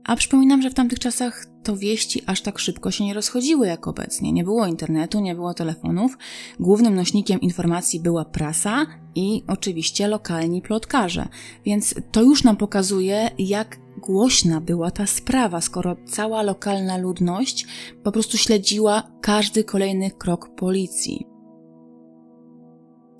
A 0.03 0.15
przypominam, 0.15 0.61
że 0.61 0.69
w 0.69 0.73
tamtych 0.73 0.99
czasach 0.99 1.45
to 1.63 1.77
wieści 1.77 2.21
aż 2.25 2.41
tak 2.41 2.59
szybko 2.59 2.91
się 2.91 3.05
nie 3.05 3.13
rozchodziły 3.13 3.67
jak 3.67 3.87
obecnie. 3.87 4.31
Nie 4.31 4.43
było 4.43 4.67
internetu, 4.67 5.19
nie 5.19 5.35
było 5.35 5.53
telefonów. 5.53 6.17
Głównym 6.59 6.95
nośnikiem 6.95 7.41
informacji 7.41 7.99
była 7.99 8.25
prasa 8.25 8.85
i 9.15 9.43
oczywiście 9.47 10.07
lokalni 10.07 10.61
plotkarze. 10.61 11.27
Więc 11.65 11.95
to 12.11 12.21
już 12.21 12.43
nam 12.43 12.57
pokazuje, 12.57 13.31
jak 13.39 13.79
głośna 13.97 14.61
była 14.61 14.91
ta 14.91 15.05
sprawa, 15.05 15.61
skoro 15.61 15.95
cała 16.05 16.41
lokalna 16.41 16.97
ludność 16.97 17.67
po 18.03 18.11
prostu 18.11 18.37
śledziła 18.37 19.11
każdy 19.21 19.63
kolejny 19.63 20.11
krok 20.11 20.55
policji. 20.55 21.30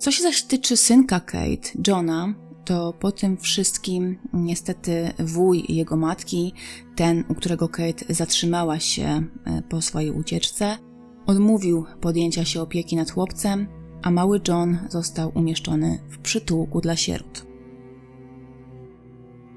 Co 0.02 0.12
się 0.12 0.24
zaś 0.24 0.44
tyczy 0.44 0.78
synka 0.78 1.20
Kate, 1.20 1.70
Johna, 1.88 2.34
to 2.66 2.94
po 3.00 3.12
tym 3.12 3.38
wszystkim 3.38 4.18
niestety 4.34 5.14
wuj 5.20 5.66
jego 5.70 5.98
matki, 5.98 6.54
ten, 6.96 7.24
u 7.30 7.36
którego 7.36 7.70
Kate 7.70 8.06
zatrzymała 8.10 8.80
się 8.80 9.04
e, 9.04 9.62
po 9.70 9.82
swojej 9.82 10.12
ucieczce, 10.12 10.78
odmówił 11.26 11.86
podjęcia 12.02 12.46
się 12.46 12.62
opieki 12.62 12.96
nad 12.96 13.12
chłopcem, 13.12 13.68
a 14.02 14.12
mały 14.12 14.42
John 14.48 14.78
został 14.90 15.32
umieszczony 15.36 16.00
w 16.10 16.18
przytułku 16.18 16.82
dla 16.82 16.96
sierot. 16.96 17.46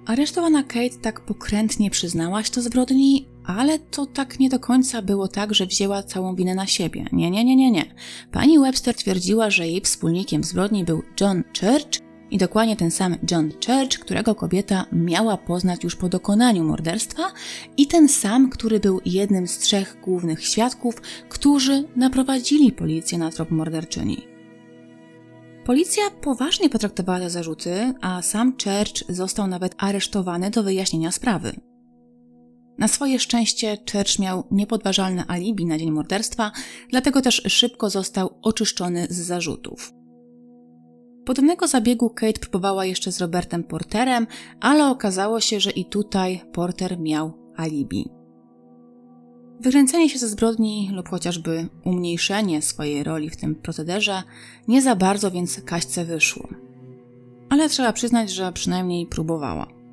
Aresztowana 0.07 0.63
Kate 0.63 0.99
tak 1.03 1.21
pokrętnie 1.21 1.91
przyznałaś 1.91 2.51
to 2.51 2.63
zbrodni, 2.63 3.29
ale 3.45 3.79
to 3.79 4.07
tak 4.07 4.41
nie 4.41 4.49
do 4.49 4.61
końca 4.61 5.03
było 5.03 5.29
tak, 5.29 5.55
że 5.55 5.67
wzięła 5.67 6.03
całą 6.03 6.35
winę 6.35 6.55
na 6.55 6.67
siebie. 6.67 7.05
Nie, 7.13 7.31
nie, 7.31 7.45
nie, 7.45 7.57
nie, 7.57 7.71
nie. 7.71 7.95
Pani 8.33 8.59
Webster 8.59 8.95
twierdziła, 8.95 9.51
że 9.51 9.69
jej 9.69 9.81
wspólnikiem 9.81 10.45
zbrodni 10.45 10.85
był 10.85 11.03
John 11.21 11.45
Church 11.61 12.05
i 12.31 12.39
dokładnie 12.39 12.77
ten 12.77 12.91
sam 12.91 13.17
John 13.31 13.51
Church, 13.67 13.99
którego 13.99 14.35
kobieta 14.35 14.87
miała 14.93 15.37
poznać 15.37 15.85
już 15.85 15.97
po 15.97 16.09
dokonaniu 16.09 16.65
morderstwa 16.65 17.23
i 17.77 17.87
ten 17.87 18.09
sam, 18.09 18.51
który 18.51 18.81
był 18.81 19.01
jednym 19.05 19.49
z 19.49 19.59
trzech 19.59 19.97
głównych 20.03 20.47
świadków, 20.47 20.95
którzy 21.29 21.85
naprowadzili 21.97 22.73
policję 22.73 23.19
na 23.19 23.31
trop 23.31 23.51
morderczyni. 23.51 24.27
Policja 25.65 26.03
poważnie 26.21 26.71
potraktowała 26.71 27.19
te 27.19 27.31
zarzuty, 27.31 27.95
a 28.01 28.23
sam 28.23 28.53
Church 28.53 29.05
został 29.09 29.47
nawet 29.47 29.75
aresztowany 29.79 30.51
do 30.51 30.63
wyjaśnienia 30.63 31.11
sprawy. 31.11 31.74
Na 32.79 32.89
swoje 32.89 33.19
szczęście 33.19 33.79
Church 33.93 34.19
miał 34.19 34.45
niepodważalne 34.51 35.25
alibi 35.29 35.67
na 35.67 35.79
dzień 35.79 35.91
morderstwa, 35.91 36.53
dlatego 36.91 37.23
też 37.23 37.43
szybko 37.47 37.91
został 37.91 38.39
oczyszczony 38.43 39.07
z 39.11 39.17
zarzutów. 39.17 39.93
Podobnego 41.25 41.67
zabiegu 41.67 42.11
Kate 42.11 42.41
próbowała 42.41 42.85
jeszcze 42.85 43.13
z 43.13 43.21
Robertem 43.21 43.65
Porterem, 43.65 44.27
ale 44.61 44.87
okazało 44.87 45.41
się, 45.41 45.61
że 45.61 45.71
i 45.71 45.85
tutaj 45.85 46.41
Porter 46.53 46.99
miał 46.99 47.33
alibi. 47.57 48.09
Wykręcenie 49.61 50.09
się 50.09 50.19
ze 50.19 50.29
zbrodni 50.29 50.91
lub 50.93 51.09
chociażby 51.09 51.69
umniejszenie 51.85 52.63
swojej 52.63 53.05
roli 53.05 53.31
w 53.31 53.37
tym 53.37 53.55
procederze 53.55 54.23
nie 54.69 54.83
za 54.83 54.97
bardzo 54.97 55.31
więc 55.31 55.61
Kaśce 55.61 56.05
wyszło. 56.05 56.49
Ale 57.51 57.69
trzeba 57.69 57.93
przyznać, 57.93 58.31
że 58.31 58.53
przynajmniej 58.53 59.07
próbowała. 59.07 59.84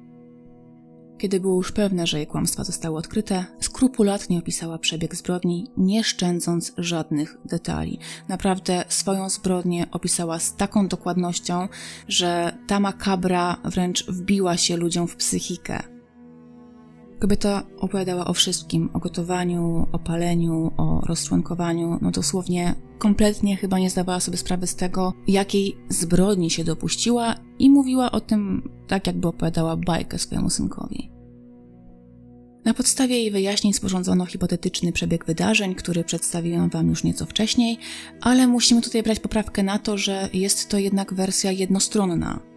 Kiedy 1.21 1.39
było 1.39 1.55
już 1.55 1.71
pewne, 1.71 2.07
że 2.07 2.17
jej 2.17 2.27
kłamstwa 2.27 2.63
zostały 2.63 2.97
odkryte, 2.97 3.45
skrupulatnie 3.59 4.39
opisała 4.39 4.77
przebieg 4.77 5.15
zbrodni, 5.15 5.67
nie 5.77 6.03
szczędząc 6.03 6.73
żadnych 6.77 7.37
detali. 7.45 7.99
Naprawdę 8.27 8.85
swoją 8.87 9.29
zbrodnię 9.29 9.85
opisała 9.91 10.39
z 10.39 10.55
taką 10.55 10.87
dokładnością, 10.87 11.67
że 12.07 12.57
ta 12.67 12.79
makabra 12.79 13.57
wręcz 13.65 14.05
wbiła 14.05 14.57
się 14.57 14.77
ludziom 14.77 15.07
w 15.07 15.15
psychikę. 15.15 15.83
Kobieta 17.21 17.63
opowiadała 17.77 18.25
o 18.25 18.33
wszystkim, 18.33 18.89
o 18.93 18.99
gotowaniu, 18.99 19.87
o 19.91 19.99
paleniu, 19.99 20.71
o 20.77 21.01
rozczłonkowaniu, 21.01 21.99
no 22.01 22.11
dosłownie 22.11 22.75
kompletnie 22.97 23.57
chyba 23.57 23.79
nie 23.79 23.89
zdawała 23.89 24.19
sobie 24.19 24.37
sprawy 24.37 24.67
z 24.67 24.75
tego, 24.75 25.13
jakiej 25.27 25.77
zbrodni 25.89 26.49
się 26.49 26.63
dopuściła 26.63 27.35
i 27.59 27.69
mówiła 27.69 28.11
o 28.11 28.21
tym 28.21 28.69
tak, 28.87 29.07
jakby 29.07 29.27
opowiadała 29.27 29.77
bajkę 29.77 30.19
swojemu 30.19 30.49
synkowi. 30.49 31.11
Na 32.65 32.73
podstawie 32.73 33.15
jej 33.15 33.31
wyjaśnień 33.31 33.73
sporządzono 33.73 34.25
hipotetyczny 34.25 34.91
przebieg 34.91 35.25
wydarzeń, 35.25 35.75
który 35.75 36.03
przedstawiłam 36.03 36.69
Wam 36.69 36.89
już 36.89 37.03
nieco 37.03 37.25
wcześniej, 37.25 37.77
ale 38.21 38.47
musimy 38.47 38.81
tutaj 38.81 39.03
brać 39.03 39.19
poprawkę 39.19 39.63
na 39.63 39.79
to, 39.79 39.97
że 39.97 40.29
jest 40.33 40.69
to 40.69 40.77
jednak 40.77 41.13
wersja 41.13 41.51
jednostronna, 41.51 42.50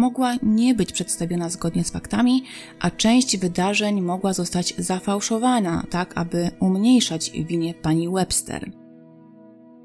mogła 0.00 0.34
nie 0.42 0.74
być 0.74 0.92
przedstawiona 0.92 1.48
zgodnie 1.48 1.84
z 1.84 1.90
faktami, 1.90 2.44
a 2.80 2.90
część 2.90 3.36
wydarzeń 3.36 4.00
mogła 4.00 4.32
zostać 4.32 4.74
zafałszowana, 4.78 5.84
tak 5.90 6.12
aby 6.18 6.50
umniejszać 6.60 7.30
winię 7.30 7.74
pani 7.74 8.08
Webster. 8.08 8.70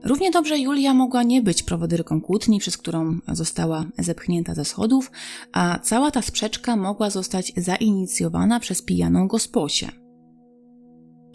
Równie 0.03 0.31
dobrze 0.31 0.59
Julia 0.59 0.93
mogła 0.93 1.23
nie 1.23 1.41
być 1.41 1.63
prowodyrką 1.63 2.21
kłótni, 2.21 2.59
przez 2.59 2.77
którą 2.77 3.19
została 3.27 3.85
zepchnięta 3.97 4.53
ze 4.55 4.65
schodów, 4.65 5.11
a 5.51 5.79
cała 5.79 6.11
ta 6.11 6.21
sprzeczka 6.21 6.75
mogła 6.75 7.09
zostać 7.09 7.53
zainicjowana 7.57 8.59
przez 8.59 8.81
pijaną 8.81 9.27
gosposię. 9.27 10.04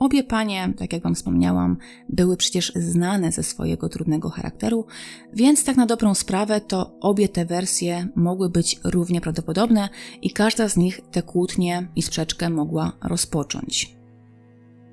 Obie 0.00 0.24
panie, 0.24 0.72
tak 0.78 0.92
jak 0.92 1.02
Wam 1.02 1.14
wspomniałam, 1.14 1.76
były 2.08 2.36
przecież 2.36 2.72
znane 2.76 3.32
ze 3.32 3.42
swojego 3.42 3.88
trudnego 3.88 4.30
charakteru, 4.30 4.86
więc 5.32 5.64
tak 5.64 5.76
na 5.76 5.86
dobrą 5.86 6.14
sprawę 6.14 6.60
to 6.60 6.98
obie 7.00 7.28
te 7.28 7.44
wersje 7.44 8.08
mogły 8.16 8.50
być 8.50 8.80
równie 8.84 9.20
prawdopodobne 9.20 9.88
i 10.22 10.30
każda 10.30 10.68
z 10.68 10.76
nich 10.76 11.00
tę 11.10 11.22
kłótnię 11.22 11.88
i 11.96 12.02
sprzeczkę 12.02 12.50
mogła 12.50 12.92
rozpocząć. 13.02 13.96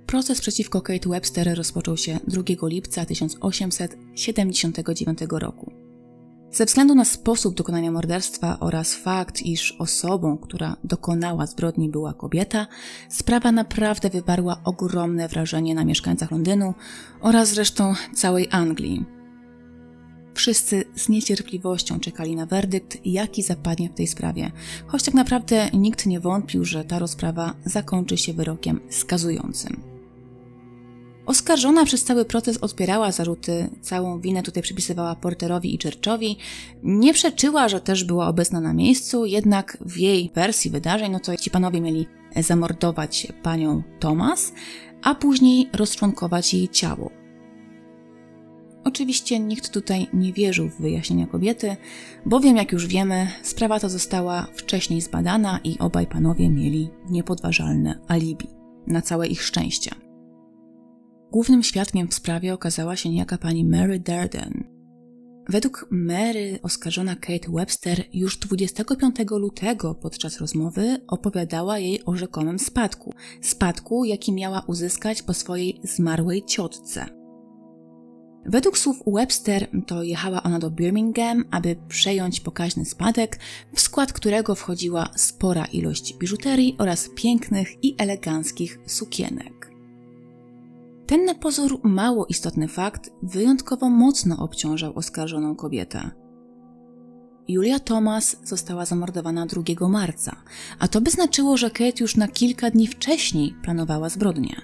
Proces 0.05 0.41
przeciwko 0.41 0.81
Kate 0.81 1.09
Webster 1.09 1.57
rozpoczął 1.57 1.97
się 1.97 2.19
2 2.27 2.43
lipca 2.67 3.05
1879 3.05 5.19
roku. 5.31 5.86
Ze 6.51 6.65
względu 6.65 6.95
na 6.95 7.05
sposób 7.05 7.55
dokonania 7.55 7.91
morderstwa 7.91 8.59
oraz 8.59 8.95
fakt, 8.95 9.41
iż 9.41 9.75
osobą, 9.79 10.37
która 10.37 10.77
dokonała 10.83 11.45
zbrodni 11.45 11.89
była 11.89 12.13
kobieta, 12.13 12.67
sprawa 13.09 13.51
naprawdę 13.51 14.09
wywarła 14.09 14.61
ogromne 14.63 15.27
wrażenie 15.27 15.75
na 15.75 15.85
mieszkańcach 15.85 16.31
Londynu 16.31 16.73
oraz 17.21 17.49
zresztą 17.49 17.93
całej 18.15 18.47
Anglii. 18.51 19.05
Wszyscy 20.33 20.83
z 20.95 21.09
niecierpliwością 21.09 21.99
czekali 21.99 22.35
na 22.35 22.45
werdykt, 22.45 22.97
jaki 23.05 23.43
zapadnie 23.43 23.89
w 23.89 23.93
tej 23.93 24.07
sprawie, 24.07 24.51
choć 24.87 25.03
tak 25.03 25.13
naprawdę 25.13 25.69
nikt 25.73 26.05
nie 26.05 26.19
wątpił, 26.19 26.65
że 26.65 26.83
ta 26.83 26.99
rozprawa 26.99 27.53
zakończy 27.65 28.17
się 28.17 28.33
wyrokiem 28.33 28.79
skazującym. 28.89 29.96
Oskarżona 31.27 31.85
przez 31.85 32.03
cały 32.03 32.25
proces 32.25 32.57
odpierała 32.57 33.11
zarzuty, 33.11 33.69
całą 33.81 34.19
winę 34.19 34.43
tutaj 34.43 34.63
przypisywała 34.63 35.15
Porterowi 35.15 35.75
i 35.75 35.79
Churchowi. 35.83 36.37
Nie 36.83 37.13
przeczyła, 37.13 37.69
że 37.69 37.81
też 37.81 38.03
była 38.03 38.27
obecna 38.27 38.61
na 38.61 38.73
miejscu, 38.73 39.25
jednak 39.25 39.77
w 39.81 39.97
jej 39.97 40.31
wersji 40.35 40.71
wydarzeń, 40.71 41.11
no 41.11 41.19
to 41.19 41.37
ci 41.37 41.51
panowie 41.51 41.81
mieli 41.81 42.07
zamordować 42.35 43.27
panią 43.43 43.83
Thomas, 43.99 44.53
a 45.03 45.15
później 45.15 45.69
rozczłonkować 45.73 46.53
jej 46.53 46.69
ciało. 46.69 47.11
Oczywiście 48.83 49.39
nikt 49.39 49.69
tutaj 49.69 50.07
nie 50.13 50.33
wierzył 50.33 50.69
w 50.69 50.81
wyjaśnienia 50.81 51.27
kobiety, 51.27 51.77
bowiem, 52.25 52.57
jak 52.57 52.71
już 52.71 52.87
wiemy, 52.87 53.27
sprawa 53.43 53.79
ta 53.79 53.89
została 53.89 54.47
wcześniej 54.53 55.01
zbadana 55.01 55.59
i 55.63 55.79
obaj 55.79 56.07
panowie 56.07 56.49
mieli 56.49 56.89
niepodważalne 57.09 57.99
alibi 58.07 58.47
na 58.87 59.01
całe 59.01 59.27
ich 59.27 59.43
szczęście. 59.43 60.06
Głównym 61.31 61.63
świadkiem 61.63 62.07
w 62.07 62.13
sprawie 62.13 62.53
okazała 62.53 62.95
się 62.95 63.09
niejaka 63.09 63.37
pani 63.37 63.65
Mary 63.65 63.99
Durden. 63.99 64.77
Według 65.49 65.87
Mary 65.91 66.59
oskarżona 66.63 67.15
Kate 67.15 67.51
Webster 67.51 68.03
już 68.13 68.37
25 68.37 69.15
lutego 69.31 69.95
podczas 69.95 70.39
rozmowy 70.39 70.97
opowiadała 71.07 71.79
jej 71.79 72.05
o 72.05 72.15
rzekomym 72.15 72.59
spadku. 72.59 73.13
Spadku, 73.41 74.05
jaki 74.05 74.33
miała 74.33 74.63
uzyskać 74.67 75.21
po 75.21 75.33
swojej 75.33 75.79
zmarłej 75.83 76.45
ciotce. 76.45 77.05
Według 78.45 78.77
słów 78.77 78.97
Webster 79.07 79.67
to 79.87 80.03
jechała 80.03 80.43
ona 80.43 80.59
do 80.59 80.71
Birmingham, 80.71 81.45
aby 81.51 81.75
przejąć 81.87 82.39
pokaźny 82.39 82.85
spadek, 82.85 83.39
w 83.73 83.81
skład 83.81 84.13
którego 84.13 84.55
wchodziła 84.55 85.09
spora 85.15 85.65
ilość 85.65 86.13
biżuterii 86.17 86.75
oraz 86.79 87.09
pięknych 87.15 87.83
i 87.83 87.95
eleganckich 87.97 88.79
sukienek. 88.85 89.66
Ten 91.07 91.25
na 91.25 91.35
pozór 91.35 91.79
mało 91.83 92.25
istotny 92.25 92.67
fakt 92.67 93.11
wyjątkowo 93.23 93.89
mocno 93.89 94.37
obciążał 94.37 94.93
oskarżoną 94.95 95.55
kobietę. 95.55 96.11
Julia 97.47 97.79
Thomas 97.79 98.37
została 98.43 98.85
zamordowana 98.85 99.45
2 99.45 99.89
marca, 99.89 100.35
a 100.79 100.87
to 100.87 101.01
by 101.01 101.11
znaczyło, 101.11 101.57
że 101.57 101.69
Kate 101.69 102.01
już 102.01 102.15
na 102.15 102.27
kilka 102.27 102.71
dni 102.71 102.87
wcześniej 102.87 103.55
planowała 103.63 104.09
zbrodnię. 104.09 104.61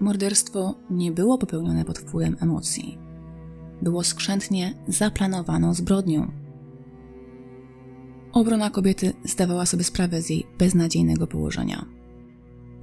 Morderstwo 0.00 0.74
nie 0.90 1.12
było 1.12 1.38
popełnione 1.38 1.84
pod 1.84 1.98
wpływem 1.98 2.36
emocji. 2.40 2.98
Było 3.82 4.04
skrzętnie 4.04 4.74
zaplanowaną 4.88 5.74
zbrodnią. 5.74 6.32
Obrona 8.32 8.70
kobiety 8.70 9.12
zdawała 9.24 9.66
sobie 9.66 9.84
sprawę 9.84 10.22
z 10.22 10.30
jej 10.30 10.46
beznadziejnego 10.58 11.26
położenia. 11.26 12.03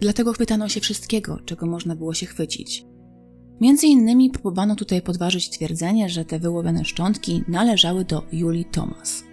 Dlatego 0.01 0.33
chwytano 0.33 0.69
się 0.69 0.79
wszystkiego, 0.79 1.39
czego 1.45 1.65
można 1.65 1.95
było 1.95 2.13
się 2.13 2.25
chwycić. 2.25 2.85
Między 3.61 3.87
innymi 3.87 4.29
próbowano 4.29 4.75
tutaj 4.75 5.01
podważyć 5.01 5.49
twierdzenie, 5.49 6.09
że 6.09 6.25
te 6.25 6.39
wyłowione 6.39 6.85
szczątki 6.85 7.43
należały 7.47 8.05
do 8.05 8.23
Julii 8.31 8.65
Thomas. 8.65 9.23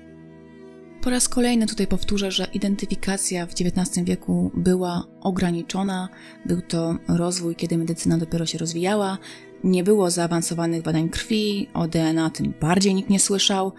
Po 1.03 1.11
raz 1.11 1.29
kolejny 1.29 1.67
tutaj 1.67 1.87
powtórzę, 1.87 2.31
że 2.31 2.49
identyfikacja 2.55 3.47
w 3.47 3.53
XIX 3.61 4.07
wieku 4.07 4.51
była 4.55 5.05
ograniczona, 5.21 6.09
był 6.47 6.61
to 6.61 6.97
rozwój, 7.09 7.57
kiedy 7.57 7.79
medycyna 7.79 8.19
dopiero 8.19 8.47
się 8.47 8.59
rozwijała, 8.59 9.19
nie 9.65 9.85
było 9.85 10.11
zaawansowanych 10.11 10.83
badań 10.83 11.09
krwi, 11.09 11.69
o 11.75 11.89
DNA 11.89 12.31
tym 12.31 12.55
bardziej 12.61 12.95
nikt 12.95 13.11
nie 13.11 13.21
słyszał, 13.21 13.73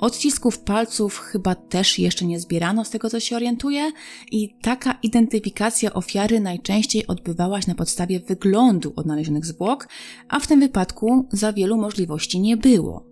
Odcisków 0.00 0.58
palców 0.58 1.18
chyba 1.18 1.54
też 1.54 1.98
jeszcze 1.98 2.26
nie 2.26 2.40
zbierano, 2.40 2.84
z 2.84 2.90
tego 2.90 3.10
co 3.10 3.20
się 3.20 3.36
orientuję, 3.36 3.92
i 4.30 4.54
taka 4.62 4.92
identyfikacja 5.02 5.92
ofiary 5.92 6.40
najczęściej 6.40 7.06
odbywała 7.06 7.62
się 7.62 7.68
na 7.68 7.74
podstawie 7.74 8.20
wyglądu 8.20 8.92
odnalezionych 8.96 9.46
zwłok, 9.46 9.88
a 10.28 10.40
w 10.40 10.46
tym 10.46 10.60
wypadku 10.60 11.28
za 11.32 11.52
wielu 11.52 11.76
możliwości 11.76 12.40
nie 12.40 12.56
było. 12.56 13.06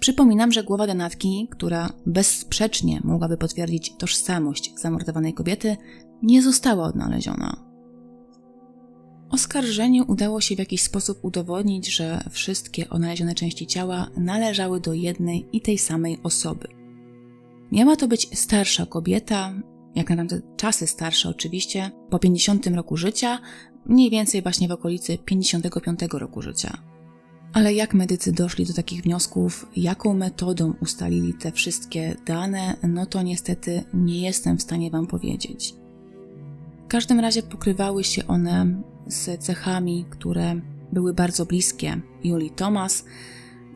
Przypominam, 0.00 0.52
że 0.52 0.64
głowa 0.64 0.86
denatki, 0.86 1.48
która 1.50 1.92
bezsprzecznie 2.06 3.00
mogłaby 3.04 3.36
potwierdzić 3.36 3.96
tożsamość 3.98 4.72
zamordowanej 4.76 5.34
kobiety, 5.34 5.76
nie 6.22 6.42
została 6.42 6.84
odnaleziona. 6.84 7.69
Oskarżeniu 9.30 10.04
udało 10.08 10.40
się 10.40 10.56
w 10.56 10.58
jakiś 10.58 10.82
sposób 10.82 11.18
udowodnić, 11.22 11.94
że 11.94 12.24
wszystkie 12.30 12.88
odnalezione 12.88 13.34
części 13.34 13.66
ciała 13.66 14.10
należały 14.16 14.80
do 14.80 14.92
jednej 14.92 15.46
i 15.52 15.60
tej 15.60 15.78
samej 15.78 16.18
osoby. 16.22 16.68
Miała 17.72 17.96
to 17.96 18.08
być 18.08 18.38
starsza 18.38 18.86
kobieta, 18.86 19.54
jak 19.94 20.10
na 20.10 20.16
tamte 20.16 20.40
czasy 20.56 20.86
starsza 20.86 21.28
oczywiście, 21.28 21.90
po 22.10 22.18
50 22.18 22.66
roku 22.66 22.96
życia, 22.96 23.38
mniej 23.86 24.10
więcej 24.10 24.42
właśnie 24.42 24.68
w 24.68 24.72
okolicy 24.72 25.18
55 25.18 26.00
roku 26.12 26.42
życia. 26.42 26.78
Ale 27.52 27.74
jak 27.74 27.94
medycy 27.94 28.32
doszli 28.32 28.66
do 28.66 28.74
takich 28.74 29.02
wniosków, 29.02 29.66
jaką 29.76 30.14
metodą 30.14 30.74
ustalili 30.80 31.34
te 31.34 31.52
wszystkie 31.52 32.16
dane, 32.26 32.76
no 32.82 33.06
to 33.06 33.22
niestety 33.22 33.82
nie 33.94 34.20
jestem 34.20 34.58
w 34.58 34.62
stanie 34.62 34.90
Wam 34.90 35.06
powiedzieć. 35.06 35.74
W 36.84 36.88
każdym 36.88 37.20
razie 37.20 37.42
pokrywały 37.42 38.04
się 38.04 38.26
one 38.26 38.82
z 39.10 39.44
cechami, 39.44 40.04
które 40.10 40.60
były 40.92 41.14
bardzo 41.14 41.46
bliskie 41.46 42.00
Julii 42.24 42.50
Thomas. 42.50 43.04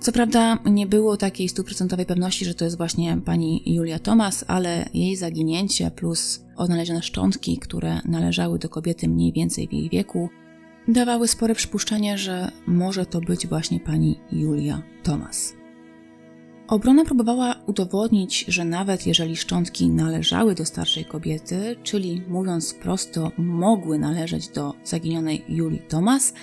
Co 0.00 0.12
prawda 0.12 0.58
nie 0.64 0.86
było 0.86 1.16
takiej 1.16 1.48
stuprocentowej 1.48 2.06
pewności, 2.06 2.44
że 2.44 2.54
to 2.54 2.64
jest 2.64 2.76
właśnie 2.76 3.18
pani 3.24 3.62
Julia 3.74 3.98
Thomas, 3.98 4.44
ale 4.48 4.88
jej 4.94 5.16
zaginięcie 5.16 5.90
plus 5.90 6.44
odnalezione 6.56 7.02
szczątki, 7.02 7.58
które 7.58 8.00
należały 8.04 8.58
do 8.58 8.68
kobiety 8.68 9.08
mniej 9.08 9.32
więcej 9.32 9.68
w 9.68 9.72
jej 9.72 9.90
wieku, 9.90 10.28
dawały 10.88 11.28
spore 11.28 11.54
przypuszczenie, 11.54 12.18
że 12.18 12.50
może 12.66 13.06
to 13.06 13.20
być 13.20 13.46
właśnie 13.46 13.80
pani 13.80 14.20
Julia 14.32 14.82
Thomas. 15.02 15.63
Obrona 16.68 17.04
próbowała 17.04 17.54
udowodnić, 17.66 18.44
że 18.48 18.64
nawet 18.64 19.06
jeżeli 19.06 19.36
szczątki 19.36 19.88
należały 19.88 20.54
do 20.54 20.64
starszej 20.64 21.04
kobiety, 21.04 21.76
czyli 21.82 22.22
mówiąc 22.28 22.74
prosto, 22.74 23.32
mogły 23.38 23.98
należeć 23.98 24.48
do 24.48 24.74
zaginionej 24.84 25.44
Julii 25.48 25.82
Thomas, 25.88 26.34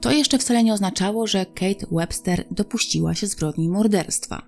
to 0.00 0.10
jeszcze 0.10 0.38
wcale 0.38 0.64
nie 0.64 0.72
oznaczało, 0.72 1.26
że 1.26 1.46
Kate 1.46 1.86
Webster 1.90 2.44
dopuściła 2.50 3.14
się 3.14 3.26
zbrodni 3.26 3.68
morderstwa. 3.68 4.46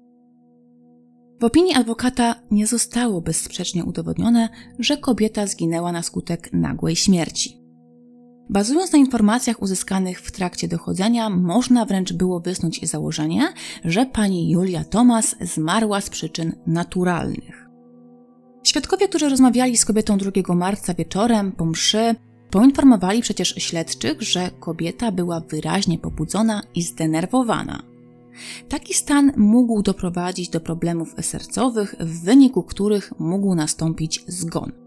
W 1.40 1.44
opinii 1.44 1.74
adwokata 1.74 2.34
nie 2.50 2.66
zostało 2.66 3.20
bezsprzecznie 3.20 3.84
udowodnione, 3.84 4.48
że 4.78 4.96
kobieta 4.96 5.46
zginęła 5.46 5.92
na 5.92 6.02
skutek 6.02 6.52
nagłej 6.52 6.96
śmierci. 6.96 7.61
Bazując 8.50 8.92
na 8.92 8.98
informacjach 8.98 9.62
uzyskanych 9.62 10.20
w 10.20 10.32
trakcie 10.32 10.68
dochodzenia, 10.68 11.30
można 11.30 11.84
wręcz 11.84 12.12
było 12.12 12.40
wysnuć 12.40 12.88
założenie, 12.88 13.52
że 13.84 14.06
pani 14.06 14.50
Julia 14.50 14.84
Thomas 14.84 15.36
zmarła 15.40 16.00
z 16.00 16.10
przyczyn 16.10 16.52
naturalnych. 16.66 17.68
Świadkowie, 18.64 19.08
którzy 19.08 19.28
rozmawiali 19.28 19.76
z 19.76 19.84
kobietą 19.84 20.18
2 20.18 20.54
marca 20.54 20.94
wieczorem 20.94 21.52
po 21.52 21.66
mszy, 21.66 22.14
poinformowali 22.50 23.22
przecież 23.22 23.54
śledczych, 23.58 24.22
że 24.22 24.50
kobieta 24.60 25.12
była 25.12 25.40
wyraźnie 25.40 25.98
pobudzona 25.98 26.62
i 26.74 26.82
zdenerwowana. 26.82 27.82
Taki 28.68 28.94
stan 28.94 29.32
mógł 29.36 29.82
doprowadzić 29.82 30.48
do 30.48 30.60
problemów 30.60 31.14
sercowych, 31.20 31.94
w 32.00 32.24
wyniku 32.24 32.62
których 32.62 33.12
mógł 33.18 33.54
nastąpić 33.54 34.24
zgon. 34.26 34.81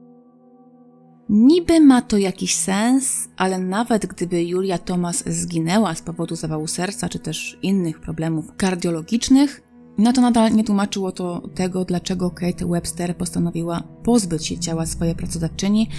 Niby 1.30 1.80
ma 1.80 2.02
to 2.02 2.18
jakiś 2.18 2.56
sens, 2.56 3.30
ale 3.38 3.60
nawet 3.60 4.06
gdyby 4.06 4.44
Julia 4.44 4.78
Thomas 4.78 5.24
zginęła 5.28 5.96
z 5.96 6.02
powodu 6.02 6.36
zawału 6.36 6.68
serca 6.68 7.10
czy 7.10 7.20
też 7.20 7.60
innych 7.62 8.00
problemów 8.00 8.56
kardiologicznych, 8.58 9.62
no 9.98 10.14
to 10.14 10.22
nadal 10.22 10.54
nie 10.54 10.64
tłumaczyło 10.64 11.12
to 11.12 11.50
tego, 11.56 11.86
dlaczego 11.86 12.32
Kate 12.32 12.68
Webster 12.68 13.18
postanowiła 13.18 13.84
pozbyć 14.04 14.48
się 14.48 14.58
ciała 14.58 14.86
swojej 14.86 15.16
pracodawczyni 15.16 15.90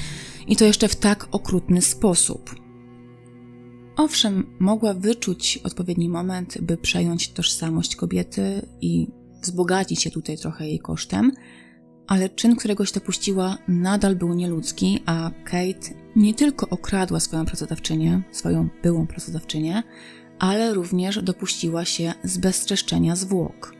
i 0.47 0.57
to 0.57 0.65
jeszcze 0.65 0.89
w 0.89 0.97
tak 0.97 1.29
okrutny 1.31 1.83
sposób. 1.83 2.55
Owszem, 3.97 4.57
mogła 4.59 4.95
wyczuć 4.95 5.59
odpowiedni 5.65 6.09
moment, 6.09 6.59
by 6.61 6.77
przejąć 6.77 7.33
tożsamość 7.33 7.97
kobiety 7.97 8.69
i 8.81 9.07
wzbogacić 9.43 10.03
się 10.03 10.11
tutaj 10.11 10.39
trochę 10.39 10.69
jej 10.69 10.79
kosztem, 10.79 11.33
ale 12.07 12.29
czyn, 12.29 12.57
którego 12.57 12.85
się 12.85 12.95
dopuściła, 12.95 13.59
nadal 13.69 14.17
był 14.17 14.35
nieludzki, 14.35 15.03
a 15.07 15.31
Kate 15.45 15.95
nie 16.17 16.35
tylko 16.35 16.69
okradła 16.69 17.21
swoją 17.21 17.47
pracodawczynię, 17.47 18.23
swoją 18.33 18.69
byłą 18.83 19.07
pracodawczynię, 19.07 19.83
ale 20.39 20.75
również 20.75 21.23
dopuściła 21.23 21.85
się 21.85 22.13
zbezczeszczenia 22.25 23.17
zwłok. 23.17 23.75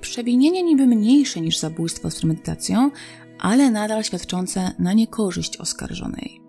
Przewinienie 0.00 0.62
niby 0.62 0.86
mniejsze 0.86 1.40
niż 1.40 1.58
zabójstwo 1.58 2.10
z 2.10 2.18
premedytacją, 2.18 2.90
ale 3.38 3.70
nadal 3.70 4.04
świadczące 4.04 4.70
na 4.78 4.92
niekorzyść 4.92 5.56
oskarżonej. 5.56 6.40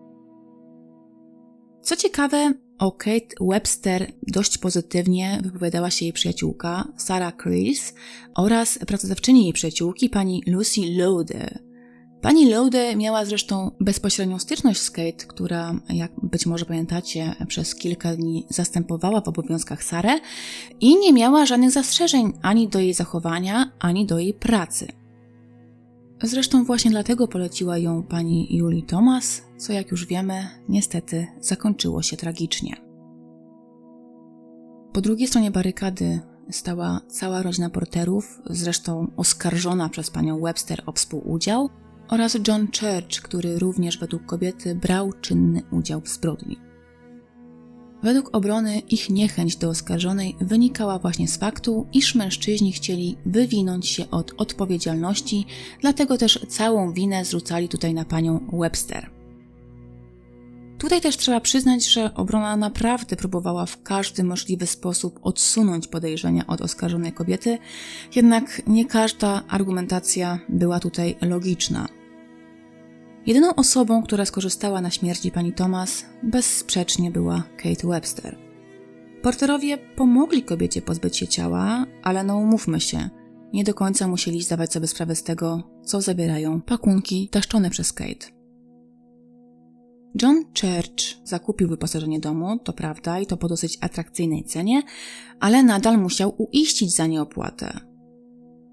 Co 1.82 1.96
ciekawe, 1.96 2.54
o 2.82 2.92
Kate 2.92 3.36
Webster 3.42 4.12
dość 4.28 4.58
pozytywnie 4.58 5.40
wypowiadała 5.44 5.92
się 5.92 6.06
jej 6.06 6.14
przyjaciółka 6.14 6.88
Sarah 6.98 7.38
Chris 7.38 7.94
oraz 8.36 8.80
pracodawczyni 8.88 9.44
jej 9.44 9.54
przyjaciółki 9.54 10.10
pani 10.10 10.44
Lucy 10.48 10.82
Lode. 10.98 11.60
Pani 12.22 12.50
Lode 12.50 12.96
miała 12.96 13.26
zresztą 13.26 13.72
bezpośrednią 13.80 14.40
styczność 14.40 14.82
z 14.82 14.92
Kate, 14.92 15.26
która, 15.28 15.76
jak 15.90 16.12
być 16.24 16.46
może 16.46 16.66
pamiętacie, 16.66 17.36
przez 17.48 17.76
kilka 17.76 18.16
dni 18.16 18.46
zastępowała 18.50 19.22
w 19.22 19.28
obowiązkach 19.28 19.84
Sarę 19.84 20.20
i 20.80 21.00
nie 21.00 21.14
miała 21.14 21.46
żadnych 21.46 21.72
zastrzeżeń 21.72 22.34
ani 22.42 22.68
do 22.68 22.80
jej 22.80 22.94
zachowania, 22.94 23.72
ani 23.80 24.06
do 24.06 24.20
jej 24.20 24.34
pracy. 24.34 25.01
Zresztą 26.24 26.64
właśnie 26.64 26.92
dlatego 26.92 27.28
poleciła 27.28 27.78
ją 27.78 28.04
pani 28.04 28.58
Julie 28.58 28.84
Thomas, 28.84 29.42
co 29.58 29.74
jak 29.74 29.92
już 29.92 30.06
wiemy, 30.06 30.48
niestety 30.70 31.28
zakończyło 31.40 32.02
się 32.02 32.18
tragicznie. 32.18 32.76
Po 34.94 35.02
drugiej 35.02 35.28
stronie 35.28 35.52
barykady 35.52 36.20
stała 36.50 37.02
cała 37.08 37.42
rodzina 37.42 37.70
porterów, 37.70 38.42
zresztą 38.46 39.12
oskarżona 39.18 39.90
przez 39.90 40.10
panią 40.10 40.42
Webster 40.42 40.84
o 40.86 40.92
współudział, 40.92 41.70
oraz 42.10 42.38
John 42.48 42.68
Church, 42.68 43.22
który 43.22 43.60
również 43.60 43.98
według 43.98 44.26
kobiety 44.26 44.76
brał 44.76 45.14
czynny 45.22 45.62
udział 45.72 46.02
w 46.02 46.10
zbrodni. 46.10 46.71
Według 48.04 48.36
obrony 48.36 48.80
ich 48.80 49.10
niechęć 49.10 49.56
do 49.56 49.70
oskarżonej 49.70 50.36
wynikała 50.42 51.00
właśnie 51.00 51.28
z 51.28 51.38
faktu, 51.38 51.88
iż 51.94 52.16
mężczyźni 52.16 52.72
chcieli 52.72 53.18
wywinąć 53.26 53.88
się 53.88 54.10
od 54.10 54.34
odpowiedzialności, 54.38 55.46
dlatego 55.82 56.18
też 56.18 56.40
całą 56.48 56.94
winę 56.94 57.26
zrzucali 57.26 57.70
tutaj 57.70 57.94
na 57.94 58.06
panią 58.06 58.48
Webster. 58.54 59.10
Tutaj 60.78 61.02
też 61.02 61.18
trzeba 61.18 61.40
przyznać, 61.40 61.88
że 61.88 62.14
obrona 62.16 62.58
naprawdę 62.58 63.16
próbowała 63.16 63.66
w 63.66 63.84
każdy 63.84 64.24
możliwy 64.24 64.68
sposób 64.68 65.20
odsunąć 65.24 65.88
podejrzenia 65.88 66.48
od 66.48 66.62
oskarżonej 66.62 67.12
kobiety, 67.12 67.58
jednak 68.16 68.62
nie 68.68 68.86
każda 68.86 69.44
argumentacja 69.48 70.40
była 70.50 70.80
tutaj 70.80 71.16
logiczna. 71.22 72.01
Jedyną 73.26 73.56
osobą, 73.56 74.04
która 74.04 74.26
skorzystała 74.26 74.82
na 74.82 74.90
śmierci 74.90 75.32
pani 75.32 75.54
Thomas, 75.54 76.06
bezsprzecznie 76.24 77.12
była 77.12 77.44
Kate 77.58 77.88
Webster. 77.88 78.38
Porterowie 79.22 79.78
pomogli 79.78 80.44
kobiecie 80.44 80.82
pozbyć 80.82 81.18
się 81.18 81.28
ciała, 81.28 81.86
ale 82.04 82.24
no 82.24 82.38
umówmy 82.38 82.80
się, 82.80 83.10
nie 83.54 83.64
do 83.64 83.74
końca 83.74 84.08
musieli 84.08 84.44
zdawać 84.44 84.74
sobie 84.74 84.88
sprawę 84.88 85.16
z 85.16 85.24
tego, 85.24 85.64
co 85.84 86.02
zabierają 86.02 86.62
pakunki 86.62 87.30
taszczone 87.30 87.70
przez 87.70 87.94
Kate. 87.94 88.28
John 90.22 90.44
Church 90.62 91.18
zakupił 91.24 91.70
wyposażenie 91.70 92.20
domu, 92.20 92.60
to 92.60 92.74
prawda, 92.74 93.20
i 93.20 93.26
to 93.26 93.38
po 93.38 93.48
dosyć 93.48 93.78
atrakcyjnej 93.82 94.44
cenie, 94.44 94.82
ale 95.40 95.64
nadal 95.64 95.98
musiał 95.98 96.36
uiścić 96.38 96.96
za 96.96 97.08
nie 97.08 97.22
opłatę 97.22 97.91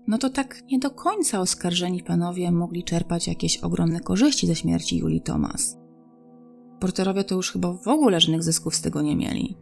no 0.08 0.18
to 0.18 0.30
tak 0.30 0.62
nie 0.70 0.78
do 0.78 0.90
końca 0.90 1.40
oskarżeni 1.40 2.02
panowie 2.02 2.52
mogli 2.52 2.84
czerpać 2.84 3.28
jakieś 3.28 3.58
ogromne 3.58 4.00
korzyści 4.00 4.46
ze 4.46 4.54
śmierci 4.54 4.98
Julii 4.98 5.20
Thomas. 5.20 5.78
Porterowie 6.80 7.24
to 7.24 7.34
już 7.34 7.52
chyba 7.52 7.72
w 7.72 7.88
ogóle 7.88 8.20
żadnych 8.20 8.42
zysków 8.42 8.74
z 8.74 8.82
tego 8.82 9.02
nie 9.02 9.16
mieli. 9.16 9.56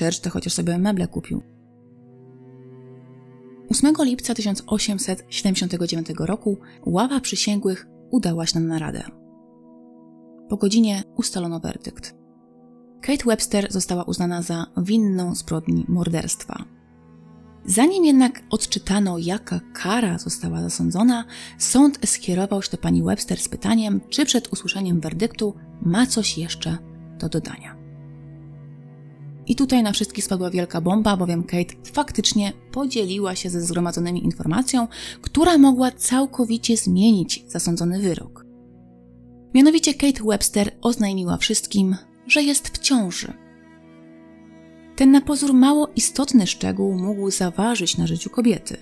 Church 0.00 0.18
to 0.18 0.30
chociaż 0.30 0.52
sobie 0.52 0.78
meble 0.78 1.08
kupił. 1.08 1.42
8 3.70 3.94
lipca 4.00 4.34
1879 4.34 6.08
roku 6.18 6.58
ława 6.86 7.20
przysięgłych 7.20 7.86
udała 8.10 8.46
się 8.46 8.60
na 8.60 8.66
naradę. 8.66 9.02
Po 10.48 10.56
godzinie 10.56 11.02
ustalono 11.16 11.60
werdykt. 11.60 12.14
Kate 13.00 13.24
Webster 13.26 13.72
została 13.72 14.04
uznana 14.04 14.42
za 14.42 14.66
winną 14.76 15.34
zbrodni 15.34 15.84
morderstwa. 15.88 16.73
Zanim 17.66 18.04
jednak 18.04 18.42
odczytano, 18.50 19.18
jaka 19.18 19.60
kara 19.72 20.18
została 20.18 20.62
zasądzona, 20.62 21.24
sąd 21.58 21.98
skierował 22.04 22.62
się 22.62 22.70
do 22.70 22.78
pani 22.78 23.02
Webster 23.02 23.40
z 23.40 23.48
pytaniem, 23.48 24.00
czy 24.10 24.26
przed 24.26 24.52
usłyszeniem 24.52 25.00
werdyktu 25.00 25.54
ma 25.82 26.06
coś 26.06 26.38
jeszcze 26.38 26.78
do 27.18 27.28
dodania. 27.28 27.76
I 29.46 29.56
tutaj 29.56 29.82
na 29.82 29.92
wszystkich 29.92 30.24
spadła 30.24 30.50
wielka 30.50 30.80
bomba, 30.80 31.16
bowiem 31.16 31.42
Kate 31.42 31.74
faktycznie 31.92 32.52
podzieliła 32.72 33.34
się 33.34 33.50
ze 33.50 33.62
zgromadzonymi 33.62 34.24
informacją, 34.24 34.88
która 35.20 35.58
mogła 35.58 35.90
całkowicie 35.90 36.76
zmienić 36.76 37.44
zasądzony 37.48 38.00
wyrok. 38.00 38.44
Mianowicie 39.54 39.94
Kate 39.94 40.24
Webster 40.24 40.70
oznajmiła 40.80 41.36
wszystkim, 41.36 41.96
że 42.26 42.42
jest 42.42 42.68
w 42.68 42.78
ciąży. 42.78 43.43
Ten 44.96 45.10
na 45.10 45.20
pozór 45.20 45.54
mało 45.54 45.88
istotny 45.96 46.46
szczegół 46.46 46.94
mógł 46.98 47.30
zaważyć 47.30 47.98
na 47.98 48.06
życiu 48.06 48.30
kobiety. 48.30 48.76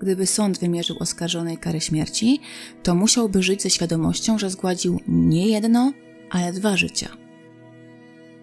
Gdyby 0.00 0.26
sąd 0.26 0.58
wymierzył 0.58 0.96
oskarżonej 1.00 1.58
karę 1.58 1.80
śmierci, 1.80 2.40
to 2.82 2.94
musiałby 2.94 3.42
żyć 3.42 3.62
ze 3.62 3.70
świadomością, 3.70 4.38
że 4.38 4.50
zgładził 4.50 5.00
nie 5.08 5.48
jedno, 5.48 5.92
ale 6.30 6.52
dwa 6.52 6.76
życia. 6.76 7.08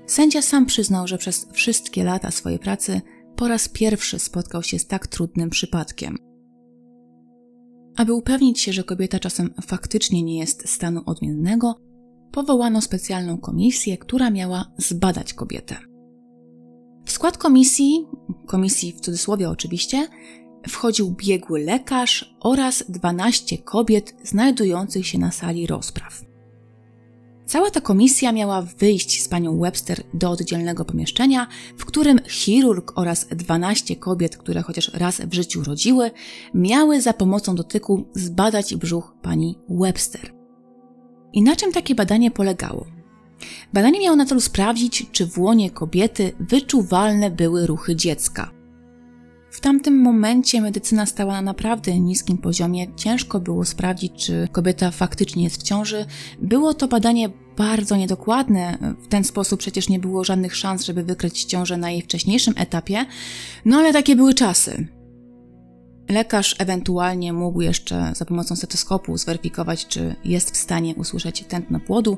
Sędzia 0.07 0.41
sam 0.41 0.65
przyznał, 0.65 1.07
że 1.07 1.17
przez 1.17 1.47
wszystkie 1.51 2.03
lata 2.03 2.31
swojej 2.31 2.59
pracy 2.59 3.01
po 3.35 3.47
raz 3.47 3.69
pierwszy 3.69 4.19
spotkał 4.19 4.63
się 4.63 4.79
z 4.79 4.87
tak 4.87 5.07
trudnym 5.07 5.49
przypadkiem. 5.49 6.17
Aby 7.95 8.13
upewnić 8.13 8.59
się, 8.59 8.73
że 8.73 8.83
kobieta 8.83 9.19
czasem 9.19 9.53
faktycznie 9.67 10.23
nie 10.23 10.39
jest 10.39 10.69
stanu 10.69 11.01
odmiennego, 11.05 11.75
powołano 12.31 12.81
specjalną 12.81 13.37
komisję, 13.37 13.97
która 13.97 14.29
miała 14.29 14.71
zbadać 14.77 15.33
kobietę. 15.33 15.94
W 17.05 17.11
skład 17.11 17.37
komisji, 17.37 18.07
komisji 18.45 18.93
w 18.93 19.01
cudzysłowie 19.01 19.49
oczywiście, 19.49 20.07
wchodził 20.67 21.11
biegły 21.11 21.59
lekarz 21.59 22.35
oraz 22.39 22.83
12 22.89 23.57
kobiet 23.57 24.15
znajdujących 24.23 25.07
się 25.07 25.17
na 25.17 25.31
sali 25.31 25.67
rozpraw. 25.67 26.21
Cała 27.45 27.71
ta 27.71 27.81
komisja 27.81 28.31
miała 28.31 28.61
wyjść 28.61 29.23
z 29.23 29.27
panią 29.27 29.59
Webster 29.59 30.03
do 30.13 30.31
oddzielnego 30.31 30.85
pomieszczenia, 30.85 31.47
w 31.77 31.85
którym 31.85 32.19
chirurg 32.29 32.93
oraz 32.95 33.27
12 33.31 33.95
kobiet, 33.95 34.37
które 34.37 34.61
chociaż 34.61 34.91
raz 34.93 35.21
w 35.21 35.33
życiu 35.33 35.63
rodziły, 35.63 36.11
miały 36.53 37.01
za 37.01 37.13
pomocą 37.13 37.55
dotyku 37.55 38.05
zbadać 38.13 38.75
brzuch 38.75 39.15
pani 39.21 39.55
Webster. 39.69 40.33
I 41.33 41.41
na 41.41 41.55
czym 41.55 41.71
takie 41.71 41.95
badanie 41.95 42.31
polegało? 42.31 42.94
Badanie 43.73 43.99
miało 43.99 44.15
na 44.15 44.25
celu 44.25 44.41
sprawdzić, 44.41 45.05
czy 45.11 45.27
w 45.27 45.37
łonie 45.37 45.69
kobiety 45.69 46.31
wyczuwalne 46.39 47.31
były 47.31 47.67
ruchy 47.67 47.95
dziecka. 47.95 48.51
W 49.51 49.59
tamtym 49.59 50.01
momencie 50.01 50.61
medycyna 50.61 51.05
stała 51.05 51.33
na 51.33 51.41
naprawdę 51.41 51.99
niskim 51.99 52.37
poziomie. 52.37 52.87
Ciężko 52.95 53.39
było 53.39 53.65
sprawdzić, 53.65 54.25
czy 54.25 54.47
kobieta 54.51 54.91
faktycznie 54.91 55.43
jest 55.43 55.61
w 55.61 55.63
ciąży. 55.63 56.05
Było 56.41 56.73
to 56.73 56.87
badanie 56.87 57.29
bardzo 57.57 57.95
niedokładne. 57.95 58.77
W 59.01 59.07
ten 59.07 59.23
sposób 59.23 59.59
przecież 59.59 59.89
nie 59.89 59.99
było 59.99 60.23
żadnych 60.23 60.55
szans, 60.55 60.85
żeby 60.85 61.03
wykryć 61.03 61.43
ciążę 61.43 61.77
na 61.77 61.91
jej 61.91 62.01
wcześniejszym 62.01 62.53
etapie. 62.57 63.05
No 63.65 63.77
ale 63.77 63.93
takie 63.93 64.15
były 64.15 64.33
czasy. 64.33 64.87
Lekarz 66.09 66.55
ewentualnie 66.59 67.33
mógł 67.33 67.61
jeszcze 67.61 68.11
za 68.15 68.25
pomocą 68.25 68.55
stetoskopu 68.55 69.17
zweryfikować, 69.17 69.87
czy 69.87 70.15
jest 70.25 70.51
w 70.51 70.57
stanie 70.57 70.95
usłyszeć 70.95 71.43
tętno 71.47 71.79
płodu, 71.79 72.17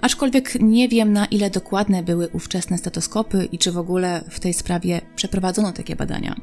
aczkolwiek 0.00 0.60
nie 0.60 0.88
wiem 0.88 1.12
na 1.12 1.26
ile 1.26 1.50
dokładne 1.50 2.02
były 2.02 2.28
ówczesne 2.28 2.78
stetoskopy 2.78 3.48
i 3.52 3.58
czy 3.58 3.72
w 3.72 3.78
ogóle 3.78 4.24
w 4.30 4.40
tej 4.40 4.54
sprawie 4.54 5.00
przeprowadzono 5.16 5.72
takie 5.72 5.96
badania. 5.96 6.36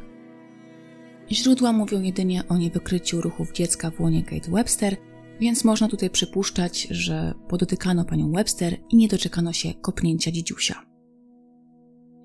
Źródła 1.32 1.72
mówią 1.72 2.02
jedynie 2.02 2.44
o 2.50 2.58
niewykryciu 2.58 3.22
ruchów 3.22 3.52
dziecka 3.52 3.92
w 3.92 4.00
łonie 4.00 4.24
Kate 4.24 4.52
Webster, 4.52 4.98
więc 5.39 5.64
można 5.64 5.88
tutaj 5.88 6.10
przypuszczać, 6.10 6.88
że 6.89 7.34
podotykano 7.48 8.06
panią 8.06 8.32
Webster 8.32 8.78
i 8.89 8.96
nie 8.96 9.08
doczekano 9.08 9.54
się 9.54 9.74
kopnięcia 9.74 10.32
dzidziusia. 10.32 10.91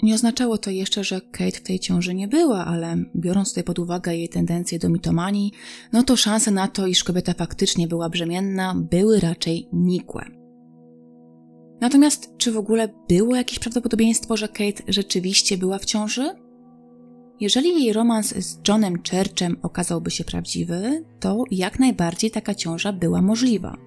Nie 0.02 0.14
oznaczało 0.14 0.58
to 0.58 0.70
jeszcze, 0.70 1.04
że 1.04 1.20
Kate 1.20 1.50
w 1.50 1.62
tej 1.62 1.78
ciąży 1.78 2.14
nie 2.14 2.28
była, 2.28 2.64
ale 2.64 2.96
biorąc 3.16 3.48
tutaj 3.48 3.64
pod 3.64 3.78
uwagę 3.78 4.16
jej 4.16 4.28
tendencje 4.28 4.78
do 4.78 4.88
mitomanii, 4.88 5.52
no 5.92 6.02
to 6.02 6.16
szanse 6.16 6.50
na 6.50 6.68
to, 6.68 6.86
iż 6.86 7.04
kobieta 7.04 7.34
faktycznie 7.34 7.88
była 7.88 8.08
brzemienna, 8.08 8.74
były 8.90 9.20
raczej 9.20 9.68
nikłe. 9.72 10.24
Natomiast 11.80 12.36
czy 12.36 12.52
w 12.52 12.56
ogóle 12.56 12.88
było 13.08 13.36
jakieś 13.36 13.58
prawdopodobieństwo, 13.58 14.36
że 14.36 14.48
Kate 14.48 14.82
rzeczywiście 14.88 15.58
była 15.58 15.78
w 15.78 15.84
ciąży? 15.84 16.30
Jeżeli 17.40 17.84
jej 17.84 17.92
romans 17.92 18.34
z 18.34 18.68
Johnem 18.68 18.94
Churchem 19.10 19.56
okazałby 19.62 20.10
się 20.10 20.24
prawdziwy, 20.24 21.04
to 21.20 21.44
jak 21.50 21.78
najbardziej 21.78 22.30
taka 22.30 22.54
ciąża 22.54 22.92
była 22.92 23.22
możliwa. 23.22 23.85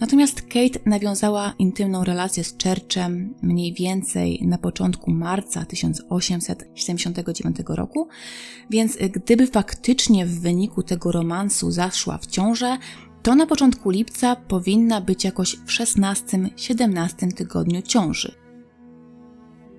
Natomiast 0.00 0.42
Kate 0.42 0.80
nawiązała 0.86 1.54
intymną 1.58 2.04
relację 2.04 2.44
z 2.44 2.54
Churchem 2.62 3.34
mniej 3.42 3.74
więcej 3.74 4.40
na 4.46 4.58
początku 4.58 5.10
marca 5.10 5.64
1879 5.64 7.56
roku, 7.68 8.08
więc 8.70 8.98
gdyby 9.12 9.46
faktycznie 9.46 10.26
w 10.26 10.40
wyniku 10.40 10.82
tego 10.82 11.12
romansu 11.12 11.70
zaszła 11.70 12.18
w 12.18 12.26
ciążę, 12.26 12.78
to 13.22 13.34
na 13.34 13.46
początku 13.46 13.90
lipca 13.90 14.36
powinna 14.36 15.00
być 15.00 15.24
jakoś 15.24 15.56
w 15.56 15.66
16-17 15.66 17.32
tygodniu 17.32 17.82
ciąży. 17.82 18.34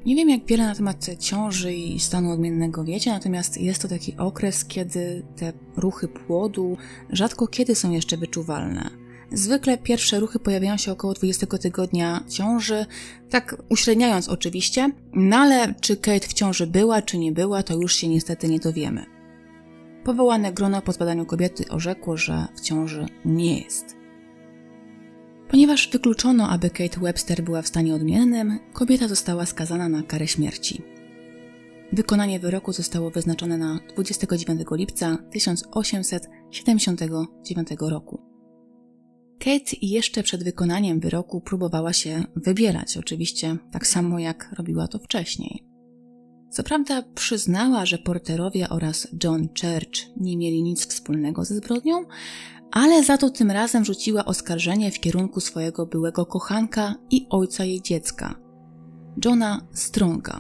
Nie 0.05 0.15
wiem, 0.15 0.29
jak 0.29 0.45
wiele 0.45 0.65
na 0.65 0.75
temat 0.75 1.05
ciąży 1.19 1.73
i 1.73 1.99
stanu 1.99 2.31
odmiennego 2.31 2.83
wiecie, 2.83 3.11
natomiast 3.11 3.61
jest 3.61 3.81
to 3.81 3.87
taki 3.87 4.17
okres, 4.17 4.65
kiedy 4.65 5.25
te 5.35 5.53
ruchy 5.77 6.07
płodu 6.07 6.77
rzadko 7.09 7.47
kiedy 7.47 7.75
są 7.75 7.91
jeszcze 7.91 8.17
wyczuwalne. 8.17 9.00
Zwykle 9.33 9.77
pierwsze 9.77 10.19
ruchy 10.19 10.39
pojawiają 10.39 10.77
się 10.77 10.91
około 10.91 11.13
20 11.13 11.47
tygodnia 11.47 12.23
ciąży, 12.29 12.85
tak 13.29 13.55
uśredniając 13.69 14.29
oczywiście, 14.29 14.89
no 15.13 15.37
ale 15.37 15.73
czy 15.81 15.97
Kate 15.97 16.27
w 16.27 16.33
ciąży 16.33 16.67
była, 16.67 17.01
czy 17.01 17.17
nie 17.17 17.31
była, 17.31 17.63
to 17.63 17.73
już 17.73 17.95
się 17.95 18.07
niestety 18.07 18.47
nie 18.47 18.59
dowiemy. 18.59 19.05
Powołane 20.03 20.53
grono 20.53 20.81
po 20.81 20.91
zbadaniu 20.91 21.25
kobiety 21.25 21.65
orzekło, 21.69 22.17
że 22.17 22.47
w 22.55 22.61
ciąży 22.61 23.05
nie 23.25 23.59
jest. 23.59 23.95
Ponieważ 25.49 25.89
wykluczono, 25.91 26.49
aby 26.49 26.69
Kate 26.69 26.99
Webster 26.99 27.43
była 27.43 27.61
w 27.61 27.67
stanie 27.67 27.95
odmiennym, 27.95 28.59
kobieta 28.73 29.07
została 29.07 29.45
skazana 29.45 29.89
na 29.89 30.03
karę 30.03 30.27
śmierci. 30.27 30.81
Wykonanie 31.93 32.39
wyroku 32.39 32.73
zostało 32.73 33.09
wyznaczone 33.09 33.57
na 33.57 33.79
29 33.93 34.61
lipca 34.71 35.17
1879 35.31 37.67
roku. 37.79 38.30
Kate 39.43 39.75
jeszcze 39.81 40.23
przed 40.23 40.43
wykonaniem 40.43 40.99
wyroku 40.99 41.41
próbowała 41.41 41.93
się 41.93 42.23
wybierać, 42.35 42.97
oczywiście 42.97 43.57
tak 43.71 43.87
samo 43.87 44.19
jak 44.19 44.53
robiła 44.57 44.87
to 44.87 44.99
wcześniej. 44.99 45.65
Co 46.49 46.63
prawda 46.63 47.03
przyznała, 47.15 47.85
że 47.85 47.97
porterowie 47.97 48.69
oraz 48.69 49.07
John 49.23 49.47
Church 49.47 50.17
nie 50.17 50.37
mieli 50.37 50.63
nic 50.63 50.87
wspólnego 50.87 51.45
ze 51.45 51.55
zbrodnią, 51.55 52.05
ale 52.71 53.03
za 53.03 53.17
to 53.17 53.29
tym 53.29 53.51
razem 53.51 53.85
rzuciła 53.85 54.25
oskarżenie 54.25 54.91
w 54.91 54.99
kierunku 54.99 55.39
swojego 55.39 55.85
byłego 55.85 56.25
kochanka 56.25 56.95
i 57.09 57.27
ojca 57.29 57.65
jej 57.65 57.81
dziecka, 57.81 58.35
Johna 59.25 59.67
Stronga. 59.73 60.39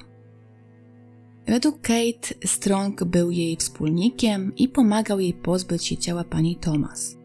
Według 1.47 1.81
Kate, 1.81 2.35
Strong 2.45 3.03
był 3.03 3.31
jej 3.31 3.57
wspólnikiem 3.57 4.55
i 4.55 4.67
pomagał 4.67 5.19
jej 5.19 5.33
pozbyć 5.33 5.85
się 5.85 5.97
ciała 5.97 6.23
pani 6.23 6.55
Thomas. 6.55 7.20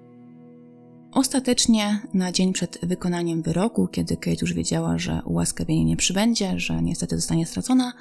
Ostatecznie, 1.16 2.00
na 2.14 2.32
dzień 2.32 2.52
przed 2.52 2.78
wykonaniem 2.82 3.42
wyroku, 3.42 3.88
kiedy 3.88 4.16
Kate 4.16 4.36
już 4.40 4.52
wiedziała, 4.52 4.98
że 4.98 5.22
ułaskawienie 5.24 5.84
nie 5.84 5.96
przybędzie, 5.96 6.60
że 6.60 6.82
niestety 6.82 7.16
zostanie 7.16 7.46
stracona, 7.46 7.92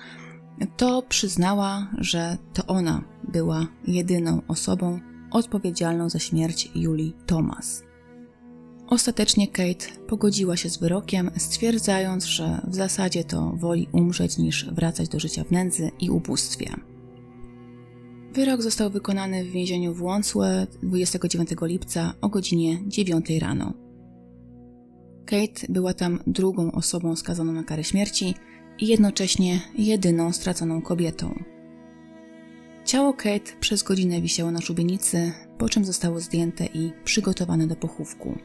to 0.77 1.01
przyznała, 1.01 1.91
że 1.97 2.37
to 2.53 2.65
ona 2.65 3.03
była 3.23 3.67
jedyną 3.87 4.41
osobą, 4.47 4.99
odpowiedzialną 5.31 6.09
za 6.09 6.19
śmierć 6.19 6.71
Julii 6.75 7.15
Thomas. 7.25 7.83
Ostatecznie 8.87 9.47
Kate 9.47 9.85
pogodziła 10.07 10.57
się 10.57 10.69
z 10.69 10.77
wyrokiem, 10.77 11.31
stwierdzając, 11.37 12.25
że 12.25 12.61
w 12.67 12.75
zasadzie 12.75 13.23
to 13.23 13.51
woli 13.51 13.87
umrzeć 13.91 14.37
niż 14.37 14.65
wracać 14.65 15.09
do 15.09 15.19
życia 15.19 15.43
w 15.43 15.51
nędzy 15.51 15.91
i 15.99 16.09
ubóstwie. 16.09 16.94
Wyrok 18.35 18.61
został 18.61 18.89
wykonany 18.89 19.43
w 19.43 19.51
więzieniu 19.51 19.93
w 19.93 20.01
Wandsworth 20.01 20.77
29 20.83 21.49
lipca 21.61 22.13
o 22.21 22.29
godzinie 22.29 22.79
9 22.87 23.29
rano. 23.39 23.73
Kate 25.25 25.67
była 25.69 25.93
tam 25.93 26.19
drugą 26.27 26.71
osobą 26.71 27.15
skazaną 27.15 27.51
na 27.51 27.63
karę 27.63 27.83
śmierci 27.83 28.35
i 28.79 28.87
jednocześnie 28.87 29.61
jedyną 29.77 30.33
straconą 30.33 30.81
kobietą. 30.81 31.43
Ciało 32.85 33.13
Kate 33.13 33.51
przez 33.59 33.83
godzinę 33.83 34.21
wisiało 34.21 34.51
na 34.51 34.61
szubienicy, 34.61 35.31
po 35.57 35.69
czym 35.69 35.85
zostało 35.85 36.19
zdjęte 36.19 36.65
i 36.65 36.91
przygotowane 37.03 37.67
do 37.67 37.75
pochówku. 37.75 38.37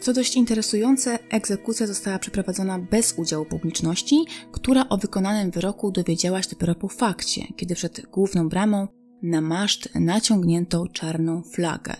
Co 0.00 0.12
dość 0.12 0.36
interesujące, 0.36 1.18
egzekucja 1.30 1.86
została 1.86 2.18
przeprowadzona 2.18 2.78
bez 2.78 3.14
udziału 3.18 3.44
publiczności, 3.44 4.24
która 4.52 4.88
o 4.88 4.98
wykonanym 4.98 5.50
wyroku 5.50 5.90
dowiedziała 5.90 6.42
się 6.42 6.50
dopiero 6.50 6.74
po 6.74 6.88
fakcie, 6.88 7.42
kiedy 7.56 7.74
przed 7.74 8.06
główną 8.06 8.48
bramą 8.48 8.88
na 9.22 9.40
maszt 9.40 9.88
naciągnięto 9.94 10.86
czarną 10.92 11.42
flagę. 11.42 11.96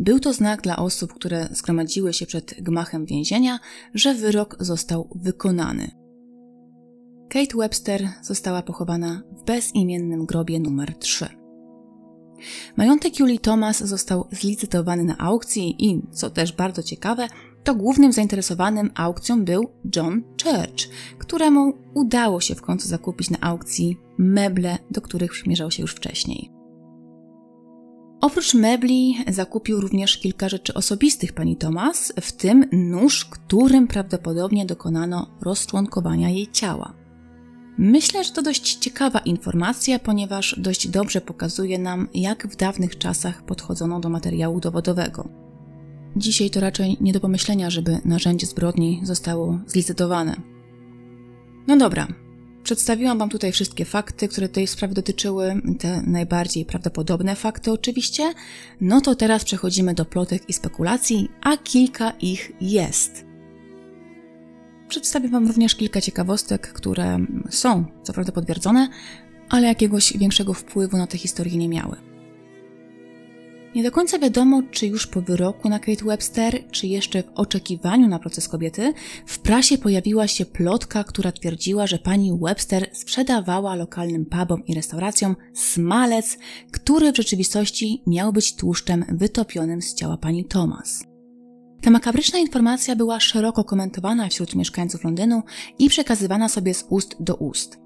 Był 0.00 0.20
to 0.20 0.32
znak 0.32 0.62
dla 0.62 0.76
osób, 0.76 1.14
które 1.14 1.48
zgromadziły 1.52 2.12
się 2.12 2.26
przed 2.26 2.54
gmachem 2.62 3.06
więzienia, 3.06 3.58
że 3.94 4.14
wyrok 4.14 4.56
został 4.60 5.08
wykonany. 5.14 5.90
Kate 7.28 7.56
Webster 7.58 8.08
została 8.22 8.62
pochowana 8.62 9.22
w 9.32 9.44
bezimiennym 9.44 10.26
grobie 10.26 10.60
numer 10.60 10.94
3. 10.98 11.43
Majątek 12.76 13.20
Julie 13.20 13.38
Thomas 13.38 13.84
został 13.84 14.28
zlicytowany 14.32 15.04
na 15.04 15.18
aukcji 15.18 15.86
i, 15.86 16.02
co 16.12 16.30
też 16.30 16.52
bardzo 16.52 16.82
ciekawe, 16.82 17.28
to 17.64 17.74
głównym 17.74 18.12
zainteresowanym 18.12 18.90
aukcją 18.94 19.44
był 19.44 19.70
John 19.96 20.22
Church, 20.42 20.88
któremu 21.18 21.72
udało 21.94 22.40
się 22.40 22.54
w 22.54 22.62
końcu 22.62 22.88
zakupić 22.88 23.30
na 23.30 23.40
aukcji 23.40 23.96
meble, 24.18 24.78
do 24.90 25.00
których 25.00 25.30
przymierzał 25.30 25.70
się 25.70 25.82
już 25.82 25.94
wcześniej. 25.94 26.50
Oprócz 28.20 28.54
mebli 28.54 29.16
zakupił 29.28 29.80
również 29.80 30.18
kilka 30.18 30.48
rzeczy 30.48 30.74
osobistych 30.74 31.32
pani 31.32 31.56
Thomas, 31.56 32.12
w 32.20 32.32
tym 32.32 32.64
nóż, 32.72 33.24
którym 33.24 33.86
prawdopodobnie 33.86 34.66
dokonano 34.66 35.30
rozczłonkowania 35.40 36.30
jej 36.30 36.46
ciała. 36.52 37.03
Myślę, 37.78 38.24
że 38.24 38.32
to 38.32 38.42
dość 38.42 38.74
ciekawa 38.74 39.18
informacja, 39.18 39.98
ponieważ 39.98 40.54
dość 40.58 40.88
dobrze 40.88 41.20
pokazuje 41.20 41.78
nam, 41.78 42.08
jak 42.14 42.46
w 42.46 42.56
dawnych 42.56 42.98
czasach 42.98 43.42
podchodzono 43.42 44.00
do 44.00 44.08
materiału 44.08 44.60
dowodowego. 44.60 45.28
Dzisiaj 46.16 46.50
to 46.50 46.60
raczej 46.60 46.96
nie 47.00 47.12
do 47.12 47.20
pomyślenia, 47.20 47.70
żeby 47.70 47.98
narzędzie 48.04 48.46
zbrodni 48.46 49.00
zostało 49.02 49.58
zlicytowane. 49.66 50.36
No 51.66 51.76
dobra, 51.76 52.06
Przedstawiłam 52.64 53.18
Wam 53.18 53.28
tutaj 53.28 53.52
wszystkie 53.52 53.84
fakty, 53.84 54.28
które 54.28 54.48
tej 54.48 54.66
sprawy 54.66 54.94
dotyczyły, 54.94 55.62
te 55.78 56.02
najbardziej 56.02 56.64
prawdopodobne 56.64 57.36
fakty 57.36 57.72
oczywiście. 57.72 58.32
No 58.80 59.00
to 59.00 59.14
teraz 59.14 59.44
przechodzimy 59.44 59.94
do 59.94 60.04
plotek 60.04 60.48
i 60.48 60.52
spekulacji, 60.52 61.28
a 61.42 61.56
kilka 61.56 62.10
ich 62.10 62.52
jest. 62.60 63.23
Przedstawię 64.94 65.28
Wam 65.28 65.46
również 65.46 65.74
kilka 65.74 66.00
ciekawostek, 66.00 66.72
które 66.72 67.18
są 67.50 67.84
co 68.02 68.12
prawda 68.12 68.32
potwierdzone, 68.32 68.88
ale 69.48 69.66
jakiegoś 69.66 70.18
większego 70.18 70.54
wpływu 70.54 70.96
na 70.96 71.06
te 71.06 71.18
historie 71.18 71.56
nie 71.56 71.68
miały. 71.68 71.96
Nie 73.74 73.82
do 73.82 73.90
końca 73.90 74.18
wiadomo, 74.18 74.62
czy 74.70 74.86
już 74.86 75.06
po 75.06 75.22
wyroku 75.22 75.68
na 75.68 75.78
Kate 75.78 76.04
Webster, 76.04 76.70
czy 76.70 76.86
jeszcze 76.86 77.22
w 77.22 77.30
oczekiwaniu 77.34 78.08
na 78.08 78.18
proces 78.18 78.48
kobiety, 78.48 78.92
w 79.26 79.38
prasie 79.38 79.78
pojawiła 79.78 80.28
się 80.28 80.46
plotka, 80.46 81.04
która 81.04 81.32
twierdziła, 81.32 81.86
że 81.86 81.98
pani 81.98 82.38
Webster 82.42 82.90
sprzedawała 82.92 83.74
lokalnym 83.74 84.26
pubom 84.26 84.66
i 84.66 84.74
restauracjom 84.74 85.36
smalec, 85.54 86.38
który 86.72 87.12
w 87.12 87.16
rzeczywistości 87.16 88.02
miał 88.06 88.32
być 88.32 88.56
tłuszczem 88.56 89.04
wytopionym 89.08 89.82
z 89.82 89.94
ciała 89.94 90.16
pani 90.16 90.44
Thomas. 90.44 91.13
Ta 91.84 91.90
makabryczna 91.90 92.38
informacja 92.38 92.96
była 92.96 93.20
szeroko 93.20 93.64
komentowana 93.64 94.28
wśród 94.28 94.54
mieszkańców 94.54 95.04
Londynu 95.04 95.42
i 95.78 95.88
przekazywana 95.88 96.48
sobie 96.48 96.74
z 96.74 96.84
ust 96.88 97.16
do 97.20 97.34
ust. 97.34 97.78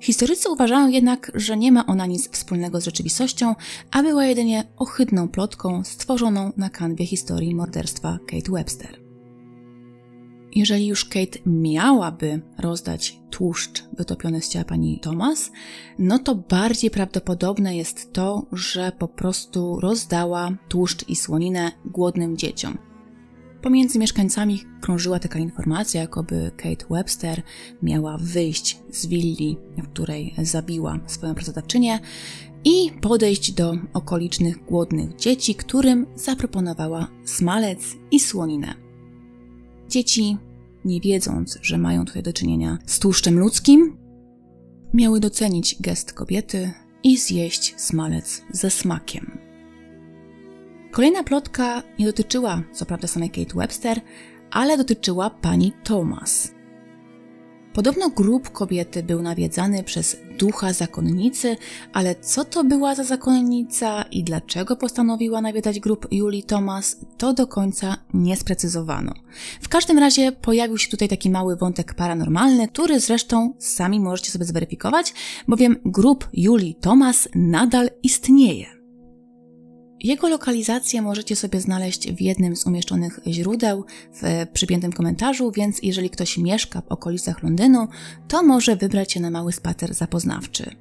Historycy 0.00 0.50
uważają 0.50 0.88
jednak, 0.88 1.32
że 1.34 1.56
nie 1.56 1.72
ma 1.72 1.86
ona 1.86 2.06
nic 2.06 2.30
wspólnego 2.30 2.80
z 2.80 2.84
rzeczywistością, 2.84 3.54
a 3.90 4.02
była 4.02 4.24
jedynie 4.24 4.64
ohydną 4.76 5.28
plotką 5.28 5.84
stworzoną 5.84 6.52
na 6.56 6.70
kanwie 6.70 7.06
historii 7.06 7.54
morderstwa 7.54 8.18
Kate 8.26 8.52
Webster. 8.52 9.00
Jeżeli 10.54 10.86
już 10.86 11.04
Kate 11.04 11.38
miałaby 11.46 12.42
rozdać 12.58 13.20
tłuszcz 13.30 13.84
wytopiony 13.92 14.42
z 14.42 14.48
ciała 14.48 14.64
pani 14.64 15.00
Thomas, 15.00 15.50
no 15.98 16.18
to 16.18 16.34
bardziej 16.34 16.90
prawdopodobne 16.90 17.76
jest 17.76 18.12
to, 18.12 18.46
że 18.52 18.92
po 18.98 19.08
prostu 19.08 19.80
rozdała 19.80 20.50
tłuszcz 20.68 21.08
i 21.08 21.16
słoninę 21.16 21.72
głodnym 21.84 22.36
dzieciom. 22.36 22.89
Pomiędzy 23.62 23.98
mieszkańcami 23.98 24.62
krążyła 24.80 25.18
taka 25.18 25.38
informacja, 25.38 26.00
jakoby 26.00 26.50
Kate 26.56 26.86
Webster 26.90 27.42
miała 27.82 28.18
wyjść 28.20 28.78
z 28.90 29.06
willi, 29.06 29.56
w 29.78 29.88
której 29.88 30.34
zabiła 30.42 30.98
swoją 31.06 31.34
pracodawczynię 31.34 32.00
i 32.64 32.90
podejść 33.00 33.52
do 33.52 33.74
okolicznych 33.92 34.64
głodnych 34.64 35.16
dzieci, 35.16 35.54
którym 35.54 36.06
zaproponowała 36.14 37.08
smalec 37.24 37.80
i 38.10 38.20
słoninę. 38.20 38.74
Dzieci, 39.88 40.36
nie 40.84 41.00
wiedząc, 41.00 41.58
że 41.62 41.78
mają 41.78 42.04
tutaj 42.04 42.22
do 42.22 42.32
czynienia 42.32 42.78
z 42.86 42.98
tłuszczem 42.98 43.38
ludzkim, 43.38 43.96
miały 44.94 45.20
docenić 45.20 45.76
gest 45.80 46.12
kobiety 46.12 46.72
i 47.02 47.18
zjeść 47.18 47.74
smalec 47.76 48.42
ze 48.50 48.70
smakiem. 48.70 49.49
Kolejna 50.90 51.22
plotka 51.22 51.82
nie 51.98 52.06
dotyczyła 52.06 52.62
co 52.72 52.86
prawda 52.86 53.08
samej 53.08 53.30
Kate 53.30 53.54
Webster, 53.54 54.00
ale 54.50 54.76
dotyczyła 54.76 55.30
pani 55.30 55.72
Thomas. 55.84 56.52
Podobno 57.72 58.08
grób 58.08 58.50
kobiety 58.50 59.02
był 59.02 59.22
nawiedzany 59.22 59.82
przez 59.82 60.16
ducha 60.38 60.72
zakonnicy, 60.72 61.56
ale 61.92 62.14
co 62.14 62.44
to 62.44 62.64
była 62.64 62.94
za 62.94 63.04
zakonnica 63.04 64.02
i 64.02 64.24
dlaczego 64.24 64.76
postanowiła 64.76 65.40
nawiedzać 65.40 65.80
grób 65.80 66.06
Julii 66.10 66.42
Thomas, 66.42 66.96
to 67.18 67.32
do 67.32 67.46
końca 67.46 67.96
nie 68.14 68.36
sprecyzowano. 68.36 69.14
W 69.60 69.68
każdym 69.68 69.98
razie 69.98 70.32
pojawił 70.32 70.78
się 70.78 70.90
tutaj 70.90 71.08
taki 71.08 71.30
mały 71.30 71.56
wątek 71.56 71.94
paranormalny, 71.94 72.68
który 72.68 73.00
zresztą 73.00 73.54
sami 73.58 74.00
możecie 74.00 74.30
sobie 74.30 74.44
zweryfikować, 74.44 75.14
bowiem 75.48 75.76
grób 75.84 76.28
Julii 76.32 76.74
Thomas 76.74 77.28
nadal 77.34 77.90
istnieje. 78.02 78.79
Jego 80.00 80.28
lokalizację 80.28 81.02
możecie 81.02 81.36
sobie 81.36 81.60
znaleźć 81.60 82.12
w 82.12 82.20
jednym 82.20 82.56
z 82.56 82.66
umieszczonych 82.66 83.20
źródeł 83.26 83.84
w 84.22 84.46
przypiętym 84.52 84.92
komentarzu, 84.92 85.50
więc 85.50 85.82
jeżeli 85.82 86.10
ktoś 86.10 86.38
mieszka 86.38 86.80
w 86.80 86.88
okolicach 86.88 87.42
Londynu, 87.42 87.88
to 88.28 88.42
może 88.42 88.76
wybrać 88.76 89.12
się 89.12 89.20
na 89.20 89.30
mały 89.30 89.52
spacer 89.52 89.94
zapoznawczy. 89.94 90.76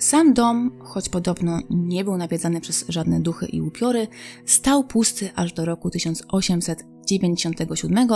Sam 0.00 0.34
dom, 0.34 0.78
choć 0.84 1.08
podobno 1.08 1.60
nie 1.70 2.04
był 2.04 2.16
nawiedzany 2.16 2.60
przez 2.60 2.84
żadne 2.88 3.20
duchy 3.20 3.46
i 3.46 3.60
upiory, 3.60 4.06
stał 4.46 4.84
pusty 4.84 5.30
aż 5.34 5.52
do 5.52 5.64
roku 5.64 5.90
1897, 5.90 8.08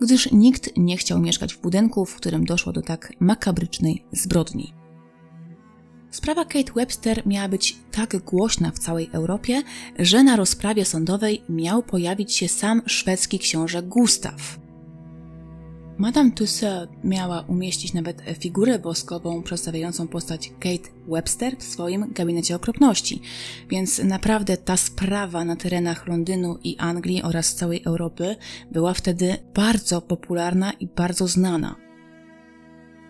gdyż 0.00 0.32
nikt 0.32 0.70
nie 0.76 0.96
chciał 0.96 1.20
mieszkać 1.20 1.54
w 1.54 1.60
budynku, 1.60 2.04
w 2.04 2.16
którym 2.16 2.44
doszło 2.44 2.72
do 2.72 2.82
tak 2.82 3.12
makabrycznej 3.20 4.04
zbrodni. 4.12 4.77
Sprawa 6.10 6.44
Kate 6.44 6.72
Webster 6.72 7.26
miała 7.26 7.48
być 7.48 7.76
tak 7.92 8.16
głośna 8.16 8.70
w 8.70 8.78
całej 8.78 9.10
Europie, 9.12 9.62
że 9.98 10.24
na 10.24 10.36
rozprawie 10.36 10.84
sądowej 10.84 11.42
miał 11.48 11.82
pojawić 11.82 12.32
się 12.32 12.48
sam 12.48 12.82
szwedzki 12.86 13.38
książę 13.38 13.82
Gustaw. 13.82 14.58
Madame 15.98 16.30
Tussaud 16.30 16.90
miała 17.04 17.40
umieścić 17.40 17.92
nawet 17.92 18.22
figurę 18.38 18.78
boskową 18.78 19.42
przedstawiającą 19.42 20.08
postać 20.08 20.52
Kate 20.60 20.90
Webster 21.08 21.56
w 21.58 21.62
swoim 21.62 22.12
gabinecie 22.12 22.56
okropności, 22.56 23.20
więc 23.70 23.98
naprawdę 23.98 24.56
ta 24.56 24.76
sprawa 24.76 25.44
na 25.44 25.56
terenach 25.56 26.06
Londynu 26.06 26.58
i 26.64 26.76
Anglii 26.78 27.22
oraz 27.22 27.54
całej 27.54 27.82
Europy 27.84 28.36
była 28.72 28.94
wtedy 28.94 29.36
bardzo 29.54 30.00
popularna 30.00 30.72
i 30.72 30.86
bardzo 30.86 31.28
znana. 31.28 31.76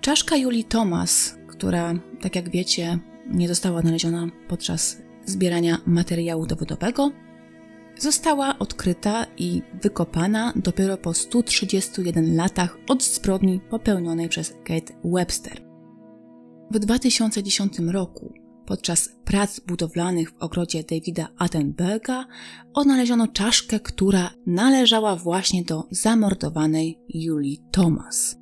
Czaszka 0.00 0.36
Julii 0.36 0.64
Thomas, 0.64 1.34
która, 1.58 1.94
tak 2.20 2.36
jak 2.36 2.50
wiecie, 2.50 2.98
nie 3.26 3.48
została 3.48 3.78
odnaleziona 3.78 4.26
podczas 4.48 4.96
zbierania 5.24 5.78
materiału 5.86 6.46
dowodowego, 6.46 7.10
została 7.98 8.58
odkryta 8.58 9.26
i 9.36 9.62
wykopana 9.82 10.52
dopiero 10.56 10.96
po 10.96 11.14
131 11.14 12.36
latach 12.36 12.78
od 12.88 13.02
zbrodni 13.02 13.60
popełnionej 13.70 14.28
przez 14.28 14.54
Kate 14.64 14.92
Webster. 15.04 15.62
W 16.70 16.78
2010 16.78 17.78
roku, 17.78 18.32
podczas 18.66 19.08
prac 19.24 19.60
budowlanych 19.60 20.30
w 20.30 20.42
ogrodzie 20.42 20.84
Davida 20.90 21.28
Attenberga, 21.38 22.26
odnaleziono 22.74 23.28
czaszkę, 23.28 23.80
która 23.80 24.30
należała 24.46 25.16
właśnie 25.16 25.64
do 25.64 25.84
zamordowanej 25.90 26.98
Julii 27.08 27.62
Thomas. 27.70 28.38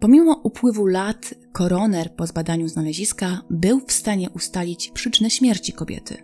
Pomimo 0.00 0.40
upływu 0.44 0.86
lat, 0.86 1.34
koroner 1.56 2.14
po 2.16 2.26
zbadaniu 2.26 2.68
znaleziska 2.68 3.42
był 3.50 3.80
w 3.86 3.92
stanie 3.92 4.30
ustalić 4.30 4.90
przyczynę 4.90 5.30
śmierci 5.30 5.72
kobiety. 5.72 6.16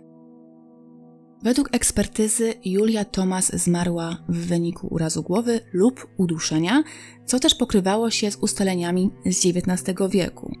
Według 1.43 1.69
ekspertyzy 1.75 2.53
Julia 2.65 3.05
Thomas 3.05 3.55
zmarła 3.55 4.17
w 4.29 4.37
wyniku 4.37 4.87
urazu 4.91 5.23
głowy 5.23 5.59
lub 5.73 6.07
uduszenia, 6.17 6.83
co 7.25 7.39
też 7.39 7.55
pokrywało 7.55 8.11
się 8.11 8.31
z 8.31 8.35
ustaleniami 8.35 9.11
z 9.25 9.45
XIX 9.45 9.99
wieku. 10.09 10.51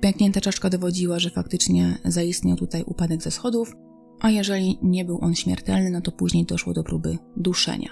Pęknięta 0.00 0.40
czaszka 0.40 0.70
dowodziła, 0.70 1.18
że 1.18 1.30
faktycznie 1.30 1.98
zaistniał 2.04 2.56
tutaj 2.56 2.84
upadek 2.86 3.22
ze 3.22 3.30
schodów, 3.30 3.72
a 4.20 4.30
jeżeli 4.30 4.78
nie 4.82 5.04
był 5.04 5.18
on 5.20 5.34
śmiertelny, 5.34 5.90
no 5.90 6.00
to 6.00 6.12
później 6.12 6.44
doszło 6.44 6.72
do 6.72 6.84
próby 6.84 7.18
duszenia. 7.36 7.90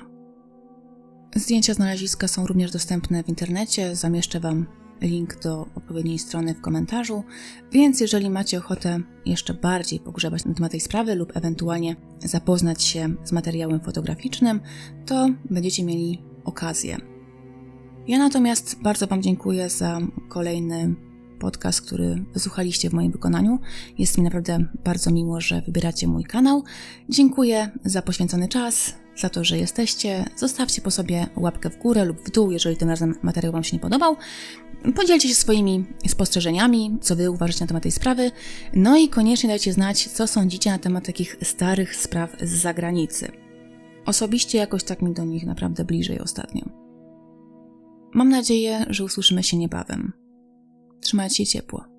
Zdjęcia 1.36 1.74
znaleziska 1.74 2.28
są 2.28 2.46
również 2.46 2.70
dostępne 2.70 3.22
w 3.22 3.28
internecie. 3.28 3.96
Zamieszczę 3.96 4.40
Wam 4.40 4.66
link 5.00 5.40
do 5.42 5.66
odpowiedniej 5.74 6.18
strony 6.18 6.54
w 6.54 6.60
komentarzu, 6.60 7.24
więc 7.72 8.00
jeżeli 8.00 8.30
macie 8.30 8.58
ochotę 8.58 9.00
jeszcze 9.26 9.54
bardziej 9.54 10.00
pogrzebać 10.00 10.44
na 10.44 10.54
temat 10.54 10.72
tej 10.72 10.80
sprawy 10.80 11.14
lub 11.14 11.36
ewentualnie 11.36 11.96
zapoznać 12.20 12.82
się 12.82 13.14
z 13.24 13.32
materiałem 13.32 13.80
fotograficznym, 13.80 14.60
to 15.06 15.28
będziecie 15.50 15.84
mieli 15.84 16.22
okazję. 16.44 16.98
Ja 18.06 18.18
natomiast 18.18 18.82
bardzo 18.82 19.06
Wam 19.06 19.22
dziękuję 19.22 19.70
za 19.70 20.00
kolejny 20.28 20.94
podcast, 21.38 21.80
który 21.80 22.24
wysłuchaliście 22.32 22.90
w 22.90 22.92
moim 22.92 23.12
wykonaniu. 23.12 23.58
Jest 23.98 24.18
mi 24.18 24.24
naprawdę 24.24 24.66
bardzo 24.84 25.10
miło, 25.10 25.40
że 25.40 25.62
wybieracie 25.62 26.06
mój 26.06 26.24
kanał. 26.24 26.62
Dziękuję 27.08 27.70
za 27.84 28.02
poświęcony 28.02 28.48
czas, 28.48 28.94
za 29.16 29.28
to, 29.28 29.44
że 29.44 29.58
jesteście. 29.58 30.24
Zostawcie 30.36 30.82
po 30.82 30.90
sobie 30.90 31.26
łapkę 31.36 31.70
w 31.70 31.78
górę 31.78 32.04
lub 32.04 32.20
w 32.20 32.30
dół, 32.30 32.50
jeżeli 32.50 32.76
tym 32.76 32.88
razem 32.88 33.14
materiał 33.22 33.52
Wam 33.52 33.64
się 33.64 33.76
nie 33.76 33.80
podobał. 33.80 34.16
Podzielcie 34.96 35.28
się 35.28 35.34
swoimi 35.34 35.84
spostrzeżeniami, 36.08 36.98
co 37.00 37.16
Wy 37.16 37.30
uważacie 37.30 37.60
na 37.60 37.66
temat 37.66 37.82
tej 37.82 37.92
sprawy. 37.92 38.30
No 38.74 38.96
i 38.96 39.08
koniecznie 39.08 39.48
dajcie 39.48 39.72
znać, 39.72 40.08
co 40.08 40.26
sądzicie 40.26 40.70
na 40.70 40.78
temat 40.78 41.06
takich 41.06 41.36
starych 41.42 41.96
spraw 41.96 42.36
z 42.42 42.50
zagranicy. 42.50 43.32
Osobiście 44.06 44.58
jakoś 44.58 44.84
tak 44.84 45.02
mi 45.02 45.14
do 45.14 45.24
nich 45.24 45.46
naprawdę 45.46 45.84
bliżej 45.84 46.20
ostatnio. 46.20 46.64
Mam 48.14 48.28
nadzieję, 48.28 48.86
że 48.88 49.04
usłyszymy 49.04 49.42
się 49.42 49.56
niebawem. 49.56 50.12
Trzymajcie 51.00 51.36
się 51.36 51.46
ciepło. 51.46 51.93